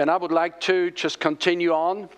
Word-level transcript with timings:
And 0.00 0.10
I 0.10 0.16
would 0.16 0.32
like 0.32 0.62
to 0.62 0.90
just 0.92 1.20
continue 1.20 1.72
on 1.72 2.08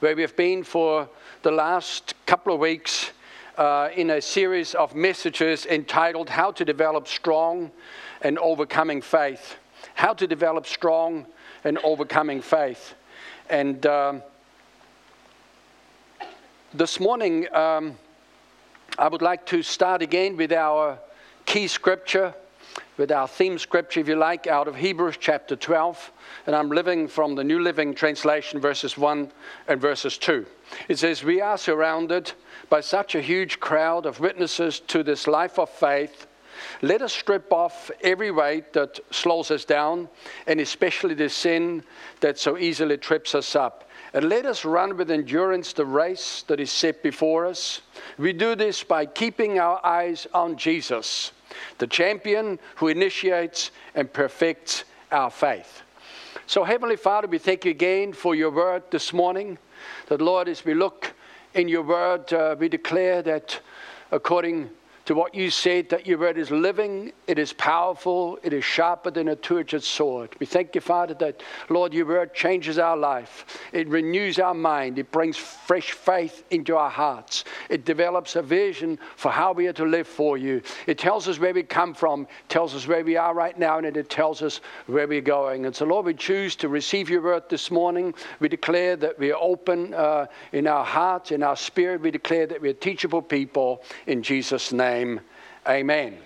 where 0.00 0.14
we 0.14 0.20
have 0.20 0.36
been 0.36 0.62
for 0.62 1.08
the 1.40 1.50
last 1.50 2.12
couple 2.26 2.52
of 2.52 2.60
weeks 2.60 3.12
uh, 3.56 3.88
in 3.96 4.10
a 4.10 4.20
series 4.20 4.74
of 4.74 4.94
messages 4.94 5.64
entitled 5.64 6.28
How 6.28 6.50
to 6.50 6.66
Develop 6.66 7.08
Strong 7.08 7.70
and 8.20 8.38
Overcoming 8.38 9.00
Faith. 9.00 9.56
How 9.94 10.12
to 10.12 10.26
Develop 10.26 10.66
Strong 10.66 11.24
and 11.64 11.78
Overcoming 11.78 12.42
Faith. 12.42 12.92
And 13.48 13.86
um, 13.86 14.22
this 16.74 17.00
morning, 17.00 17.50
um, 17.54 17.96
I 18.98 19.08
would 19.08 19.22
like 19.22 19.46
to 19.46 19.62
start 19.62 20.02
again 20.02 20.36
with 20.36 20.52
our 20.52 20.98
key 21.46 21.68
scripture, 21.68 22.34
with 22.96 23.12
our 23.12 23.28
theme 23.28 23.58
scripture, 23.58 24.00
if 24.00 24.08
you 24.08 24.16
like, 24.16 24.46
out 24.46 24.68
of 24.68 24.76
Hebrews 24.76 25.16
chapter 25.18 25.56
12. 25.56 26.12
And 26.46 26.56
I'm 26.56 26.70
living 26.70 27.08
from 27.08 27.34
the 27.34 27.44
New 27.44 27.60
Living 27.60 27.94
Translation, 27.94 28.60
verses 28.60 28.96
1 28.96 29.30
and 29.68 29.80
verses 29.80 30.18
2. 30.18 30.46
It 30.88 30.98
says, 30.98 31.22
We 31.22 31.40
are 31.40 31.58
surrounded 31.58 32.32
by 32.68 32.80
such 32.80 33.14
a 33.14 33.20
huge 33.20 33.60
crowd 33.60 34.06
of 34.06 34.20
witnesses 34.20 34.80
to 34.80 35.02
this 35.02 35.26
life 35.26 35.58
of 35.58 35.70
faith. 35.70 36.26
Let 36.80 37.02
us 37.02 37.12
strip 37.12 37.52
off 37.52 37.90
every 38.00 38.30
weight 38.30 38.72
that 38.72 38.98
slows 39.10 39.50
us 39.50 39.64
down, 39.64 40.08
and 40.46 40.58
especially 40.58 41.14
the 41.14 41.28
sin 41.28 41.84
that 42.20 42.38
so 42.38 42.56
easily 42.56 42.96
trips 42.96 43.34
us 43.34 43.54
up 43.54 43.86
and 44.16 44.30
let 44.30 44.46
us 44.46 44.64
run 44.64 44.96
with 44.96 45.10
endurance 45.10 45.74
the 45.74 45.84
race 45.84 46.42
that 46.46 46.58
is 46.58 46.70
set 46.70 47.02
before 47.02 47.44
us. 47.44 47.82
We 48.16 48.32
do 48.32 48.54
this 48.54 48.82
by 48.82 49.04
keeping 49.04 49.58
our 49.58 49.84
eyes 49.84 50.26
on 50.32 50.56
Jesus, 50.56 51.32
the 51.78 51.86
champion 51.86 52.58
who 52.76 52.88
initiates 52.88 53.70
and 53.94 54.12
perfects 54.12 54.84
our 55.10 55.30
faith. 55.30 55.82
So, 56.46 56.64
Heavenly 56.64 56.96
Father, 56.96 57.26
we 57.26 57.38
thank 57.38 57.64
you 57.64 57.70
again 57.70 58.12
for 58.12 58.34
your 58.34 58.50
word 58.50 58.84
this 58.90 59.12
morning. 59.12 59.58
That, 60.08 60.20
Lord, 60.20 60.48
as 60.48 60.64
we 60.64 60.74
look 60.74 61.12
in 61.54 61.68
your 61.68 61.82
word, 61.82 62.32
uh, 62.32 62.54
we 62.58 62.68
declare 62.68 63.22
that 63.22 63.60
according 64.12 64.70
to 65.06 65.14
what 65.14 65.36
you 65.36 65.50
said, 65.50 65.88
that 65.88 66.04
your 66.04 66.18
word 66.18 66.36
is 66.36 66.50
living, 66.50 67.12
it 67.28 67.38
is 67.38 67.52
powerful, 67.52 68.40
it 68.42 68.52
is 68.52 68.64
sharper 68.64 69.08
than 69.08 69.28
a 69.28 69.36
two 69.36 69.60
edged 69.60 69.84
sword. 69.84 70.34
We 70.40 70.46
thank 70.46 70.74
you, 70.74 70.80
Father, 70.80 71.14
that, 71.14 71.44
Lord, 71.68 71.94
your 71.94 72.06
word 72.06 72.34
changes 72.34 72.76
our 72.76 72.96
life. 72.96 73.60
It 73.72 73.88
renews 73.88 74.40
our 74.40 74.52
mind. 74.52 74.98
It 74.98 75.12
brings 75.12 75.36
fresh 75.36 75.92
faith 75.92 76.42
into 76.50 76.76
our 76.76 76.90
hearts. 76.90 77.44
It 77.70 77.84
develops 77.84 78.34
a 78.34 78.42
vision 78.42 78.98
for 79.14 79.30
how 79.30 79.52
we 79.52 79.68
are 79.68 79.72
to 79.74 79.84
live 79.84 80.08
for 80.08 80.36
you. 80.36 80.60
It 80.88 80.98
tells 80.98 81.28
us 81.28 81.38
where 81.38 81.54
we 81.54 81.62
come 81.62 81.94
from, 81.94 82.26
tells 82.48 82.74
us 82.74 82.88
where 82.88 83.04
we 83.04 83.16
are 83.16 83.32
right 83.32 83.56
now, 83.56 83.78
and 83.78 83.96
it 83.96 84.10
tells 84.10 84.42
us 84.42 84.60
where 84.86 85.06
we're 85.06 85.20
going. 85.20 85.66
And 85.66 85.76
so, 85.76 85.84
Lord, 85.84 86.04
we 86.04 86.14
choose 86.14 86.56
to 86.56 86.68
receive 86.68 87.08
your 87.08 87.22
word 87.22 87.44
this 87.48 87.70
morning. 87.70 88.12
We 88.40 88.48
declare 88.48 88.96
that 88.96 89.20
we 89.20 89.30
are 89.30 89.40
open 89.40 89.94
uh, 89.94 90.26
in 90.50 90.66
our 90.66 90.84
hearts, 90.84 91.30
in 91.30 91.44
our 91.44 91.56
spirit. 91.56 92.00
We 92.00 92.10
declare 92.10 92.48
that 92.48 92.60
we 92.60 92.70
are 92.70 92.74
teachable 92.74 93.22
people 93.22 93.84
in 94.08 94.24
Jesus' 94.24 94.72
name 94.72 94.95
name, 94.96 95.20
amen. 95.68 96.16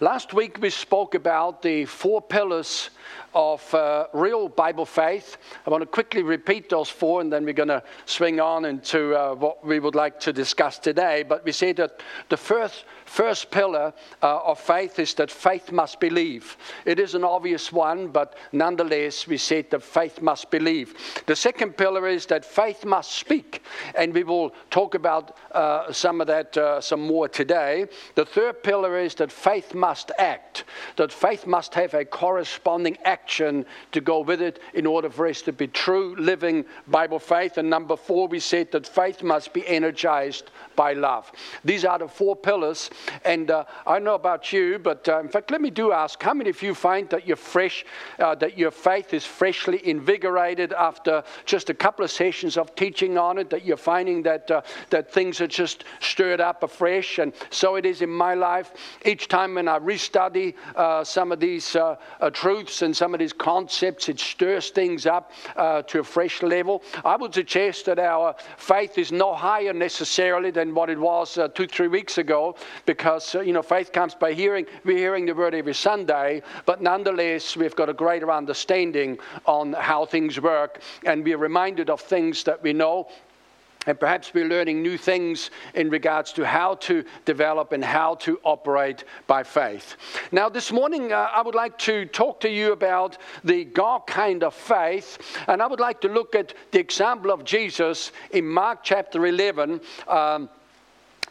Last 0.00 0.32
week 0.32 0.58
we 0.60 0.70
spoke 0.70 1.16
about 1.16 1.62
the 1.62 1.84
four 1.84 2.22
pillars 2.22 2.90
of 3.34 3.74
uh, 3.74 4.06
real 4.12 4.48
Bible 4.48 4.86
faith. 4.86 5.36
I 5.66 5.70
want 5.70 5.82
to 5.82 5.86
quickly 5.86 6.22
repeat 6.22 6.68
those 6.68 6.88
four 6.88 7.20
and 7.20 7.32
then 7.32 7.44
we're 7.44 7.52
going 7.64 7.68
to 7.68 7.82
swing 8.06 8.38
on 8.38 8.64
into 8.66 9.16
uh, 9.16 9.34
what 9.34 9.66
we 9.66 9.80
would 9.80 9.96
like 9.96 10.20
to 10.20 10.32
discuss 10.32 10.78
today. 10.78 11.24
But 11.24 11.44
we 11.44 11.50
said 11.50 11.76
that 11.76 12.00
the 12.28 12.36
first, 12.36 12.84
first 13.10 13.50
pillar 13.50 13.92
uh, 14.22 14.38
of 14.44 14.60
faith 14.60 15.00
is 15.00 15.14
that 15.14 15.30
faith 15.30 15.72
must 15.72 15.98
believe. 15.98 16.56
It 16.84 17.00
is 17.00 17.16
an 17.16 17.24
obvious 17.24 17.72
one, 17.72 18.06
but 18.08 18.36
nonetheless, 18.52 19.26
we 19.26 19.36
said 19.36 19.68
that 19.70 19.82
faith 19.82 20.22
must 20.22 20.48
believe. 20.50 20.94
The 21.26 21.34
second 21.34 21.76
pillar 21.76 22.06
is 22.06 22.26
that 22.26 22.44
faith 22.44 22.84
must 22.84 23.10
speak, 23.10 23.64
and 23.96 24.14
we 24.14 24.22
will 24.22 24.54
talk 24.70 24.94
about 24.94 25.36
uh, 25.50 25.92
some 25.92 26.20
of 26.20 26.28
that 26.28 26.56
uh, 26.56 26.80
some 26.80 27.00
more 27.00 27.28
today. 27.28 27.86
The 28.14 28.24
third 28.24 28.62
pillar 28.62 28.96
is 29.00 29.16
that 29.16 29.32
faith 29.32 29.74
must 29.74 30.12
act, 30.16 30.64
that 30.94 31.12
faith 31.12 31.48
must 31.48 31.74
have 31.74 31.94
a 31.94 32.04
corresponding 32.04 32.96
action 33.04 33.66
to 33.90 34.00
go 34.00 34.20
with 34.20 34.40
it 34.40 34.60
in 34.72 34.86
order 34.86 35.10
for 35.10 35.26
us 35.26 35.42
to 35.42 35.52
be 35.52 35.66
true, 35.66 36.14
living 36.16 36.64
Bible 36.86 37.18
faith. 37.18 37.58
And 37.58 37.68
number 37.68 37.96
four, 37.96 38.28
we 38.28 38.38
said 38.38 38.70
that 38.70 38.86
faith 38.86 39.24
must 39.24 39.52
be 39.52 39.66
energized 39.66 40.52
by 40.76 40.92
love. 40.92 41.32
These 41.64 41.84
are 41.84 41.98
the 41.98 42.08
four 42.08 42.36
pillars. 42.36 42.90
And 43.24 43.50
uh, 43.50 43.64
I 43.86 43.98
know 43.98 44.14
about 44.14 44.52
you, 44.52 44.78
but 44.78 45.08
uh, 45.08 45.20
in 45.20 45.28
fact, 45.28 45.50
let 45.50 45.60
me 45.60 45.70
do 45.70 45.92
ask 45.92 46.22
how 46.22 46.34
many 46.34 46.50
of 46.50 46.62
you 46.62 46.74
find 46.74 47.08
that 47.10 47.26
you're 47.26 47.36
fresh, 47.36 47.84
uh, 48.18 48.34
that 48.36 48.56
your 48.56 48.70
faith 48.70 49.14
is 49.14 49.24
freshly 49.24 49.86
invigorated 49.86 50.72
after 50.72 51.22
just 51.44 51.70
a 51.70 51.74
couple 51.74 52.04
of 52.04 52.10
sessions 52.10 52.56
of 52.56 52.74
teaching 52.74 53.18
on 53.18 53.38
it, 53.38 53.50
that 53.50 53.64
you're 53.64 53.76
finding 53.76 54.22
that, 54.22 54.50
uh, 54.50 54.62
that 54.90 55.12
things 55.12 55.40
are 55.40 55.46
just 55.46 55.84
stirred 56.00 56.40
up 56.40 56.62
afresh? 56.62 57.18
And 57.18 57.32
so 57.50 57.76
it 57.76 57.86
is 57.86 58.02
in 58.02 58.10
my 58.10 58.34
life. 58.34 58.72
Each 59.04 59.28
time 59.28 59.54
when 59.54 59.68
I 59.68 59.78
restudy 59.78 60.54
uh, 60.76 61.04
some 61.04 61.32
of 61.32 61.40
these 61.40 61.76
uh, 61.76 61.96
truths 62.32 62.82
and 62.82 62.96
some 62.96 63.14
of 63.14 63.20
these 63.20 63.32
concepts, 63.32 64.08
it 64.08 64.18
stirs 64.18 64.70
things 64.70 65.06
up 65.06 65.32
to 65.56 66.00
a 66.00 66.04
fresh 66.04 66.42
level. 66.42 66.82
I 67.04 67.16
would 67.16 67.34
suggest 67.34 67.86
that 67.86 67.98
our 67.98 68.34
faith 68.56 68.98
is 68.98 69.12
no 69.12 69.34
higher 69.34 69.72
necessarily 69.72 70.50
than 70.50 70.74
what 70.74 70.90
it 70.90 70.98
was 70.98 71.38
two, 71.54 71.66
three 71.66 71.88
weeks 71.88 72.18
ago, 72.18 72.56
because, 72.90 73.36
uh, 73.36 73.40
you 73.40 73.52
know, 73.52 73.62
faith 73.62 73.92
comes 73.92 74.16
by 74.16 74.32
hearing. 74.32 74.66
We're 74.84 74.98
hearing 74.98 75.24
the 75.24 75.32
word 75.32 75.54
every 75.54 75.74
Sunday, 75.74 76.42
but 76.66 76.82
nonetheless, 76.82 77.56
we've 77.56 77.76
got 77.76 77.88
a 77.88 77.92
greater 77.92 78.32
understanding 78.32 79.16
on 79.46 79.74
how 79.74 80.06
things 80.06 80.40
work, 80.40 80.80
and 81.06 81.22
we're 81.22 81.38
reminded 81.38 81.88
of 81.88 82.00
things 82.00 82.42
that 82.42 82.60
we 82.64 82.72
know 82.72 83.06
and 83.86 83.98
perhaps 83.98 84.34
we're 84.34 84.48
learning 84.48 84.82
new 84.82 84.98
things 84.98 85.50
in 85.72 85.88
regards 85.88 86.34
to 86.34 86.44
how 86.44 86.74
to 86.74 87.02
develop 87.24 87.72
and 87.72 87.82
how 87.82 88.16
to 88.16 88.38
operate 88.44 89.04
by 89.26 89.42
faith. 89.42 89.96
Now, 90.32 90.50
this 90.50 90.70
morning, 90.70 91.12
uh, 91.14 91.28
I 91.34 91.40
would 91.40 91.54
like 91.54 91.78
to 91.78 92.04
talk 92.04 92.40
to 92.40 92.50
you 92.50 92.72
about 92.72 93.16
the 93.42 93.64
God 93.64 94.06
kind 94.06 94.44
of 94.44 94.54
faith. 94.54 95.16
And 95.46 95.62
I 95.62 95.66
would 95.66 95.80
like 95.80 96.02
to 96.02 96.08
look 96.08 96.34
at 96.34 96.52
the 96.72 96.78
example 96.78 97.30
of 97.30 97.42
Jesus 97.42 98.12
in 98.32 98.46
Mark 98.46 98.80
chapter 98.82 99.24
11. 99.24 99.80
Um, 100.08 100.50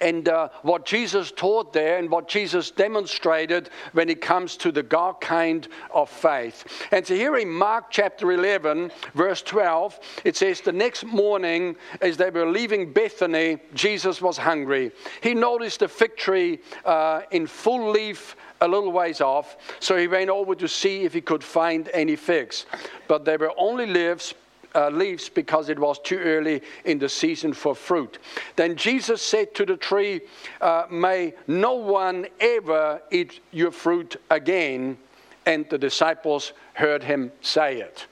and 0.01 0.29
uh, 0.29 0.49
what 0.61 0.85
Jesus 0.85 1.31
taught 1.31 1.73
there 1.73 1.97
and 1.97 2.09
what 2.09 2.27
Jesus 2.27 2.71
demonstrated 2.71 3.69
when 3.93 4.09
it 4.09 4.21
comes 4.21 4.55
to 4.57 4.71
the 4.71 4.83
God 4.83 5.19
kind 5.21 5.67
of 5.93 6.09
faith. 6.09 6.65
And 6.91 7.05
so 7.05 7.15
here 7.15 7.37
in 7.37 7.49
Mark 7.49 7.85
chapter 7.89 8.31
11, 8.31 8.91
verse 9.13 9.41
12, 9.41 9.99
it 10.23 10.35
says, 10.35 10.61
The 10.61 10.71
next 10.71 11.05
morning, 11.05 11.75
as 12.01 12.17
they 12.17 12.29
were 12.29 12.49
leaving 12.49 12.91
Bethany, 12.91 13.57
Jesus 13.73 14.21
was 14.21 14.37
hungry. 14.37 14.91
He 15.21 15.33
noticed 15.33 15.81
a 15.81 15.87
fig 15.87 16.15
tree 16.15 16.59
uh, 16.85 17.21
in 17.31 17.47
full 17.47 17.91
leaf 17.91 18.35
a 18.61 18.67
little 18.67 18.91
ways 18.91 19.21
off, 19.21 19.57
so 19.79 19.95
he 19.95 20.07
went 20.07 20.29
over 20.29 20.53
to 20.53 20.67
see 20.67 21.03
if 21.03 21.13
he 21.13 21.21
could 21.21 21.43
find 21.43 21.89
any 21.93 22.15
figs. 22.15 22.65
But 23.07 23.23
there 23.23 23.37
were 23.37 23.53
only 23.57 23.85
leaves 23.85 24.33
uh, 24.75 24.89
leaves 24.89 25.29
because 25.29 25.69
it 25.69 25.79
was 25.79 25.99
too 25.99 26.19
early 26.19 26.61
in 26.85 26.99
the 26.99 27.09
season 27.09 27.53
for 27.53 27.75
fruit. 27.75 28.19
Then 28.55 28.75
Jesus 28.75 29.21
said 29.21 29.53
to 29.55 29.65
the 29.65 29.77
tree, 29.77 30.21
uh, 30.61 30.85
May 30.89 31.33
no 31.47 31.73
one 31.73 32.27
ever 32.39 33.01
eat 33.11 33.39
your 33.51 33.71
fruit 33.71 34.17
again. 34.29 34.97
And 35.45 35.67
the 35.69 35.77
disciples 35.77 36.53
heard 36.73 37.03
him 37.03 37.31
say 37.41 37.79
it. 37.81 38.05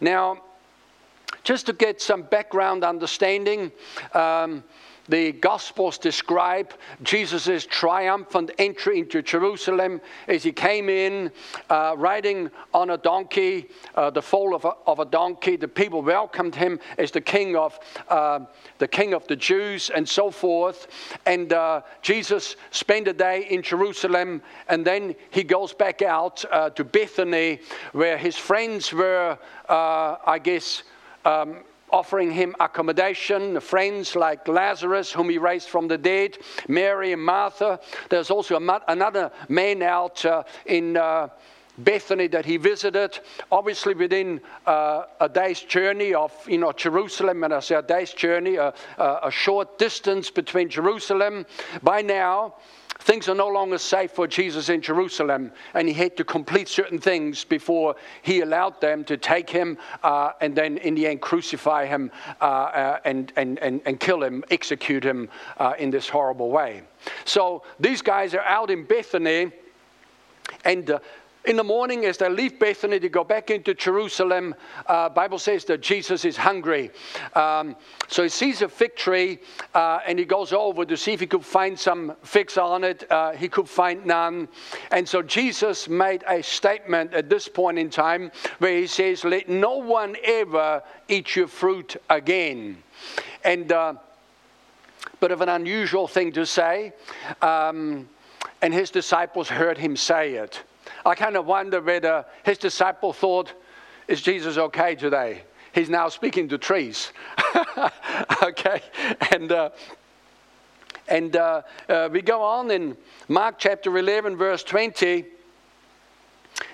Now, 0.00 0.42
just 1.44 1.66
to 1.66 1.72
get 1.72 2.00
some 2.00 2.22
background 2.22 2.84
understanding, 2.84 3.70
um, 4.14 4.64
the 5.10 5.32
Gospels 5.32 5.98
describe 5.98 6.72
Jesus' 7.02 7.66
triumphant 7.66 8.52
entry 8.58 9.00
into 9.00 9.22
Jerusalem 9.22 10.00
as 10.28 10.44
he 10.44 10.52
came 10.52 10.88
in 10.88 11.32
uh, 11.68 11.94
riding 11.98 12.48
on 12.72 12.90
a 12.90 12.96
donkey, 12.96 13.68
uh, 13.96 14.10
the 14.10 14.22
foal 14.22 14.54
of 14.54 14.64
a, 14.64 14.72
of 14.86 15.00
a, 15.00 15.04
donkey. 15.04 15.56
The 15.56 15.66
people 15.66 16.02
welcomed 16.02 16.54
him 16.54 16.78
as 16.96 17.10
the 17.10 17.20
king 17.20 17.56
of 17.56 17.78
uh, 18.08 18.40
the 18.78 18.86
king 18.86 19.12
of 19.12 19.26
the 19.26 19.34
Jews 19.36 19.90
and 19.90 20.08
so 20.08 20.30
forth. 20.30 20.86
And 21.26 21.52
uh, 21.52 21.82
Jesus 22.02 22.54
spent 22.70 23.08
a 23.08 23.12
day 23.12 23.46
in 23.50 23.62
Jerusalem, 23.62 24.40
and 24.68 24.86
then 24.86 25.16
he 25.30 25.42
goes 25.42 25.72
back 25.72 26.02
out 26.02 26.44
uh, 26.52 26.70
to 26.70 26.84
Bethany, 26.84 27.60
where 27.92 28.16
his 28.16 28.36
friends 28.36 28.92
were, 28.92 29.36
uh, 29.68 30.16
I 30.24 30.38
guess. 30.38 30.84
Um, 31.24 31.64
offering 31.92 32.30
him 32.30 32.54
accommodation, 32.60 33.60
friends 33.60 34.16
like 34.16 34.46
Lazarus, 34.48 35.12
whom 35.12 35.28
he 35.28 35.38
raised 35.38 35.68
from 35.68 35.88
the 35.88 35.98
dead, 35.98 36.38
Mary 36.68 37.12
and 37.12 37.22
Martha. 37.22 37.80
There's 38.08 38.30
also 38.30 38.56
another 38.56 39.32
man 39.48 39.82
out 39.82 40.24
uh, 40.24 40.44
in. 40.66 40.96
Uh, 40.96 41.28
Bethany 41.78 42.26
that 42.26 42.44
he 42.44 42.58
visited, 42.58 43.20
obviously 43.50 43.94
within 43.94 44.42
uh, 44.66 45.04
a 45.18 45.30
day's 45.30 45.60
journey 45.60 46.12
of 46.12 46.32
you 46.46 46.58
know 46.58 46.72
Jerusalem, 46.72 47.42
and 47.42 47.54
I 47.54 47.60
say 47.60 47.76
a 47.76 47.80
day's 47.80 48.12
journey, 48.12 48.56
a 48.56 49.30
short 49.30 49.78
distance 49.78 50.30
between 50.30 50.68
Jerusalem. 50.68 51.46
By 51.82 52.02
now, 52.02 52.56
things 53.00 53.28
are 53.28 53.34
no 53.34 53.48
longer 53.48 53.78
safe 53.78 54.12
for 54.12 54.26
Jesus 54.26 54.68
in 54.68 54.80
Jerusalem, 54.80 55.52
and 55.74 55.88
he 55.88 55.94
had 55.94 56.16
to 56.16 56.24
complete 56.24 56.68
certain 56.68 56.98
things 56.98 57.44
before 57.44 57.96
he 58.22 58.40
allowed 58.40 58.80
them 58.80 59.04
to 59.04 59.16
take 59.16 59.50
him 59.50 59.78
uh, 60.02 60.32
and 60.40 60.54
then, 60.54 60.78
in 60.78 60.94
the 60.94 61.06
end, 61.06 61.20
crucify 61.20 61.86
him 61.86 62.10
uh, 62.40 62.44
uh, 62.44 62.98
and, 63.04 63.32
and, 63.36 63.58
and, 63.58 63.80
and 63.84 64.00
kill 64.00 64.22
him, 64.22 64.44
execute 64.50 65.04
him 65.04 65.28
uh, 65.58 65.74
in 65.78 65.90
this 65.90 66.08
horrible 66.08 66.50
way. 66.50 66.82
So 67.24 67.62
these 67.78 68.02
guys 68.02 68.34
are 68.34 68.44
out 68.44 68.70
in 68.70 68.84
Bethany, 68.84 69.52
and 70.64 70.90
uh, 70.90 70.98
in 71.44 71.56
the 71.56 71.64
morning 71.64 72.04
as 72.04 72.18
they 72.18 72.28
leave 72.28 72.58
bethany 72.58 73.00
to 73.00 73.08
go 73.08 73.24
back 73.24 73.50
into 73.50 73.74
jerusalem 73.74 74.54
uh, 74.86 75.08
bible 75.08 75.38
says 75.38 75.64
that 75.64 75.80
jesus 75.80 76.24
is 76.24 76.36
hungry. 76.36 76.90
Um, 77.34 77.76
so 78.08 78.22
he 78.22 78.28
sees 78.28 78.62
a 78.62 78.68
fig 78.68 78.96
tree 78.96 79.38
uh, 79.74 80.00
and 80.06 80.18
he 80.18 80.24
goes 80.24 80.52
over 80.52 80.84
to 80.84 80.96
see 80.96 81.12
if 81.12 81.20
he 81.20 81.26
could 81.26 81.44
find 81.44 81.78
some 81.78 82.16
figs 82.22 82.58
on 82.58 82.82
it. 82.82 83.10
Uh, 83.10 83.32
he 83.32 83.48
could 83.48 83.68
find 83.68 84.04
none. 84.04 84.48
And 84.90 85.08
so 85.08 85.22
jesus 85.22 85.88
made 85.88 86.24
a 86.26 86.42
statement 86.42 87.12
at 87.12 87.28
this 87.28 87.48
point 87.48 87.78
in 87.78 87.90
time 87.90 88.30
where 88.58 88.78
he 88.78 88.86
says 88.86 89.24
let 89.24 89.48
no 89.48 89.76
one 89.76 90.16
ever 90.24 90.82
eat 91.08 91.36
your 91.36 91.48
fruit 91.48 91.96
again. 92.08 92.82
And 93.44 93.70
uh, 93.72 93.94
bit 95.20 95.30
of 95.30 95.40
an 95.40 95.48
unusual 95.48 96.08
thing 96.08 96.32
to 96.32 96.46
say 96.46 96.92
um, 97.42 98.08
and 98.62 98.72
his 98.72 98.90
disciples 98.90 99.48
heard 99.48 99.78
him 99.78 99.96
say 99.96 100.34
it 100.34 100.62
I 101.04 101.14
kind 101.14 101.36
of 101.36 101.46
wonder 101.46 101.80
whether 101.80 102.24
his 102.44 102.58
disciple 102.58 103.12
thought, 103.12 103.52
is 104.08 104.20
Jesus 104.20 104.58
okay 104.58 104.94
today? 104.94 105.42
He's 105.72 105.88
now 105.88 106.08
speaking 106.08 106.48
to 106.48 106.58
trees. 106.58 107.12
okay? 108.42 108.82
And, 109.30 109.52
uh, 109.52 109.70
and 111.08 111.36
uh, 111.36 111.62
uh, 111.88 112.08
we 112.10 112.22
go 112.22 112.42
on 112.42 112.70
in 112.70 112.96
Mark 113.28 113.56
chapter 113.58 113.96
11, 113.96 114.36
verse 114.36 114.62
20. 114.64 115.26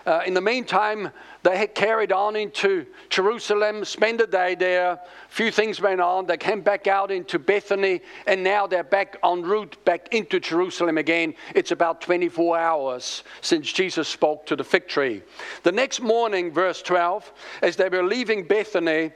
Uh, 0.05 0.23
in 0.27 0.35
the 0.35 0.41
meantime, 0.41 1.11
they 1.43 1.57
had 1.57 1.75
carried 1.75 2.13
on 2.13 2.37
into 2.37 2.87
Jerusalem, 3.09 3.85
spent 3.85 4.21
a 4.21 4.27
day 4.27 4.55
there. 4.55 4.93
A 4.93 5.01
few 5.29 5.51
things 5.51 5.81
went 5.81 6.01
on. 6.01 6.27
They 6.27 6.37
came 6.37 6.61
back 6.61 6.87
out 6.87 7.11
into 7.11 7.39
Bethany, 7.39 8.01
and 8.27 8.43
now 8.43 8.67
they're 8.67 8.85
back 8.85 9.17
en 9.25 9.43
route 9.43 9.77
back 9.85 10.13
into 10.13 10.41
Jerusalem 10.41 10.99
again. 10.99 11.35
It's 11.55 11.71
about 11.71 12.01
24 12.01 12.59
hours 12.59 13.25
since 13.41 13.73
Jesus 13.73 14.09
spoke 14.09 14.47
to 14.47 14.57
the 14.57 14.65
fig 14.65 14.89
tree. 14.89 15.23
The 15.63 15.73
next 15.73 16.01
morning, 16.01 16.53
verse 16.53 16.83
12, 16.83 17.33
as 17.63 17.77
they 17.77 17.89
were 17.89 18.05
leaving 18.05 18.47
Bethany, 18.47 19.13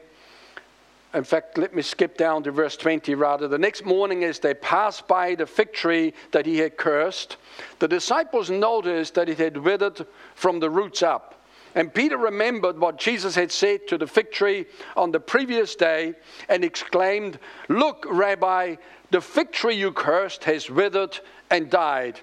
in 1.12 1.25
fact, 1.25 1.59
let 1.59 1.75
me 1.75 1.83
skip 1.83 2.17
down 2.17 2.45
to 2.45 2.53
verse 2.53 2.77
20 2.77 3.15
rather. 3.17 3.49
The 3.49 3.59
next 3.59 3.85
morning, 3.85 4.23
as 4.23 4.39
they 4.39 4.55
passed 4.55 5.09
by 5.09 5.35
the 5.35 5.47
fig 5.47 5.73
tree 5.73 6.15
that 6.31 6.47
he 6.47 6.59
had 6.59 6.77
cursed, 6.77 7.37
the 7.81 7.89
disciples 7.89 8.49
noticed 8.49 9.15
that 9.15 9.29
it 9.29 9.39
had 9.39 9.57
withered 9.57 10.07
from 10.35 10.61
the 10.61 10.71
roots 10.71 11.03
up. 11.03 11.35
And 11.75 11.93
Peter 11.93 12.17
remembered 12.17 12.79
what 12.79 12.97
Jesus 12.97 13.35
had 13.35 13.51
said 13.51 13.87
to 13.89 13.99
the 13.99 14.07
fig 14.07 14.31
tree 14.31 14.67
on 14.97 15.11
the 15.11 15.21
previous 15.21 15.75
day 15.75 16.15
and 16.49 16.65
exclaimed, 16.65 17.39
Look, 17.69 18.06
Rabbi, 18.09 18.77
the 19.11 19.21
fig 19.21 19.53
tree 19.53 19.77
you 19.77 19.93
cursed 19.93 20.45
has 20.45 20.71
withered 20.71 21.19
and 21.51 21.71
died. 21.71 22.21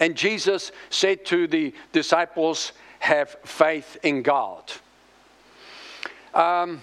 And 0.00 0.14
Jesus 0.14 0.72
said 0.90 1.24
to 1.26 1.46
the 1.46 1.74
disciples, 1.92 2.72
Have 2.98 3.36
faith 3.44 3.96
in 4.02 4.22
God. 4.22 4.70
Um, 6.34 6.82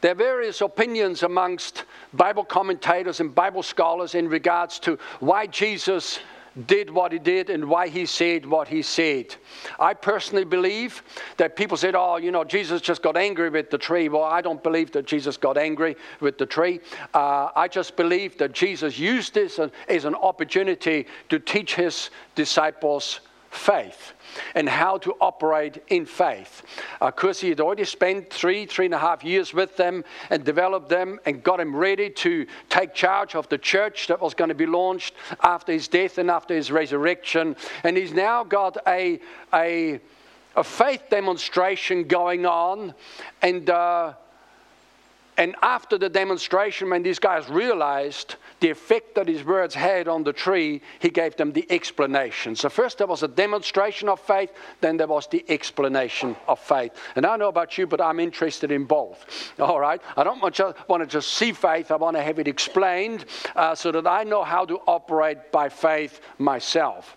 there 0.00 0.12
are 0.12 0.16
various 0.16 0.60
opinions 0.60 1.22
amongst 1.22 1.84
Bible 2.12 2.44
commentators 2.44 3.20
and 3.20 3.34
Bible 3.34 3.62
scholars 3.62 4.14
in 4.14 4.28
regards 4.28 4.78
to 4.80 4.98
why 5.20 5.46
Jesus 5.46 6.20
did 6.66 6.90
what 6.90 7.12
he 7.12 7.18
did 7.18 7.50
and 7.50 7.68
why 7.68 7.88
he 7.88 8.06
said 8.06 8.44
what 8.44 8.68
he 8.68 8.82
said. 8.82 9.34
I 9.78 9.94
personally 9.94 10.44
believe 10.44 11.02
that 11.36 11.56
people 11.56 11.76
said, 11.76 11.94
oh, 11.94 12.16
you 12.16 12.30
know, 12.30 12.44
Jesus 12.44 12.80
just 12.80 13.02
got 13.02 13.16
angry 13.16 13.50
with 13.50 13.70
the 13.70 13.78
tree. 13.78 14.08
Well, 14.08 14.24
I 14.24 14.40
don't 14.40 14.62
believe 14.62 14.90
that 14.92 15.06
Jesus 15.06 15.36
got 15.36 15.56
angry 15.56 15.96
with 16.20 16.38
the 16.38 16.46
tree. 16.46 16.80
Uh, 17.14 17.50
I 17.54 17.68
just 17.68 17.96
believe 17.96 18.38
that 18.38 18.52
Jesus 18.52 18.98
used 18.98 19.34
this 19.34 19.60
as 19.88 20.04
an 20.04 20.14
opportunity 20.14 21.06
to 21.28 21.38
teach 21.38 21.74
his 21.74 22.10
disciples 22.34 23.20
faith 23.50 24.12
and 24.54 24.68
how 24.68 24.98
to 24.98 25.14
operate 25.20 25.82
in 25.88 26.06
faith. 26.06 26.62
Of 27.00 27.16
course, 27.16 27.40
he 27.40 27.48
had 27.48 27.60
already 27.60 27.84
spent 27.84 28.30
three, 28.30 28.66
three 28.66 28.86
and 28.86 28.94
a 28.94 28.98
half 28.98 29.24
years 29.24 29.54
with 29.54 29.76
them 29.76 30.04
and 30.30 30.44
developed 30.44 30.88
them 30.88 31.18
and 31.26 31.42
got 31.42 31.58
them 31.58 31.74
ready 31.74 32.10
to 32.10 32.46
take 32.68 32.94
charge 32.94 33.34
of 33.34 33.48
the 33.48 33.58
church 33.58 34.06
that 34.08 34.20
was 34.20 34.34
going 34.34 34.48
to 34.48 34.54
be 34.54 34.66
launched 34.66 35.14
after 35.42 35.72
his 35.72 35.88
death 35.88 36.18
and 36.18 36.30
after 36.30 36.54
his 36.54 36.70
resurrection. 36.70 37.56
And 37.84 37.96
he's 37.96 38.12
now 38.12 38.44
got 38.44 38.76
a, 38.86 39.20
a, 39.52 40.00
a 40.56 40.64
faith 40.64 41.04
demonstration 41.10 42.04
going 42.04 42.46
on. 42.46 42.94
And 43.42 43.68
uh, 43.70 44.14
and 45.38 45.54
after 45.62 45.96
the 45.96 46.08
demonstration, 46.08 46.90
when 46.90 47.04
these 47.04 47.20
guys 47.20 47.48
realized 47.48 48.34
the 48.58 48.70
effect 48.70 49.14
that 49.14 49.28
his 49.28 49.44
words 49.44 49.72
had 49.72 50.08
on 50.08 50.24
the 50.24 50.32
tree, 50.32 50.82
he 50.98 51.10
gave 51.10 51.36
them 51.36 51.52
the 51.52 51.64
explanation. 51.70 52.56
So, 52.56 52.68
first 52.68 52.98
there 52.98 53.06
was 53.06 53.22
a 53.22 53.28
demonstration 53.28 54.08
of 54.08 54.18
faith, 54.18 54.52
then 54.80 54.96
there 54.96 55.06
was 55.06 55.28
the 55.28 55.44
explanation 55.48 56.34
of 56.48 56.58
faith. 56.58 56.90
And 57.14 57.24
I 57.24 57.36
know 57.36 57.46
about 57.46 57.78
you, 57.78 57.86
but 57.86 58.00
I'm 58.00 58.18
interested 58.18 58.72
in 58.72 58.84
both. 58.84 59.52
All 59.60 59.78
right? 59.78 60.02
I 60.16 60.24
don't 60.24 60.42
want 60.42 60.56
to 60.56 61.06
just 61.06 61.34
see 61.34 61.52
faith, 61.52 61.92
I 61.92 61.96
want 61.96 62.16
to 62.16 62.22
have 62.22 62.40
it 62.40 62.48
explained 62.48 63.24
uh, 63.54 63.76
so 63.76 63.92
that 63.92 64.08
I 64.08 64.24
know 64.24 64.42
how 64.42 64.64
to 64.64 64.80
operate 64.88 65.52
by 65.52 65.68
faith 65.68 66.20
myself. 66.38 67.14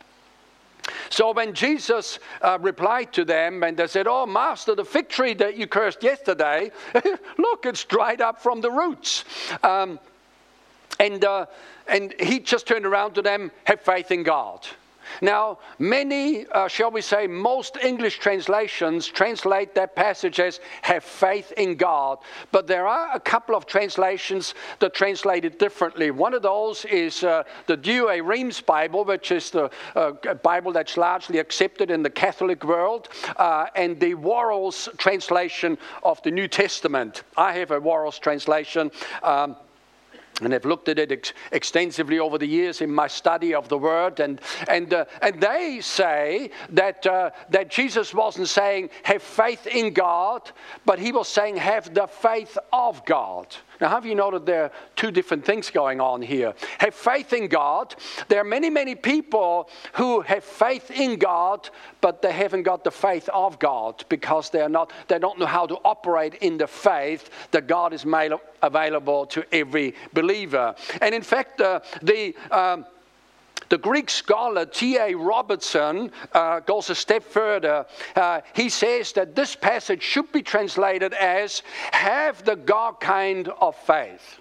So 1.09 1.31
when 1.31 1.53
Jesus 1.53 2.19
uh, 2.41 2.57
replied 2.61 3.13
to 3.13 3.25
them 3.25 3.63
and 3.63 3.77
they 3.77 3.87
said, 3.87 4.07
Oh, 4.07 4.25
Master, 4.25 4.75
the 4.75 4.85
fig 4.85 5.09
tree 5.09 5.33
that 5.35 5.57
you 5.57 5.67
cursed 5.67 6.03
yesterday, 6.03 6.71
look, 7.37 7.65
it's 7.65 7.83
dried 7.83 8.21
up 8.21 8.41
from 8.41 8.61
the 8.61 8.71
roots. 8.71 9.25
Um, 9.63 9.99
and, 10.99 11.23
uh, 11.23 11.45
and 11.87 12.13
he 12.19 12.39
just 12.39 12.67
turned 12.67 12.85
around 12.85 13.13
to 13.15 13.21
them, 13.21 13.51
Have 13.65 13.81
faith 13.81 14.11
in 14.11 14.23
God. 14.23 14.65
Now, 15.21 15.59
many, 15.79 16.45
uh, 16.47 16.67
shall 16.67 16.91
we 16.91 17.01
say, 17.01 17.27
most 17.27 17.77
English 17.77 18.19
translations 18.19 19.07
translate 19.07 19.75
that 19.75 19.95
passage 19.95 20.39
as 20.39 20.59
have 20.81 21.03
faith 21.03 21.51
in 21.57 21.75
God, 21.75 22.19
but 22.51 22.67
there 22.67 22.87
are 22.87 23.09
a 23.13 23.19
couple 23.19 23.55
of 23.55 23.65
translations 23.65 24.53
that 24.79 24.93
translate 24.93 25.45
it 25.45 25.59
differently. 25.59 26.11
One 26.11 26.33
of 26.33 26.41
those 26.41 26.85
is 26.85 27.23
uh, 27.23 27.43
the 27.67 27.77
Douay-Rheims 27.77 28.61
Bible, 28.61 29.05
which 29.05 29.31
is 29.31 29.51
the 29.51 29.69
uh, 29.95 30.11
Bible 30.43 30.71
that's 30.71 30.97
largely 30.97 31.39
accepted 31.39 31.91
in 31.91 32.03
the 32.03 32.09
Catholic 32.09 32.63
world, 32.63 33.09
uh, 33.37 33.67
and 33.75 33.99
the 33.99 34.13
Worrell's 34.15 34.89
translation 34.97 35.77
of 36.03 36.21
the 36.23 36.31
New 36.31 36.47
Testament. 36.47 37.23
I 37.37 37.53
have 37.53 37.71
a 37.71 37.79
Worrell's 37.79 38.19
translation. 38.19 38.91
Um, 39.23 39.55
and 40.41 40.53
I've 40.53 40.65
looked 40.65 40.89
at 40.89 40.99
it 40.99 41.11
ex- 41.11 41.33
extensively 41.51 42.19
over 42.19 42.37
the 42.37 42.47
years 42.47 42.81
in 42.81 42.93
my 42.93 43.07
study 43.07 43.53
of 43.53 43.69
the 43.69 43.77
Word, 43.77 44.19
and 44.19 44.41
and 44.67 44.93
uh, 44.93 45.05
and 45.21 45.39
they 45.39 45.79
say 45.81 46.51
that 46.69 47.05
uh, 47.05 47.31
that 47.49 47.69
Jesus 47.69 48.13
wasn't 48.13 48.47
saying 48.47 48.89
have 49.03 49.21
faith 49.21 49.67
in 49.67 49.93
God, 49.93 50.51
but 50.85 50.99
he 50.99 51.11
was 51.11 51.27
saying 51.27 51.57
have 51.57 51.93
the 51.93 52.07
faith 52.07 52.57
of 52.73 53.05
God. 53.05 53.55
Now, 53.81 53.89
have 53.89 54.05
you 54.05 54.13
noted 54.13 54.45
there 54.45 54.65
are 54.65 54.71
two 54.95 55.09
different 55.09 55.43
things 55.43 55.71
going 55.71 55.99
on 55.99 56.21
here? 56.21 56.53
Have 56.77 56.93
faith 56.93 57.33
in 57.33 57.47
God. 57.47 57.95
There 58.27 58.39
are 58.39 58.45
many, 58.45 58.69
many 58.69 58.93
people 58.93 59.69
who 59.93 60.21
have 60.21 60.43
faith 60.43 60.91
in 60.91 61.17
God, 61.17 61.67
but 61.99 62.21
they 62.21 62.31
haven't 62.31 62.61
got 62.61 62.83
the 62.83 62.91
faith 62.91 63.27
of 63.33 63.57
God 63.57 64.05
because 64.07 64.51
they're 64.51 64.69
not, 64.69 64.93
they 65.07 65.17
don't 65.17 65.39
know 65.39 65.47
how 65.47 65.65
to 65.65 65.77
operate 65.83 66.35
in 66.35 66.57
the 66.57 66.67
faith 66.67 67.31
that 67.49 67.65
God 67.65 67.91
is 67.91 68.05
made 68.05 68.31
available 68.61 69.25
to 69.25 69.43
every 69.51 69.95
believer. 70.13 70.75
And 71.01 71.15
in 71.15 71.23
fact, 71.23 71.59
uh, 71.59 71.79
the 72.03 72.35
um, 72.51 72.85
the 73.71 73.77
Greek 73.77 74.09
scholar 74.09 74.65
T.A. 74.65 75.15
Robertson 75.15 76.11
uh, 76.33 76.59
goes 76.59 76.89
a 76.89 76.95
step 76.95 77.23
further. 77.23 77.85
Uh, 78.17 78.41
he 78.53 78.67
says 78.67 79.13
that 79.13 79.33
this 79.33 79.55
passage 79.55 80.03
should 80.03 80.29
be 80.33 80.41
translated 80.41 81.13
as 81.13 81.63
have 81.91 82.43
the 82.43 82.57
God 82.57 82.99
kind 82.99 83.47
of 83.47 83.77
faith 83.77 84.40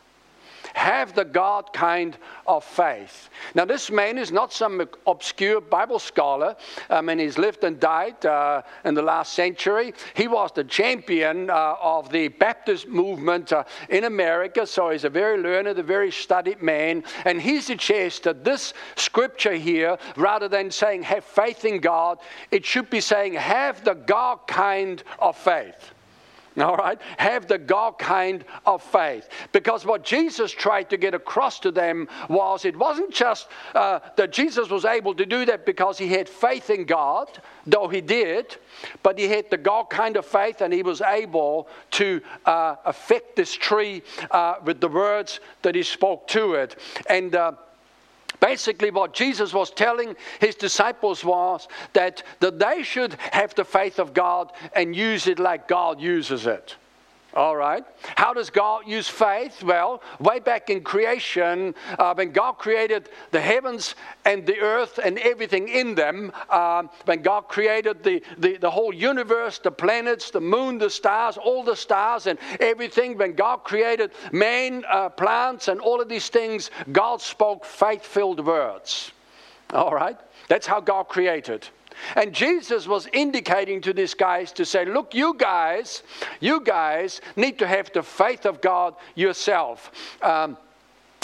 have 0.75 1.15
the 1.15 1.25
God 1.25 1.73
kind 1.73 2.17
of 2.47 2.65
faith. 2.65 3.31
Now, 3.55 3.65
this 3.65 3.91
man 3.91 4.19
is 4.19 4.33
not 4.33 4.53
some 4.53 4.89
obscure 5.07 5.61
Bible 5.61 5.99
scholar. 5.99 6.57
I 6.89 7.01
mean, 7.01 7.19
he's 7.19 7.39
lived 7.39 7.65
and 7.65 7.79
died 7.79 8.25
uh, 8.25 8.63
in 8.85 8.95
the 8.95 9.03
last 9.03 9.35
century. 9.35 9.95
He 10.15 10.29
was 10.29 10.53
the 10.53 10.65
champion 10.65 11.51
uh, 11.51 11.77
of 11.81 12.11
the 12.11 12.29
Baptist 12.29 12.89
movement 12.89 13.53
uh, 13.53 13.65
in 13.89 14.05
America, 14.05 14.67
so 14.67 14.91
he's 14.91 15.05
a 15.05 15.11
very 15.11 15.39
learned, 15.39 15.69
a 15.69 15.83
very 15.83 16.11
studied 16.11 16.63
man. 16.63 17.05
And 17.25 17.41
he 17.41 17.61
suggests 17.61 18.21
that 18.21 18.45
this 18.45 18.75
scripture 18.97 19.55
here, 19.55 19.99
rather 20.17 20.49
than 20.49 20.71
saying 20.71 21.03
have 21.05 21.25
faith 21.25 21.65
in 21.65 21.81
God, 21.81 22.19
it 22.51 22.65
should 22.65 22.91
be 22.91 23.01
saying 23.01 23.35
have 23.35 23.85
the 23.85 23.95
God 23.95 24.41
kind 24.47 25.03
of 25.19 25.37
faith. 25.37 25.93
All 26.61 26.77
right? 26.77 27.01
Have 27.19 27.47
the 27.47 27.59
God 27.59 27.99
kind 27.99 28.45
of 28.67 28.83
faith. 28.83 29.29
Because 29.53 29.85
what 29.85 30.05
Jesus 30.05 30.53
tried 30.53 30.91
to 30.91 30.97
get 30.97 31.15
across 31.15 31.61
to 31.61 31.71
them 31.71 32.09
was 32.29 32.65
it 32.65 32.77
wasn't 32.77 33.13
just 33.13 33.49
uh, 33.75 34.01
that 34.17 34.33
Jesus 34.33 34.69
was 34.69 34.85
able 34.85 35.15
to 35.15 35.27
do 35.27 35.45
that 35.47 35.67
because 35.67 35.99
he 35.99 36.09
had 36.09 36.29
faith 36.29 36.71
in 36.71 36.85
God, 36.85 37.29
though 37.67 37.89
he 37.89 38.01
did, 38.01 38.57
but 39.03 39.19
he 39.19 39.29
had 39.29 39.51
the 39.51 39.57
God 39.57 39.85
kind 39.91 40.17
of 40.17 40.27
faith 40.27 40.61
and 40.61 40.73
he 40.73 40.83
was 40.83 41.01
able 41.01 41.69
to 41.93 42.21
uh, 42.47 42.77
affect 42.85 43.37
this 43.37 43.53
tree 43.53 44.03
uh, 44.31 44.55
with 44.65 44.81
the 44.81 44.89
words 44.89 45.41
that 45.63 45.75
he 45.75 45.83
spoke 45.83 46.27
to 46.29 46.55
it. 46.55 46.77
And 47.09 47.35
uh, 47.35 47.53
Basically, 48.39 48.91
what 48.91 49.13
Jesus 49.13 49.53
was 49.53 49.71
telling 49.71 50.15
his 50.41 50.55
disciples 50.55 51.25
was 51.25 51.67
that, 51.93 52.23
that 52.39 52.59
they 52.59 52.83
should 52.83 53.15
have 53.33 53.55
the 53.55 53.65
faith 53.65 53.99
of 53.99 54.15
God 54.15 54.53
and 54.75 54.95
use 54.95 55.27
it 55.27 55.39
like 55.39 55.67
God 55.67 56.01
uses 56.01 56.47
it. 56.47 56.77
All 57.35 57.55
right. 57.55 57.85
How 58.17 58.35
does 58.35 58.51
God 58.51 58.89
use 58.89 59.09
faith? 59.09 59.63
Well, 59.63 60.03
way 60.19 60.41
back 60.41 60.69
in 60.69 60.83
creation, 60.83 61.77
uh, 61.99 62.13
when 62.15 62.33
God 62.33 62.55
created 62.55 63.09
the 63.31 63.41
heavens 63.41 63.95
and 64.25 64.45
the 64.45 64.59
earth 64.59 64.99
and 65.03 65.17
everything 65.19 65.69
in 65.69 65.95
them, 65.95 66.33
uh, 66.49 66.85
when 67.05 67.23
God 67.23 67.43
created 67.43 68.03
the, 68.03 68.23
the, 68.39 68.57
the 68.57 68.71
whole 68.71 68.93
universe, 68.93 69.59
the 69.59 69.71
planets, 69.71 70.33
the 70.33 70.41
moon, 70.41 70.79
the 70.79 70.91
stars, 70.91 71.37
all 71.37 71.63
the 71.63 71.77
stars 71.77 72.27
and 72.27 72.39
everything, 72.59 73.17
when 73.17 73.35
God 73.35 73.59
created 73.59 74.11
man, 74.33 74.85
uh, 74.91 75.09
plants, 75.09 75.69
and 75.69 75.81
all 75.81 76.01
of 76.01 76.09
these 76.09 76.29
things, 76.31 76.73
God 76.91 77.21
spoke 77.21 77.65
faith 77.65 78.05
filled 78.05 78.45
words. 78.45 79.13
All 79.73 79.95
right. 79.95 80.19
That's 80.49 80.67
how 80.67 80.81
God 80.81 81.05
created. 81.05 81.69
And 82.17 82.33
Jesus 82.33 82.87
was 82.87 83.09
indicating 83.13 83.81
to 83.83 83.93
these 83.93 84.15
guys 84.15 84.53
to 84.53 84.65
say, 84.65 84.85
look, 84.85 85.15
you 85.15 85.35
guys, 85.35 86.03
you 86.41 86.61
guys 86.61 87.21
need 87.37 87.59
to 87.59 87.67
have 87.67 87.91
the 87.93 88.03
faith 88.03 88.47
of 88.47 88.61
God 88.61 88.95
yourself. 89.15 89.91
Um, 90.23 90.57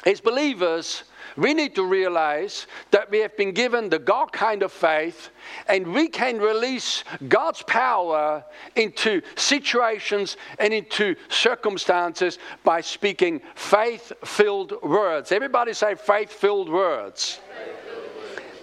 as 0.04 0.20
believers, 0.20 1.02
we 1.36 1.52
need 1.52 1.74
to 1.74 1.84
realize 1.84 2.66
that 2.92 3.10
we 3.10 3.18
have 3.18 3.36
been 3.36 3.52
given 3.52 3.88
the 3.88 3.98
God 3.98 4.32
kind 4.32 4.62
of 4.62 4.72
faith 4.72 5.30
and 5.68 5.86
we 5.92 6.08
can 6.08 6.38
release 6.38 7.04
God's 7.28 7.62
power 7.62 8.44
into 8.76 9.20
situations 9.34 10.36
and 10.58 10.72
into 10.72 11.16
circumstances 11.28 12.38
by 12.62 12.80
speaking 12.80 13.40
faith 13.54 14.12
filled 14.24 14.80
words. 14.82 15.32
Everybody 15.32 15.72
say 15.72 15.94
faith 15.94 16.30
filled 16.30 16.68
words. 16.68 17.40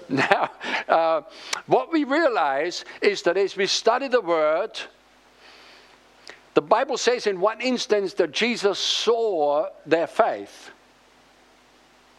Now, 0.10 0.52
uh, 0.88 1.22
what 1.68 1.92
we 1.92 2.04
realize 2.04 2.86
is 3.02 3.22
that 3.24 3.38
as 3.38 3.56
we 3.56 3.68
study 3.68 4.08
the 4.08 4.22
Word, 4.22 4.80
the 6.54 6.62
Bible 6.62 6.98
says 6.98 7.26
in 7.28 7.40
one 7.40 7.62
instance 7.62 8.14
that 8.16 8.32
Jesus 8.32 8.78
saw 8.78 9.70
their 9.86 10.08
faith. 10.08 10.72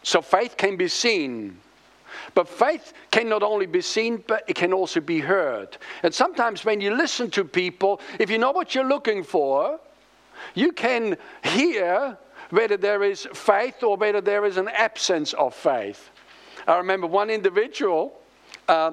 So 0.03 0.21
faith 0.21 0.57
can 0.57 0.75
be 0.75 0.87
seen. 0.87 1.59
But 2.33 2.49
faith 2.49 2.93
can 3.11 3.29
not 3.29 3.43
only 3.43 3.65
be 3.65 3.81
seen, 3.81 4.23
but 4.27 4.43
it 4.47 4.55
can 4.55 4.73
also 4.73 4.99
be 4.99 5.19
heard. 5.19 5.77
And 6.03 6.13
sometimes 6.13 6.65
when 6.65 6.81
you 6.81 6.93
listen 6.93 7.31
to 7.31 7.45
people, 7.45 8.01
if 8.19 8.29
you 8.29 8.37
know 8.37 8.51
what 8.51 8.75
you're 8.75 8.87
looking 8.87 9.23
for, 9.23 9.79
you 10.53 10.71
can 10.71 11.17
hear 11.43 12.17
whether 12.49 12.77
there 12.77 13.03
is 13.03 13.27
faith 13.33 13.83
or 13.83 13.97
whether 13.97 14.21
there 14.21 14.45
is 14.45 14.57
an 14.57 14.67
absence 14.67 15.33
of 15.33 15.55
faith. 15.55 16.09
I 16.67 16.77
remember 16.77 17.07
one 17.07 17.29
individual. 17.29 18.13
Uh, 18.67 18.91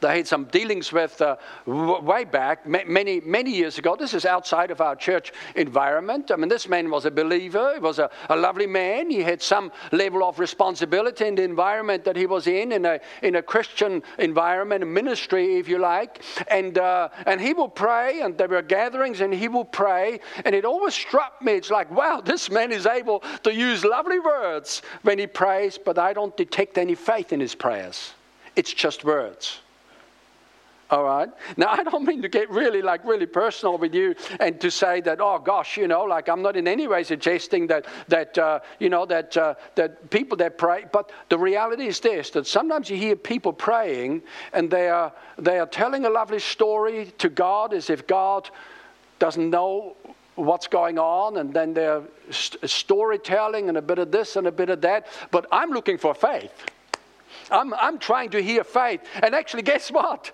they 0.00 0.18
had 0.18 0.26
some 0.26 0.44
dealings 0.44 0.92
with 0.92 1.20
uh, 1.20 1.36
way 1.66 2.24
back, 2.24 2.66
many, 2.66 3.20
many 3.20 3.50
years 3.50 3.78
ago. 3.78 3.96
This 3.96 4.14
is 4.14 4.24
outside 4.24 4.70
of 4.70 4.80
our 4.80 4.96
church 4.96 5.32
environment. 5.54 6.30
I 6.30 6.36
mean, 6.36 6.48
this 6.48 6.68
man 6.68 6.90
was 6.90 7.06
a 7.06 7.10
believer. 7.10 7.74
He 7.74 7.80
was 7.80 7.98
a, 7.98 8.10
a 8.28 8.36
lovely 8.36 8.66
man. 8.66 9.10
He 9.10 9.22
had 9.22 9.42
some 9.42 9.72
level 9.92 10.24
of 10.24 10.38
responsibility 10.38 11.26
in 11.26 11.34
the 11.34 11.42
environment 11.42 12.04
that 12.04 12.16
he 12.16 12.26
was 12.26 12.46
in, 12.46 12.72
in 12.72 12.84
a, 12.84 13.00
in 13.22 13.36
a 13.36 13.42
Christian 13.42 14.02
environment, 14.18 14.82
a 14.82 14.86
ministry, 14.86 15.56
if 15.56 15.68
you 15.68 15.78
like. 15.78 16.22
And, 16.48 16.78
uh, 16.78 17.08
and 17.26 17.40
he 17.40 17.52
will 17.52 17.68
pray, 17.68 18.20
and 18.20 18.36
there 18.36 18.48
were 18.48 18.62
gatherings, 18.62 19.20
and 19.20 19.32
he 19.32 19.48
will 19.48 19.64
pray. 19.64 20.20
And 20.44 20.54
it 20.54 20.64
always 20.64 20.94
struck 20.94 21.40
me, 21.42 21.52
it's 21.52 21.70
like, 21.70 21.90
wow, 21.90 22.20
this 22.24 22.50
man 22.50 22.72
is 22.72 22.86
able 22.86 23.22
to 23.42 23.54
use 23.54 23.84
lovely 23.84 24.18
words 24.18 24.82
when 25.02 25.18
he 25.18 25.26
prays, 25.26 25.78
but 25.78 25.98
I 25.98 26.12
don't 26.12 26.36
detect 26.36 26.78
any 26.78 26.94
faith 26.94 27.32
in 27.32 27.40
his 27.40 27.54
prayers. 27.54 28.12
It's 28.56 28.72
just 28.72 29.04
words. 29.04 29.60
All 30.88 31.02
right. 31.02 31.28
Now, 31.56 31.70
I 31.70 31.82
don't 31.82 32.04
mean 32.04 32.22
to 32.22 32.28
get 32.28 32.48
really, 32.48 32.80
like, 32.80 33.04
really 33.04 33.26
personal 33.26 33.76
with 33.76 33.92
you 33.92 34.14
and 34.38 34.60
to 34.60 34.70
say 34.70 35.00
that, 35.00 35.20
oh 35.20 35.40
gosh, 35.40 35.76
you 35.76 35.88
know, 35.88 36.04
like 36.04 36.28
I'm 36.28 36.42
not 36.42 36.56
in 36.56 36.68
any 36.68 36.86
way 36.86 37.02
suggesting 37.02 37.66
that, 37.66 37.86
that 38.06 38.38
uh, 38.38 38.60
you 38.78 38.88
know, 38.88 39.04
that, 39.06 39.36
uh, 39.36 39.54
that 39.74 40.10
people 40.10 40.36
that 40.36 40.58
pray. 40.58 40.84
But 40.92 41.10
the 41.28 41.38
reality 41.38 41.86
is 41.86 41.98
this: 41.98 42.30
that 42.30 42.46
sometimes 42.46 42.88
you 42.88 42.96
hear 42.96 43.16
people 43.16 43.52
praying 43.52 44.22
and 44.52 44.70
they 44.70 44.88
are 44.88 45.12
they 45.38 45.58
are 45.58 45.66
telling 45.66 46.04
a 46.04 46.10
lovely 46.10 46.38
story 46.38 47.12
to 47.18 47.28
God 47.28 47.74
as 47.74 47.90
if 47.90 48.06
God 48.06 48.48
doesn't 49.18 49.50
know 49.50 49.96
what's 50.36 50.68
going 50.68 50.98
on, 50.98 51.38
and 51.38 51.52
then 51.52 51.74
they're 51.74 52.02
st- 52.30 52.68
storytelling 52.70 53.68
and 53.68 53.76
a 53.76 53.82
bit 53.82 53.98
of 53.98 54.12
this 54.12 54.36
and 54.36 54.46
a 54.46 54.52
bit 54.52 54.70
of 54.70 54.82
that. 54.82 55.06
But 55.32 55.46
I'm 55.50 55.70
looking 55.70 55.98
for 55.98 56.14
faith. 56.14 56.52
I'm, 57.50 57.74
I'm 57.74 57.98
trying 57.98 58.30
to 58.30 58.42
hear 58.42 58.64
faith. 58.64 59.00
And 59.22 59.34
actually, 59.34 59.62
guess 59.62 59.90
what? 59.90 60.32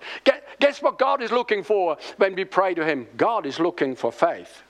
Guess 0.59 0.81
what 0.81 0.97
God 0.97 1.21
is 1.21 1.31
looking 1.31 1.63
for 1.63 1.97
when 2.17 2.35
we 2.35 2.45
pray 2.45 2.73
to 2.73 2.85
Him? 2.85 3.07
God 3.17 3.45
is 3.45 3.59
looking 3.59 3.95
for 3.95 4.11
faith. 4.11 4.63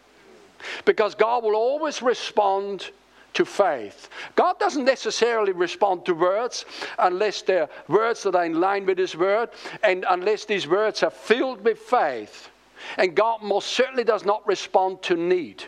Because 0.86 1.16
God 1.16 1.44
will 1.44 1.56
always 1.56 2.02
respond 2.02 2.90
to 3.34 3.46
faith. 3.46 4.10
God 4.36 4.60
doesn't 4.60 4.86
necessarily 4.86 5.52
respond 5.52 6.06
to 6.06 6.14
words 6.14 6.66
unless 7.00 7.42
they're 7.42 7.70
words 7.88 8.24
that 8.24 8.36
are 8.36 8.46
in 8.46 8.60
line 8.60 8.86
with 8.86 8.98
His 8.98 9.16
word 9.16 9.50
and 9.84 10.06
unless 10.10 10.46
these 10.46 10.68
words 10.68 11.04
are 11.04 11.10
filled 11.10 11.64
with 11.64 11.80
faith. 11.80 12.50
And 12.98 13.16
God 13.16 13.42
most 13.42 13.70
certainly 13.70 14.04
does 14.04 14.26
not 14.26 14.46
respond 14.48 15.02
to 15.04 15.16
need. 15.16 15.64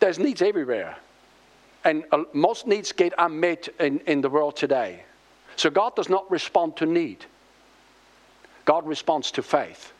There's 0.00 0.18
needs 0.18 0.42
everywhere. 0.42 0.96
And 1.84 2.04
uh, 2.12 2.24
most 2.32 2.66
needs 2.66 2.92
get 2.92 3.12
unmet 3.18 3.68
in, 3.80 4.00
in 4.00 4.20
the 4.20 4.30
world 4.30 4.56
today. 4.56 5.04
So 5.56 5.70
God 5.70 5.94
does 5.96 6.08
not 6.08 6.30
respond 6.30 6.76
to 6.76 6.86
need, 6.86 7.24
God 8.64 8.86
responds 8.86 9.30
to 9.32 9.42
faith. 9.42 9.92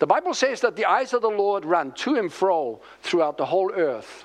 The 0.00 0.06
Bible 0.06 0.34
says 0.34 0.60
that 0.62 0.76
the 0.76 0.84
eyes 0.84 1.14
of 1.14 1.22
the 1.22 1.30
Lord 1.30 1.64
run 1.64 1.92
to 1.92 2.16
and 2.16 2.30
fro 2.30 2.80
throughout 3.02 3.38
the 3.38 3.46
whole 3.46 3.72
earth 3.72 4.24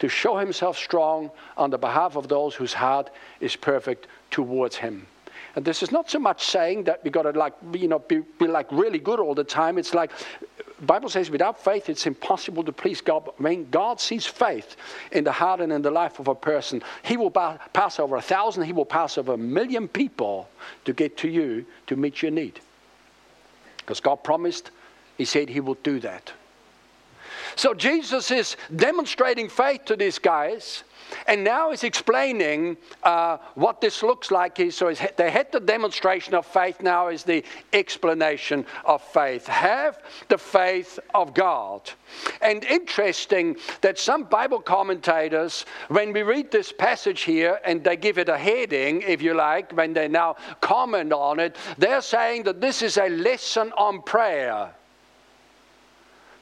to 0.00 0.08
show 0.08 0.36
himself 0.36 0.76
strong 0.76 1.30
on 1.56 1.70
the 1.70 1.78
behalf 1.78 2.16
of 2.16 2.28
those 2.28 2.54
whose 2.54 2.74
heart 2.74 3.10
is 3.40 3.56
perfect 3.56 4.06
towards 4.30 4.76
him. 4.76 5.06
And 5.56 5.64
this 5.64 5.82
is 5.82 5.90
not 5.90 6.10
so 6.10 6.18
much 6.18 6.44
saying 6.44 6.84
that 6.84 7.02
we 7.02 7.10
got 7.10 7.22
to 7.22 7.30
like 7.30 7.54
you 7.72 7.88
know 7.88 8.00
be, 8.00 8.20
be 8.38 8.46
like 8.46 8.70
really 8.70 8.98
good 8.98 9.18
all 9.18 9.34
the 9.34 9.44
time. 9.44 9.78
It's 9.78 9.94
like 9.94 10.10
Bible 10.80 11.08
says 11.08 11.30
without 11.30 11.62
faith 11.62 11.88
it's 11.88 12.06
impossible 12.06 12.62
to 12.64 12.72
please 12.72 13.00
God. 13.00 13.24
But 13.24 13.40
when 13.40 13.68
God 13.70 14.00
sees 14.00 14.26
faith 14.26 14.76
in 15.12 15.24
the 15.24 15.32
heart 15.32 15.60
and 15.60 15.72
in 15.72 15.82
the 15.82 15.90
life 15.90 16.20
of 16.20 16.28
a 16.28 16.34
person, 16.34 16.82
He 17.02 17.16
will 17.16 17.30
pass 17.30 17.98
over 17.98 18.16
a 18.16 18.22
thousand, 18.22 18.64
He 18.64 18.72
will 18.72 18.84
pass 18.84 19.18
over 19.18 19.34
a 19.34 19.38
million 19.38 19.88
people 19.88 20.48
to 20.84 20.92
get 20.92 21.16
to 21.18 21.28
you 21.28 21.66
to 21.88 21.96
meet 21.96 22.22
your 22.22 22.30
need. 22.30 22.60
Because 23.78 24.00
God 24.00 24.16
promised, 24.22 24.70
He 25.16 25.24
said 25.24 25.48
He 25.48 25.60
will 25.60 25.78
do 25.82 25.98
that. 26.00 26.32
So 27.56 27.74
Jesus 27.74 28.30
is 28.30 28.56
demonstrating 28.74 29.48
faith 29.48 29.84
to 29.86 29.96
these 29.96 30.18
guys 30.18 30.84
and 31.26 31.44
now 31.44 31.70
he's 31.70 31.84
explaining 31.84 32.76
uh, 33.02 33.38
what 33.54 33.80
this 33.80 34.02
looks 34.02 34.30
like. 34.30 34.60
So 34.70 34.92
they 35.16 35.30
had 35.30 35.52
the 35.52 35.60
demonstration 35.60 36.34
of 36.34 36.46
faith, 36.46 36.82
now 36.82 37.08
is 37.08 37.22
the 37.22 37.44
explanation 37.72 38.66
of 38.84 39.02
faith. 39.02 39.46
Have 39.46 40.02
the 40.28 40.38
faith 40.38 40.98
of 41.14 41.34
God. 41.34 41.90
And 42.40 42.64
interesting 42.64 43.56
that 43.80 43.98
some 43.98 44.24
Bible 44.24 44.60
commentators, 44.60 45.66
when 45.88 46.12
we 46.12 46.22
read 46.22 46.50
this 46.50 46.72
passage 46.72 47.22
here 47.22 47.60
and 47.64 47.84
they 47.84 47.96
give 47.96 48.18
it 48.18 48.28
a 48.28 48.38
heading, 48.38 49.02
if 49.02 49.22
you 49.22 49.34
like, 49.34 49.72
when 49.72 49.92
they 49.92 50.08
now 50.08 50.36
comment 50.60 51.12
on 51.12 51.40
it, 51.40 51.56
they're 51.76 52.02
saying 52.02 52.44
that 52.44 52.60
this 52.60 52.82
is 52.82 52.96
a 52.96 53.08
lesson 53.08 53.72
on 53.72 54.02
prayer. 54.02 54.74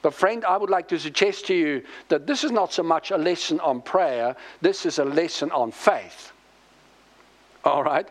But, 0.01 0.13
friend, 0.13 0.45
I 0.45 0.57
would 0.57 0.69
like 0.69 0.87
to 0.89 0.99
suggest 0.99 1.47
to 1.47 1.55
you 1.55 1.83
that 2.09 2.27
this 2.27 2.43
is 2.43 2.51
not 2.51 2.71
so 2.71 2.83
much 2.83 3.11
a 3.11 3.17
lesson 3.17 3.59
on 3.59 3.81
prayer, 3.81 4.35
this 4.61 4.85
is 4.85 4.99
a 4.99 5.05
lesson 5.05 5.51
on 5.51 5.71
faith. 5.71 6.31
All 7.63 7.83
right? 7.83 8.07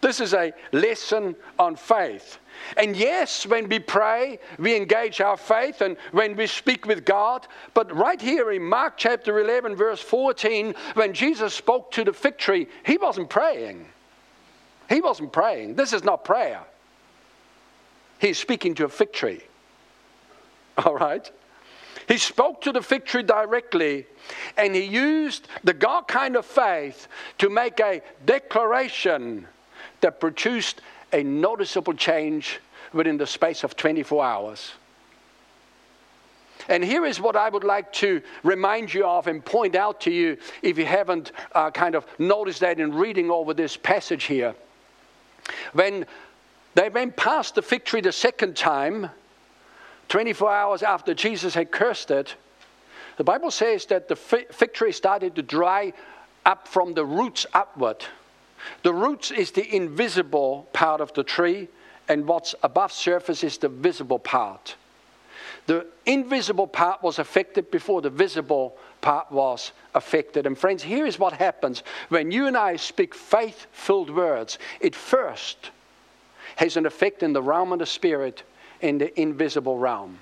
This 0.00 0.20
is 0.20 0.34
a 0.34 0.52
lesson 0.72 1.34
on 1.58 1.76
faith. 1.76 2.38
And 2.76 2.96
yes, 2.96 3.46
when 3.46 3.68
we 3.68 3.78
pray, 3.78 4.38
we 4.58 4.76
engage 4.76 5.20
our 5.20 5.36
faith 5.36 5.80
and 5.80 5.96
when 6.12 6.36
we 6.36 6.46
speak 6.46 6.86
with 6.86 7.04
God. 7.04 7.46
But 7.74 7.94
right 7.94 8.20
here 8.20 8.52
in 8.52 8.62
Mark 8.62 8.94
chapter 8.96 9.40
11, 9.40 9.76
verse 9.76 10.00
14, 10.00 10.74
when 10.94 11.12
Jesus 11.12 11.54
spoke 11.54 11.90
to 11.92 12.04
the 12.04 12.12
fig 12.12 12.38
tree, 12.38 12.68
he 12.84 12.98
wasn't 12.98 13.30
praying. 13.30 13.86
He 14.88 15.00
wasn't 15.00 15.32
praying. 15.32 15.74
This 15.74 15.92
is 15.92 16.04
not 16.04 16.24
prayer. 16.24 16.62
He's 18.18 18.38
speaking 18.38 18.74
to 18.76 18.84
a 18.84 18.88
fig 18.88 19.12
tree. 19.12 19.42
All 20.84 20.94
right? 20.94 21.30
He 22.08 22.18
spoke 22.18 22.60
to 22.62 22.72
the 22.72 22.82
fig 22.82 23.04
tree 23.04 23.22
directly, 23.22 24.06
and 24.56 24.74
he 24.74 24.84
used 24.84 25.48
the 25.64 25.74
God 25.74 26.06
kind 26.06 26.36
of 26.36 26.46
faith 26.46 27.08
to 27.38 27.50
make 27.50 27.80
a 27.80 28.00
declaration 28.24 29.46
that 30.02 30.20
produced 30.20 30.82
a 31.12 31.22
noticeable 31.22 31.94
change 31.94 32.60
within 32.92 33.16
the 33.16 33.26
space 33.26 33.64
of 33.64 33.76
24 33.76 34.24
hours. 34.24 34.72
And 36.68 36.82
here 36.82 37.04
is 37.04 37.20
what 37.20 37.36
I 37.36 37.48
would 37.48 37.64
like 37.64 37.92
to 37.94 38.22
remind 38.42 38.92
you 38.92 39.04
of 39.04 39.26
and 39.26 39.44
point 39.44 39.76
out 39.76 40.00
to 40.02 40.10
you 40.10 40.36
if 40.62 40.78
you 40.78 40.86
haven't 40.86 41.32
uh, 41.52 41.70
kind 41.70 41.94
of 41.94 42.06
noticed 42.18 42.60
that 42.60 42.80
in 42.80 42.94
reading 42.94 43.30
over 43.30 43.54
this 43.54 43.76
passage 43.76 44.24
here. 44.24 44.54
When 45.72 46.06
they 46.74 46.88
went 46.88 47.16
past 47.16 47.54
the 47.54 47.62
fig 47.62 47.84
tree 47.84 48.00
the 48.00 48.12
second 48.12 48.56
time, 48.56 49.10
24 50.08 50.52
hours 50.52 50.82
after 50.82 51.14
Jesus 51.14 51.54
had 51.54 51.70
cursed 51.70 52.10
it, 52.10 52.36
the 53.16 53.24
Bible 53.24 53.50
says 53.50 53.86
that 53.86 54.08
the 54.08 54.16
fig 54.16 54.74
tree 54.74 54.92
started 54.92 55.34
to 55.36 55.42
dry 55.42 55.92
up 56.44 56.68
from 56.68 56.94
the 56.94 57.04
roots 57.04 57.46
upward. 57.54 58.04
The 58.82 58.92
roots 58.92 59.30
is 59.30 59.50
the 59.50 59.74
invisible 59.74 60.68
part 60.72 61.00
of 61.00 61.12
the 61.14 61.24
tree, 61.24 61.68
and 62.08 62.26
what's 62.26 62.54
above 62.62 62.92
surface 62.92 63.42
is 63.42 63.58
the 63.58 63.68
visible 63.68 64.18
part. 64.18 64.76
The 65.66 65.86
invisible 66.04 66.68
part 66.68 67.02
was 67.02 67.18
affected 67.18 67.70
before 67.70 68.00
the 68.00 68.10
visible 68.10 68.76
part 69.00 69.32
was 69.32 69.72
affected. 69.94 70.46
And 70.46 70.56
friends, 70.56 70.82
here 70.82 71.06
is 71.06 71.18
what 71.18 71.32
happens 71.32 71.82
when 72.08 72.30
you 72.30 72.46
and 72.46 72.56
I 72.56 72.76
speak 72.76 73.14
faith 73.14 73.66
filled 73.72 74.10
words. 74.10 74.58
It 74.80 74.94
first 74.94 75.70
has 76.56 76.76
an 76.76 76.86
effect 76.86 77.22
in 77.22 77.32
the 77.32 77.42
realm 77.42 77.72
of 77.72 77.80
the 77.80 77.86
spirit, 77.86 78.44
in 78.80 78.98
the 78.98 79.20
invisible 79.20 79.78
realm 79.78 80.18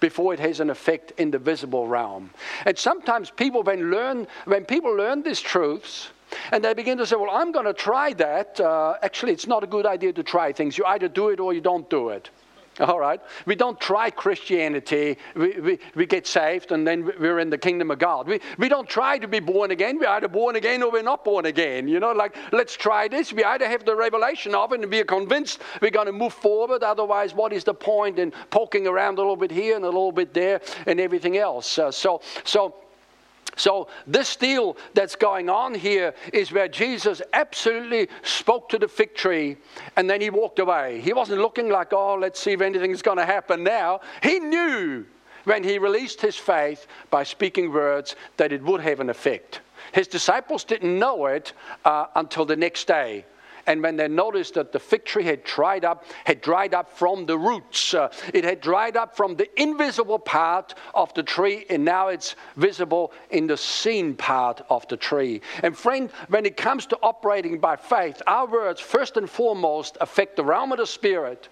before 0.00 0.34
it 0.34 0.40
has 0.40 0.60
an 0.60 0.70
effect 0.70 1.12
in 1.18 1.30
the 1.30 1.38
visible 1.38 1.86
realm. 1.86 2.30
And 2.66 2.76
sometimes 2.78 3.30
people 3.30 3.62
when 3.62 3.90
learn 3.90 4.26
when 4.44 4.64
people 4.64 4.94
learn 4.94 5.22
these 5.22 5.40
truths 5.40 6.10
and 6.52 6.64
they 6.64 6.74
begin 6.74 6.98
to 6.98 7.06
say, 7.06 7.16
Well, 7.16 7.30
I'm 7.30 7.52
going 7.52 7.66
to 7.66 7.74
try 7.74 8.12
that. 8.14 8.60
Uh, 8.60 8.94
actually, 9.02 9.32
it's 9.32 9.46
not 9.46 9.64
a 9.64 9.66
good 9.66 9.86
idea 9.86 10.12
to 10.12 10.22
try 10.22 10.52
things. 10.52 10.76
You 10.78 10.84
either 10.86 11.08
do 11.08 11.28
it 11.30 11.40
or 11.40 11.52
you 11.52 11.60
don't 11.60 11.88
do 11.90 12.10
it. 12.10 12.30
All 12.88 12.98
right? 12.98 13.20
We 13.44 13.54
don't 13.54 13.78
try 13.78 14.10
Christianity. 14.10 15.18
We, 15.34 15.60
we, 15.60 15.78
we 15.94 16.06
get 16.06 16.26
saved 16.26 16.72
and 16.72 16.86
then 16.86 17.04
we're 17.04 17.38
in 17.38 17.50
the 17.50 17.58
kingdom 17.58 17.90
of 17.90 17.98
God. 17.98 18.26
We, 18.26 18.40
we 18.56 18.68
don't 18.68 18.88
try 18.88 19.18
to 19.18 19.28
be 19.28 19.40
born 19.40 19.70
again. 19.70 19.98
We're 19.98 20.08
either 20.08 20.28
born 20.28 20.56
again 20.56 20.82
or 20.82 20.90
we're 20.90 21.02
not 21.02 21.24
born 21.24 21.44
again. 21.44 21.88
You 21.88 22.00
know, 22.00 22.12
like, 22.12 22.34
let's 22.52 22.76
try 22.76 23.06
this. 23.06 23.32
We 23.32 23.44
either 23.44 23.68
have 23.68 23.84
the 23.84 23.94
revelation 23.94 24.54
of 24.54 24.72
it 24.72 24.80
and 24.80 24.90
we 24.90 25.00
are 25.00 25.04
convinced 25.04 25.60
we're 25.82 25.90
going 25.90 26.06
to 26.06 26.12
move 26.12 26.32
forward. 26.32 26.82
Otherwise, 26.82 27.34
what 27.34 27.52
is 27.52 27.64
the 27.64 27.74
point 27.74 28.18
in 28.18 28.32
poking 28.50 28.86
around 28.86 29.18
a 29.18 29.20
little 29.20 29.36
bit 29.36 29.50
here 29.50 29.76
and 29.76 29.84
a 29.84 29.88
little 29.88 30.12
bit 30.12 30.32
there 30.32 30.62
and 30.86 30.98
everything 31.00 31.36
else? 31.36 31.78
Uh, 31.78 31.90
so, 31.90 32.22
so, 32.44 32.74
so, 33.60 33.88
this 34.06 34.36
deal 34.36 34.78
that's 34.94 35.14
going 35.14 35.50
on 35.50 35.74
here 35.74 36.14
is 36.32 36.50
where 36.50 36.66
Jesus 36.66 37.20
absolutely 37.34 38.08
spoke 38.22 38.70
to 38.70 38.78
the 38.78 38.88
fig 38.88 39.14
tree 39.14 39.58
and 39.96 40.08
then 40.08 40.22
he 40.22 40.30
walked 40.30 40.60
away. 40.60 41.02
He 41.02 41.12
wasn't 41.12 41.42
looking 41.42 41.68
like, 41.68 41.92
oh, 41.92 42.14
let's 42.14 42.40
see 42.40 42.52
if 42.52 42.62
anything's 42.62 43.02
going 43.02 43.18
to 43.18 43.26
happen 43.26 43.62
now. 43.62 44.00
He 44.22 44.38
knew 44.38 45.04
when 45.44 45.62
he 45.62 45.78
released 45.78 46.22
his 46.22 46.36
faith 46.36 46.86
by 47.10 47.22
speaking 47.22 47.70
words 47.70 48.16
that 48.38 48.50
it 48.50 48.62
would 48.62 48.80
have 48.80 49.00
an 49.00 49.10
effect. 49.10 49.60
His 49.92 50.08
disciples 50.08 50.64
didn't 50.64 50.98
know 50.98 51.26
it 51.26 51.52
uh, 51.84 52.06
until 52.16 52.46
the 52.46 52.56
next 52.56 52.86
day 52.86 53.26
and 53.70 53.84
when 53.84 53.94
they 53.94 54.08
noticed 54.08 54.54
that 54.54 54.72
the 54.72 54.80
fig 54.80 55.04
tree 55.04 55.22
had 55.22 55.44
dried 55.44 55.84
up, 55.84 56.04
had 56.24 56.40
dried 56.40 56.74
up 56.74 56.90
from 56.90 57.24
the 57.24 57.38
roots, 57.38 57.94
uh, 57.94 58.12
it 58.34 58.42
had 58.42 58.60
dried 58.60 58.96
up 58.96 59.16
from 59.16 59.36
the 59.36 59.48
invisible 59.62 60.18
part 60.18 60.74
of 60.92 61.14
the 61.14 61.22
tree, 61.22 61.66
and 61.70 61.84
now 61.84 62.08
it's 62.08 62.34
visible 62.56 63.12
in 63.30 63.46
the 63.46 63.56
seen 63.56 64.16
part 64.16 64.60
of 64.70 64.88
the 64.88 64.96
tree. 64.96 65.40
And 65.62 65.78
friend, 65.78 66.10
when 66.26 66.46
it 66.46 66.56
comes 66.56 66.84
to 66.86 66.98
operating 67.00 67.60
by 67.60 67.76
faith, 67.76 68.20
our 68.26 68.48
words 68.48 68.80
first 68.80 69.16
and 69.16 69.30
foremost 69.30 69.96
affect 70.00 70.34
the 70.34 70.42
realm 70.42 70.72
of 70.72 70.78
the 70.78 70.86
spirit 70.86 71.48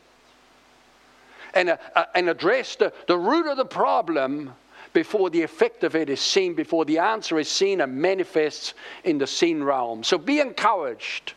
and, 1.55 1.69
uh, 1.69 1.77
uh, 1.95 2.07
and 2.17 2.29
address 2.29 2.75
the, 2.75 2.93
the 3.07 3.17
root 3.17 3.47
of 3.47 3.57
the 3.57 3.65
problem 3.65 4.55
before 4.93 5.31
the 5.31 5.43
effect 5.43 5.85
of 5.85 5.95
it 5.95 6.11
is 6.11 6.19
seen, 6.19 6.55
before 6.55 6.85
the 6.85 6.99
answer 6.99 7.39
is 7.39 7.49
seen 7.49 7.81
and 7.81 7.95
manifests 7.95 8.75
in 9.05 9.19
the 9.19 9.27
seen 9.29 9.63
realm. 9.63 10.03
So 10.03 10.19
be 10.19 10.41
encouraged 10.41 11.35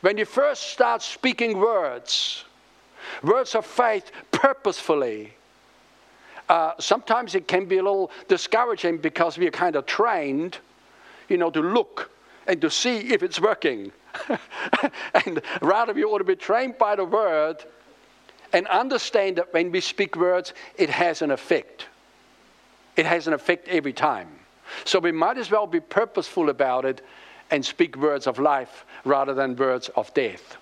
when 0.00 0.18
you 0.18 0.24
first 0.24 0.64
start 0.64 1.02
speaking 1.02 1.58
words, 1.58 2.44
words 3.22 3.54
of 3.54 3.66
faith 3.66 4.10
purposefully, 4.30 5.34
uh, 6.48 6.72
sometimes 6.78 7.34
it 7.34 7.48
can 7.48 7.64
be 7.64 7.78
a 7.78 7.82
little 7.82 8.10
discouraging 8.28 8.98
because 8.98 9.38
we 9.38 9.46
are 9.46 9.52
kind 9.52 9.76
of 9.76 9.86
trained, 9.86 10.58
you 11.28 11.36
know, 11.38 11.50
to 11.50 11.60
look 11.60 12.10
and 12.46 12.60
to 12.60 12.70
see 12.70 12.98
if 13.12 13.22
it's 13.22 13.40
working. 13.40 13.92
and 15.26 15.40
rather, 15.62 15.92
we 15.92 16.04
ought 16.04 16.18
to 16.18 16.24
be 16.24 16.36
trained 16.36 16.76
by 16.78 16.94
the 16.96 17.04
word 17.04 17.64
and 18.52 18.66
understand 18.66 19.36
that 19.36 19.52
when 19.54 19.72
we 19.72 19.80
speak 19.80 20.16
words, 20.16 20.52
it 20.76 20.90
has 20.90 21.22
an 21.22 21.30
effect. 21.30 21.86
It 22.96 23.06
has 23.06 23.26
an 23.26 23.32
effect 23.32 23.68
every 23.68 23.92
time. 23.92 24.28
So 24.84 24.98
we 24.98 25.12
might 25.12 25.38
as 25.38 25.50
well 25.50 25.66
be 25.66 25.80
purposeful 25.80 26.50
about 26.50 26.84
it 26.84 27.02
and 27.50 27.64
speak 27.64 27.96
words 27.96 28.26
of 28.26 28.38
life 28.38 28.84
rather 29.04 29.34
than 29.34 29.56
words 29.56 29.88
of 29.96 30.12
death. 30.14 30.56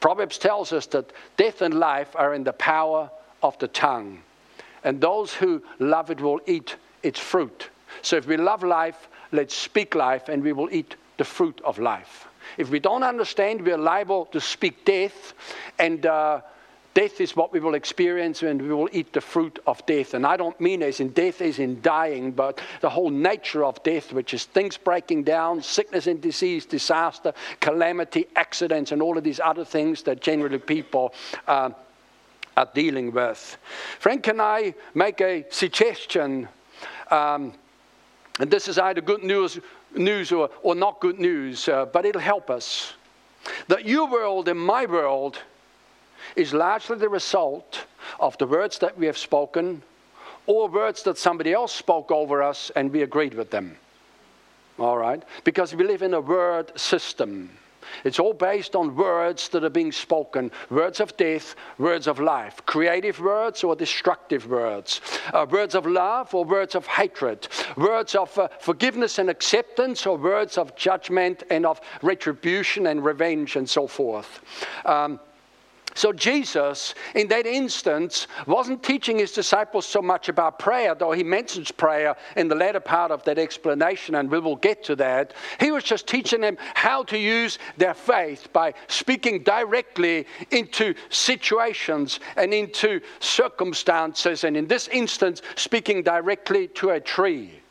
Proverbs 0.00 0.38
tells 0.38 0.72
us 0.72 0.86
that 0.86 1.10
death 1.36 1.62
and 1.62 1.74
life 1.74 2.14
are 2.14 2.34
in 2.34 2.44
the 2.44 2.52
power 2.52 3.10
of 3.42 3.58
the 3.58 3.68
tongue, 3.68 4.22
and 4.84 5.00
those 5.00 5.32
who 5.32 5.62
love 5.78 6.10
it 6.10 6.20
will 6.20 6.40
eat 6.46 6.76
its 7.02 7.18
fruit. 7.18 7.70
So 8.02 8.16
if 8.16 8.26
we 8.26 8.36
love 8.36 8.62
life, 8.62 9.08
let's 9.32 9.54
speak 9.54 9.94
life, 9.94 10.28
and 10.28 10.42
we 10.42 10.52
will 10.52 10.68
eat 10.70 10.96
the 11.16 11.24
fruit 11.24 11.60
of 11.64 11.78
life. 11.78 12.28
If 12.58 12.70
we 12.70 12.78
don't 12.78 13.02
understand, 13.02 13.62
we 13.62 13.72
are 13.72 13.78
liable 13.78 14.26
to 14.26 14.40
speak 14.40 14.84
death 14.84 15.34
and 15.78 16.06
uh, 16.06 16.40
Death 16.96 17.20
is 17.20 17.36
what 17.36 17.52
we 17.52 17.60
will 17.60 17.74
experience 17.74 18.42
and 18.42 18.62
we 18.62 18.72
will 18.72 18.88
eat 18.90 19.12
the 19.12 19.20
fruit 19.20 19.58
of 19.66 19.84
death. 19.84 20.14
And 20.14 20.26
I 20.26 20.38
don't 20.38 20.58
mean 20.58 20.82
as 20.82 20.98
in 20.98 21.10
death 21.10 21.42
as 21.42 21.58
in 21.58 21.82
dying, 21.82 22.32
but 22.32 22.58
the 22.80 22.88
whole 22.88 23.10
nature 23.10 23.66
of 23.66 23.82
death, 23.82 24.14
which 24.14 24.32
is 24.32 24.46
things 24.46 24.78
breaking 24.78 25.24
down, 25.24 25.60
sickness 25.60 26.06
and 26.06 26.22
disease, 26.22 26.64
disaster, 26.64 27.34
calamity, 27.60 28.28
accidents, 28.34 28.92
and 28.92 29.02
all 29.02 29.18
of 29.18 29.24
these 29.24 29.40
other 29.40 29.62
things 29.62 30.04
that 30.04 30.22
generally 30.22 30.56
people 30.56 31.12
uh, 31.46 31.68
are 32.56 32.68
dealing 32.72 33.12
with. 33.12 33.58
Frank, 33.98 34.22
can 34.22 34.40
I 34.40 34.74
make 34.94 35.20
a 35.20 35.44
suggestion? 35.50 36.48
Um, 37.10 37.52
and 38.40 38.50
this 38.50 38.68
is 38.68 38.78
either 38.78 39.02
good 39.02 39.22
news, 39.22 39.60
news 39.94 40.32
or, 40.32 40.48
or 40.62 40.74
not 40.74 41.00
good 41.00 41.20
news, 41.20 41.68
uh, 41.68 41.84
but 41.84 42.06
it'll 42.06 42.22
help 42.22 42.48
us. 42.48 42.94
That 43.68 43.84
your 43.84 44.10
world 44.10 44.48
and 44.48 44.58
my 44.58 44.86
world 44.86 45.40
is 46.34 46.52
largely 46.52 46.96
the 46.96 47.08
result 47.08 47.86
of 48.20 48.36
the 48.38 48.46
words 48.46 48.78
that 48.78 48.96
we 48.98 49.06
have 49.06 49.18
spoken 49.18 49.82
or 50.46 50.68
words 50.68 51.02
that 51.02 51.18
somebody 51.18 51.52
else 51.52 51.72
spoke 51.72 52.10
over 52.10 52.42
us 52.42 52.70
and 52.76 52.92
we 52.92 53.02
agreed 53.02 53.34
with 53.34 53.50
them. 53.50 53.76
All 54.78 54.98
right? 54.98 55.22
Because 55.44 55.74
we 55.74 55.84
live 55.84 56.02
in 56.02 56.14
a 56.14 56.20
word 56.20 56.78
system. 56.78 57.50
It's 58.04 58.18
all 58.18 58.34
based 58.34 58.74
on 58.74 58.96
words 58.96 59.48
that 59.50 59.64
are 59.64 59.70
being 59.70 59.92
spoken 59.92 60.50
words 60.70 61.00
of 61.00 61.16
death, 61.16 61.54
words 61.78 62.06
of 62.06 62.20
life, 62.20 62.64
creative 62.66 63.20
words 63.20 63.64
or 63.64 63.76
destructive 63.76 64.48
words, 64.48 65.00
uh, 65.32 65.46
words 65.48 65.74
of 65.74 65.86
love 65.86 66.34
or 66.34 66.44
words 66.44 66.74
of 66.74 66.86
hatred, 66.86 67.48
words 67.76 68.14
of 68.14 68.36
uh, 68.38 68.48
forgiveness 68.60 69.18
and 69.18 69.30
acceptance 69.30 70.06
or 70.06 70.16
words 70.16 70.58
of 70.58 70.74
judgment 70.76 71.44
and 71.50 71.64
of 71.64 71.80
retribution 72.02 72.88
and 72.88 73.04
revenge 73.04 73.56
and 73.56 73.68
so 73.68 73.86
forth. 73.86 74.40
Um, 74.84 75.20
so, 75.96 76.12
Jesus, 76.12 76.94
in 77.14 77.26
that 77.28 77.46
instance, 77.46 78.26
wasn't 78.46 78.82
teaching 78.82 79.18
his 79.18 79.32
disciples 79.32 79.86
so 79.86 80.02
much 80.02 80.28
about 80.28 80.58
prayer, 80.58 80.94
though 80.94 81.12
he 81.12 81.24
mentions 81.24 81.70
prayer 81.70 82.14
in 82.36 82.48
the 82.48 82.54
latter 82.54 82.80
part 82.80 83.10
of 83.10 83.24
that 83.24 83.38
explanation, 83.38 84.14
and 84.16 84.30
we 84.30 84.38
will 84.38 84.56
get 84.56 84.84
to 84.84 84.96
that. 84.96 85.32
He 85.58 85.70
was 85.70 85.84
just 85.84 86.06
teaching 86.06 86.42
them 86.42 86.58
how 86.74 87.02
to 87.04 87.16
use 87.16 87.58
their 87.78 87.94
faith 87.94 88.52
by 88.52 88.74
speaking 88.88 89.42
directly 89.42 90.26
into 90.50 90.94
situations 91.08 92.20
and 92.36 92.52
into 92.52 93.00
circumstances, 93.20 94.44
and 94.44 94.54
in 94.54 94.66
this 94.66 94.88
instance, 94.88 95.40
speaking 95.54 96.02
directly 96.02 96.68
to 96.68 96.90
a 96.90 97.00
tree. 97.00 97.62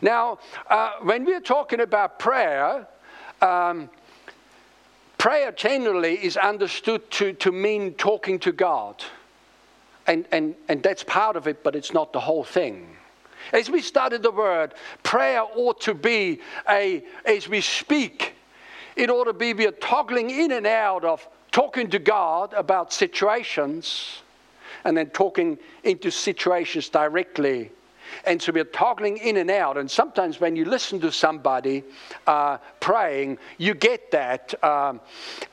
Now, 0.00 0.38
uh, 0.70 0.92
when 1.02 1.26
we're 1.26 1.40
talking 1.40 1.80
about 1.80 2.18
prayer, 2.18 2.86
um, 3.42 3.90
prayer 5.24 5.52
generally 5.52 6.22
is 6.22 6.36
understood 6.36 7.10
to, 7.10 7.32
to 7.32 7.50
mean 7.50 7.94
talking 7.94 8.38
to 8.38 8.52
God. 8.52 9.02
And, 10.06 10.26
and, 10.30 10.54
and 10.68 10.82
that's 10.82 11.02
part 11.02 11.36
of 11.36 11.48
it, 11.48 11.64
but 11.64 11.74
it's 11.74 11.94
not 11.94 12.12
the 12.12 12.20
whole 12.20 12.44
thing. 12.44 12.94
As 13.50 13.70
we 13.70 13.80
studied 13.80 14.22
the 14.22 14.30
word, 14.30 14.74
prayer 15.02 15.42
ought 15.42 15.80
to 15.80 15.94
be 15.94 16.40
a, 16.68 17.02
as 17.24 17.48
we 17.48 17.62
speak, 17.62 18.34
it 18.96 19.08
ought 19.08 19.24
to 19.24 19.32
be 19.32 19.54
we 19.54 19.66
are 19.66 19.70
toggling 19.70 20.28
in 20.28 20.52
and 20.52 20.66
out 20.66 21.06
of 21.06 21.26
talking 21.50 21.88
to 21.88 21.98
God 21.98 22.52
about 22.52 22.92
situations 22.92 24.20
and 24.84 24.94
then 24.94 25.06
talking 25.06 25.56
into 25.84 26.10
situations 26.10 26.90
directly. 26.90 27.70
And 28.24 28.40
so 28.40 28.52
we're 28.52 28.64
toggling 28.64 29.18
in 29.18 29.36
and 29.36 29.50
out. 29.50 29.76
And 29.76 29.90
sometimes 29.90 30.40
when 30.40 30.56
you 30.56 30.64
listen 30.64 31.00
to 31.00 31.12
somebody 31.12 31.84
uh, 32.26 32.58
praying, 32.80 33.38
you 33.58 33.74
get 33.74 34.10
that. 34.10 34.54
Um, 34.62 35.00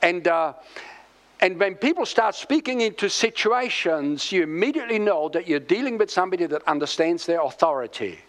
and, 0.02 0.28
uh, 0.28 0.54
and 1.40 1.60
when 1.60 1.76
people 1.76 2.06
start 2.06 2.36
speaking 2.36 2.82
into 2.82 3.10
situations, 3.10 4.32
you 4.32 4.44
immediately 4.44 5.00
know 5.00 5.30
that 5.30 5.48
you're 5.48 5.60
dealing 5.60 5.98
with 5.98 6.12
somebody 6.12 6.46
that 6.46 6.62
understands 6.68 7.26
their 7.26 7.42
authority. 7.42 8.20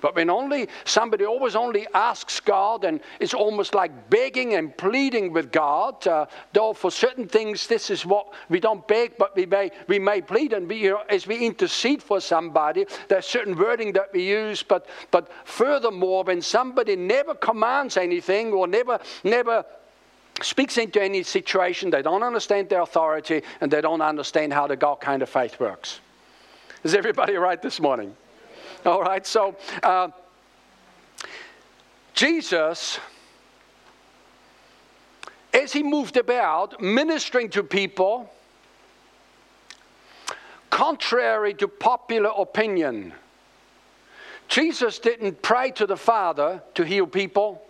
But 0.00 0.14
when 0.14 0.30
only 0.30 0.68
somebody 0.84 1.24
always 1.24 1.56
only 1.56 1.86
asks 1.94 2.40
God 2.40 2.84
and 2.84 3.00
it's 3.20 3.34
almost 3.34 3.74
like 3.74 4.10
begging 4.10 4.54
and 4.54 4.76
pleading 4.76 5.32
with 5.32 5.52
God, 5.52 6.06
uh, 6.06 6.26
though 6.52 6.72
for 6.72 6.90
certain 6.90 7.26
things 7.26 7.66
this 7.66 7.90
is 7.90 8.06
what 8.06 8.32
we 8.48 8.60
don't 8.60 8.86
beg, 8.86 9.16
but 9.18 9.34
we 9.36 9.46
may 9.46 9.70
we 9.86 9.98
may 9.98 10.20
plead 10.20 10.52
and 10.52 10.68
we, 10.68 10.76
you 10.76 10.90
know, 10.90 11.02
as 11.08 11.26
we 11.26 11.44
intercede 11.44 12.02
for 12.02 12.20
somebody, 12.20 12.86
there's 13.08 13.26
certain 13.26 13.56
wording 13.56 13.92
that 13.92 14.12
we 14.12 14.26
use. 14.26 14.62
But 14.62 14.86
but 15.10 15.30
furthermore, 15.44 16.24
when 16.24 16.42
somebody 16.42 16.96
never 16.96 17.34
commands 17.34 17.96
anything 17.96 18.52
or 18.52 18.66
never 18.66 18.98
never 19.24 19.64
speaks 20.42 20.78
into 20.78 21.02
any 21.02 21.22
situation, 21.22 21.90
they 21.90 22.02
don't 22.02 22.22
understand 22.22 22.68
their 22.68 22.82
authority 22.82 23.42
and 23.60 23.70
they 23.70 23.80
don't 23.80 24.00
understand 24.02 24.52
how 24.52 24.66
the 24.66 24.76
God 24.76 24.96
kind 24.96 25.22
of 25.22 25.28
faith 25.28 25.58
works. 25.58 26.00
Is 26.84 26.94
everybody 26.94 27.34
right 27.34 27.60
this 27.60 27.80
morning? 27.80 28.14
All 28.88 29.02
right, 29.02 29.26
so 29.26 29.54
uh, 29.82 30.08
Jesus, 32.14 32.98
as 35.52 35.74
he 35.74 35.82
moved 35.82 36.16
about 36.16 36.80
ministering 36.80 37.50
to 37.50 37.62
people, 37.62 38.32
contrary 40.70 41.52
to 41.52 41.68
popular 41.68 42.30
opinion, 42.34 43.12
Jesus 44.48 44.98
didn't 44.98 45.42
pray 45.42 45.70
to 45.72 45.86
the 45.86 45.98
Father 45.98 46.62
to 46.72 46.82
heal 46.82 47.06
people 47.06 47.62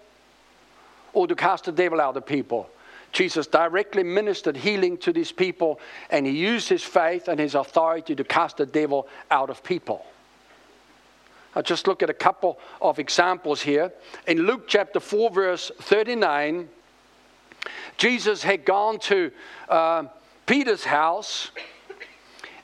or 1.14 1.26
to 1.26 1.34
cast 1.34 1.64
the 1.64 1.72
devil 1.72 2.00
out 2.00 2.16
of 2.16 2.26
people. 2.26 2.70
Jesus 3.10 3.48
directly 3.48 4.04
ministered 4.04 4.56
healing 4.56 4.96
to 4.98 5.12
these 5.12 5.32
people, 5.32 5.80
and 6.10 6.24
he 6.24 6.32
used 6.32 6.68
his 6.68 6.84
faith 6.84 7.26
and 7.26 7.40
his 7.40 7.56
authority 7.56 8.14
to 8.14 8.22
cast 8.22 8.58
the 8.58 8.66
devil 8.66 9.08
out 9.32 9.50
of 9.50 9.64
people. 9.64 10.06
I'll 11.58 11.64
just 11.64 11.88
look 11.88 12.04
at 12.04 12.08
a 12.08 12.14
couple 12.14 12.56
of 12.80 13.00
examples 13.00 13.60
here. 13.60 13.92
In 14.28 14.42
Luke 14.42 14.68
chapter 14.68 15.00
4, 15.00 15.30
verse 15.32 15.72
39, 15.80 16.68
Jesus 17.96 18.44
had 18.44 18.64
gone 18.64 19.00
to 19.00 19.32
uh, 19.68 20.04
Peter's 20.46 20.84
house, 20.84 21.50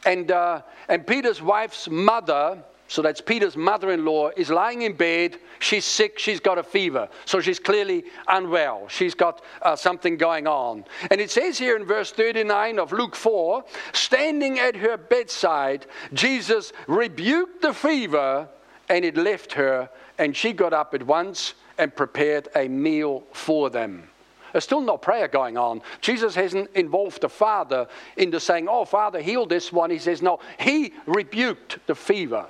and, 0.06 0.30
uh, 0.30 0.62
and 0.88 1.04
Peter's 1.04 1.42
wife's 1.42 1.88
mother 1.88 2.62
so 2.86 3.02
that's 3.02 3.20
Peter's 3.20 3.56
mother 3.56 3.90
in 3.90 4.04
law 4.04 4.30
is 4.36 4.50
lying 4.50 4.82
in 4.82 4.92
bed. 4.92 5.38
She's 5.58 5.84
sick. 5.84 6.18
She's 6.18 6.38
got 6.38 6.58
a 6.58 6.62
fever. 6.62 7.08
So 7.24 7.40
she's 7.40 7.58
clearly 7.58 8.04
unwell. 8.28 8.86
She's 8.88 9.14
got 9.14 9.42
uh, 9.62 9.74
something 9.74 10.16
going 10.16 10.46
on. 10.46 10.84
And 11.10 11.20
it 11.20 11.30
says 11.30 11.58
here 11.58 11.76
in 11.76 11.86
verse 11.86 12.12
39 12.12 12.78
of 12.78 12.92
Luke 12.92 13.16
4 13.16 13.64
standing 13.94 14.60
at 14.60 14.76
her 14.76 14.96
bedside, 14.96 15.86
Jesus 16.12 16.72
rebuked 16.86 17.62
the 17.62 17.72
fever 17.72 18.48
and 18.88 19.04
it 19.04 19.16
left 19.16 19.52
her. 19.52 19.88
And 20.18 20.36
she 20.36 20.52
got 20.52 20.72
up 20.72 20.94
at 20.94 21.02
once 21.02 21.54
and 21.78 21.94
prepared 21.94 22.48
a 22.54 22.68
meal 22.68 23.24
for 23.32 23.70
them. 23.70 24.08
There's 24.52 24.64
still 24.64 24.80
no 24.80 24.96
prayer 24.96 25.26
going 25.26 25.56
on. 25.56 25.82
Jesus 26.00 26.36
hasn't 26.36 26.70
involved 26.76 27.22
the 27.22 27.28
Father 27.28 27.88
into 28.16 28.38
saying, 28.38 28.68
Oh, 28.68 28.84
Father, 28.84 29.20
heal 29.20 29.46
this 29.46 29.72
one. 29.72 29.90
He 29.90 29.98
says, 29.98 30.22
No, 30.22 30.38
He 30.60 30.92
rebuked 31.06 31.78
the 31.88 31.94
fever. 31.94 32.46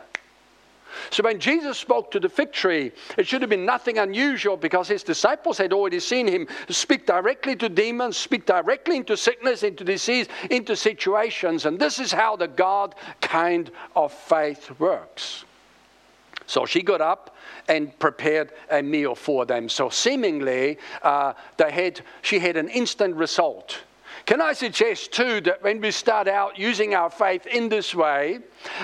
So 1.11 1.23
when 1.23 1.41
Jesus 1.41 1.79
spoke 1.79 2.11
to 2.11 2.21
the 2.21 2.29
fig 2.29 2.53
tree, 2.53 2.93
it 3.17 3.27
should 3.27 3.43
have 3.43 3.51
been 3.51 3.65
nothing 3.65 3.99
unusual 3.99 4.57
because 4.57 4.89
his 4.89 5.03
disciples 5.03 5.59
had 5.59 5.73
already 5.73 6.01
seen 6.01 6.27
him 6.27 6.47
speak 6.69 7.07
directly 7.07 7.57
to 7.57 7.69
demons, 7.69 8.17
speak 8.17 8.47
directly 8.47 8.99
into 8.99 9.17
sickness, 9.17 9.63
into 9.63 9.83
disease, 9.83 10.29
into 10.51 10.77
situations. 10.77 11.67
And 11.67 11.79
this 11.79 11.99
is 11.99 12.13
how 12.13 12.37
the 12.37 12.49
God 12.49 12.95
kind 13.21 13.71
of 13.97 14.13
faith 14.13 14.71
works. 14.79 15.45
So 16.47 16.67
she 16.67 16.83
got 16.83 17.01
up 17.01 17.37
and 17.69 17.99
prepared 17.99 18.53
a 18.71 18.83
meal 18.83 19.15
for 19.15 19.47
them. 19.47 19.69
So 19.69 19.89
seemingly, 19.89 20.79
uh, 21.03 21.33
they 21.57 21.71
had, 21.71 22.01
she 22.23 22.39
had 22.39 22.57
an 22.57 22.69
instant 22.69 23.15
result. 23.17 23.79
Can 24.27 24.41
I 24.41 24.55
suggest, 24.55 25.13
too, 25.13 25.43
that 25.43 25.63
when 25.63 25.83
we 25.83 25.91
start 25.91 26.29
out 26.29 26.59
using 26.59 26.95
our 26.95 27.11
faith 27.11 27.47
in 27.47 27.69
this 27.69 27.95
way, 27.95 28.39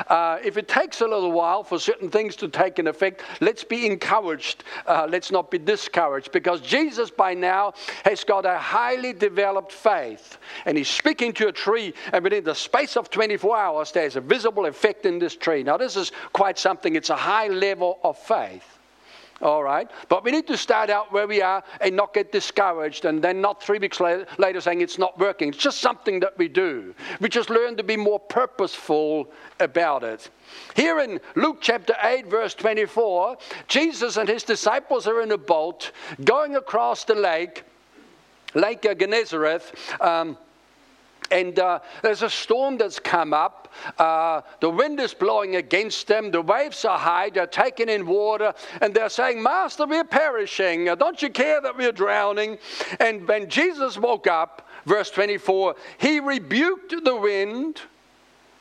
uh, 0.08 0.38
if 0.44 0.58
it 0.58 0.68
takes 0.68 1.00
a 1.00 1.06
little 1.06 1.32
while 1.32 1.64
for 1.64 1.78
certain 1.78 2.10
things 2.10 2.36
to 2.36 2.48
take 2.48 2.78
an 2.78 2.86
effect, 2.86 3.22
let's 3.40 3.64
be 3.64 3.86
encouraged. 3.86 4.64
Uh, 4.86 5.06
let's 5.08 5.30
not 5.30 5.50
be 5.50 5.56
discouraged 5.56 6.30
because 6.32 6.60
Jesus, 6.60 7.10
by 7.10 7.32
now, 7.32 7.72
has 8.04 8.22
got 8.22 8.44
a 8.44 8.58
highly 8.58 9.14
developed 9.14 9.72
faith. 9.72 10.36
And 10.66 10.76
he's 10.76 10.88
speaking 10.88 11.32
to 11.34 11.48
a 11.48 11.52
tree, 11.52 11.94
and 12.12 12.22
within 12.22 12.44
the 12.44 12.54
space 12.54 12.98
of 12.98 13.08
24 13.08 13.56
hours, 13.56 13.92
there's 13.92 14.16
a 14.16 14.20
visible 14.20 14.66
effect 14.66 15.06
in 15.06 15.18
this 15.18 15.36
tree. 15.36 15.62
Now, 15.62 15.78
this 15.78 15.96
is 15.96 16.12
quite 16.34 16.58
something, 16.58 16.96
it's 16.96 17.10
a 17.10 17.16
high 17.16 17.48
level 17.48 17.98
of 18.04 18.18
faith. 18.18 18.79
All 19.42 19.62
right? 19.62 19.90
But 20.08 20.22
we 20.22 20.30
need 20.30 20.46
to 20.48 20.56
start 20.56 20.90
out 20.90 21.12
where 21.12 21.26
we 21.26 21.40
are 21.40 21.64
and 21.80 21.96
not 21.96 22.12
get 22.12 22.30
discouraged 22.30 23.06
and 23.06 23.22
then 23.22 23.40
not 23.40 23.62
three 23.62 23.78
weeks 23.78 24.00
later 24.00 24.60
saying 24.60 24.82
it's 24.82 24.98
not 24.98 25.18
working. 25.18 25.48
It's 25.48 25.58
just 25.58 25.80
something 25.80 26.20
that 26.20 26.36
we 26.36 26.48
do. 26.48 26.94
We 27.20 27.28
just 27.28 27.48
learn 27.48 27.76
to 27.78 27.82
be 27.82 27.96
more 27.96 28.20
purposeful 28.20 29.30
about 29.58 30.04
it. 30.04 30.30
Here 30.74 31.00
in 31.00 31.20
Luke 31.36 31.58
chapter 31.60 31.94
8, 32.02 32.26
verse 32.26 32.54
24, 32.54 33.38
Jesus 33.66 34.16
and 34.18 34.28
his 34.28 34.42
disciples 34.42 35.06
are 35.06 35.22
in 35.22 35.32
a 35.32 35.38
boat 35.38 35.92
going 36.24 36.56
across 36.56 37.04
the 37.04 37.14
lake, 37.14 37.64
Lake 38.54 38.82
Gennesareth. 38.82 39.72
Um, 40.02 40.36
and 41.30 41.58
uh, 41.58 41.80
there's 42.02 42.22
a 42.22 42.30
storm 42.30 42.76
that's 42.76 42.98
come 42.98 43.32
up. 43.32 43.68
Uh, 43.98 44.42
the 44.60 44.70
wind 44.70 44.98
is 45.00 45.14
blowing 45.14 45.56
against 45.56 46.06
them. 46.06 46.30
The 46.30 46.42
waves 46.42 46.84
are 46.84 46.98
high. 46.98 47.30
They're 47.30 47.46
taken 47.46 47.88
in 47.88 48.06
water. 48.06 48.52
And 48.80 48.94
they're 48.94 49.08
saying, 49.08 49.42
Master, 49.42 49.86
we're 49.86 50.04
perishing. 50.04 50.86
Don't 50.86 51.22
you 51.22 51.30
care 51.30 51.60
that 51.60 51.76
we're 51.76 51.92
drowning? 51.92 52.58
And 52.98 53.26
when 53.26 53.48
Jesus 53.48 53.96
woke 53.96 54.26
up, 54.26 54.68
verse 54.86 55.10
24, 55.10 55.76
he 55.98 56.20
rebuked 56.20 56.94
the 57.04 57.16
wind 57.16 57.80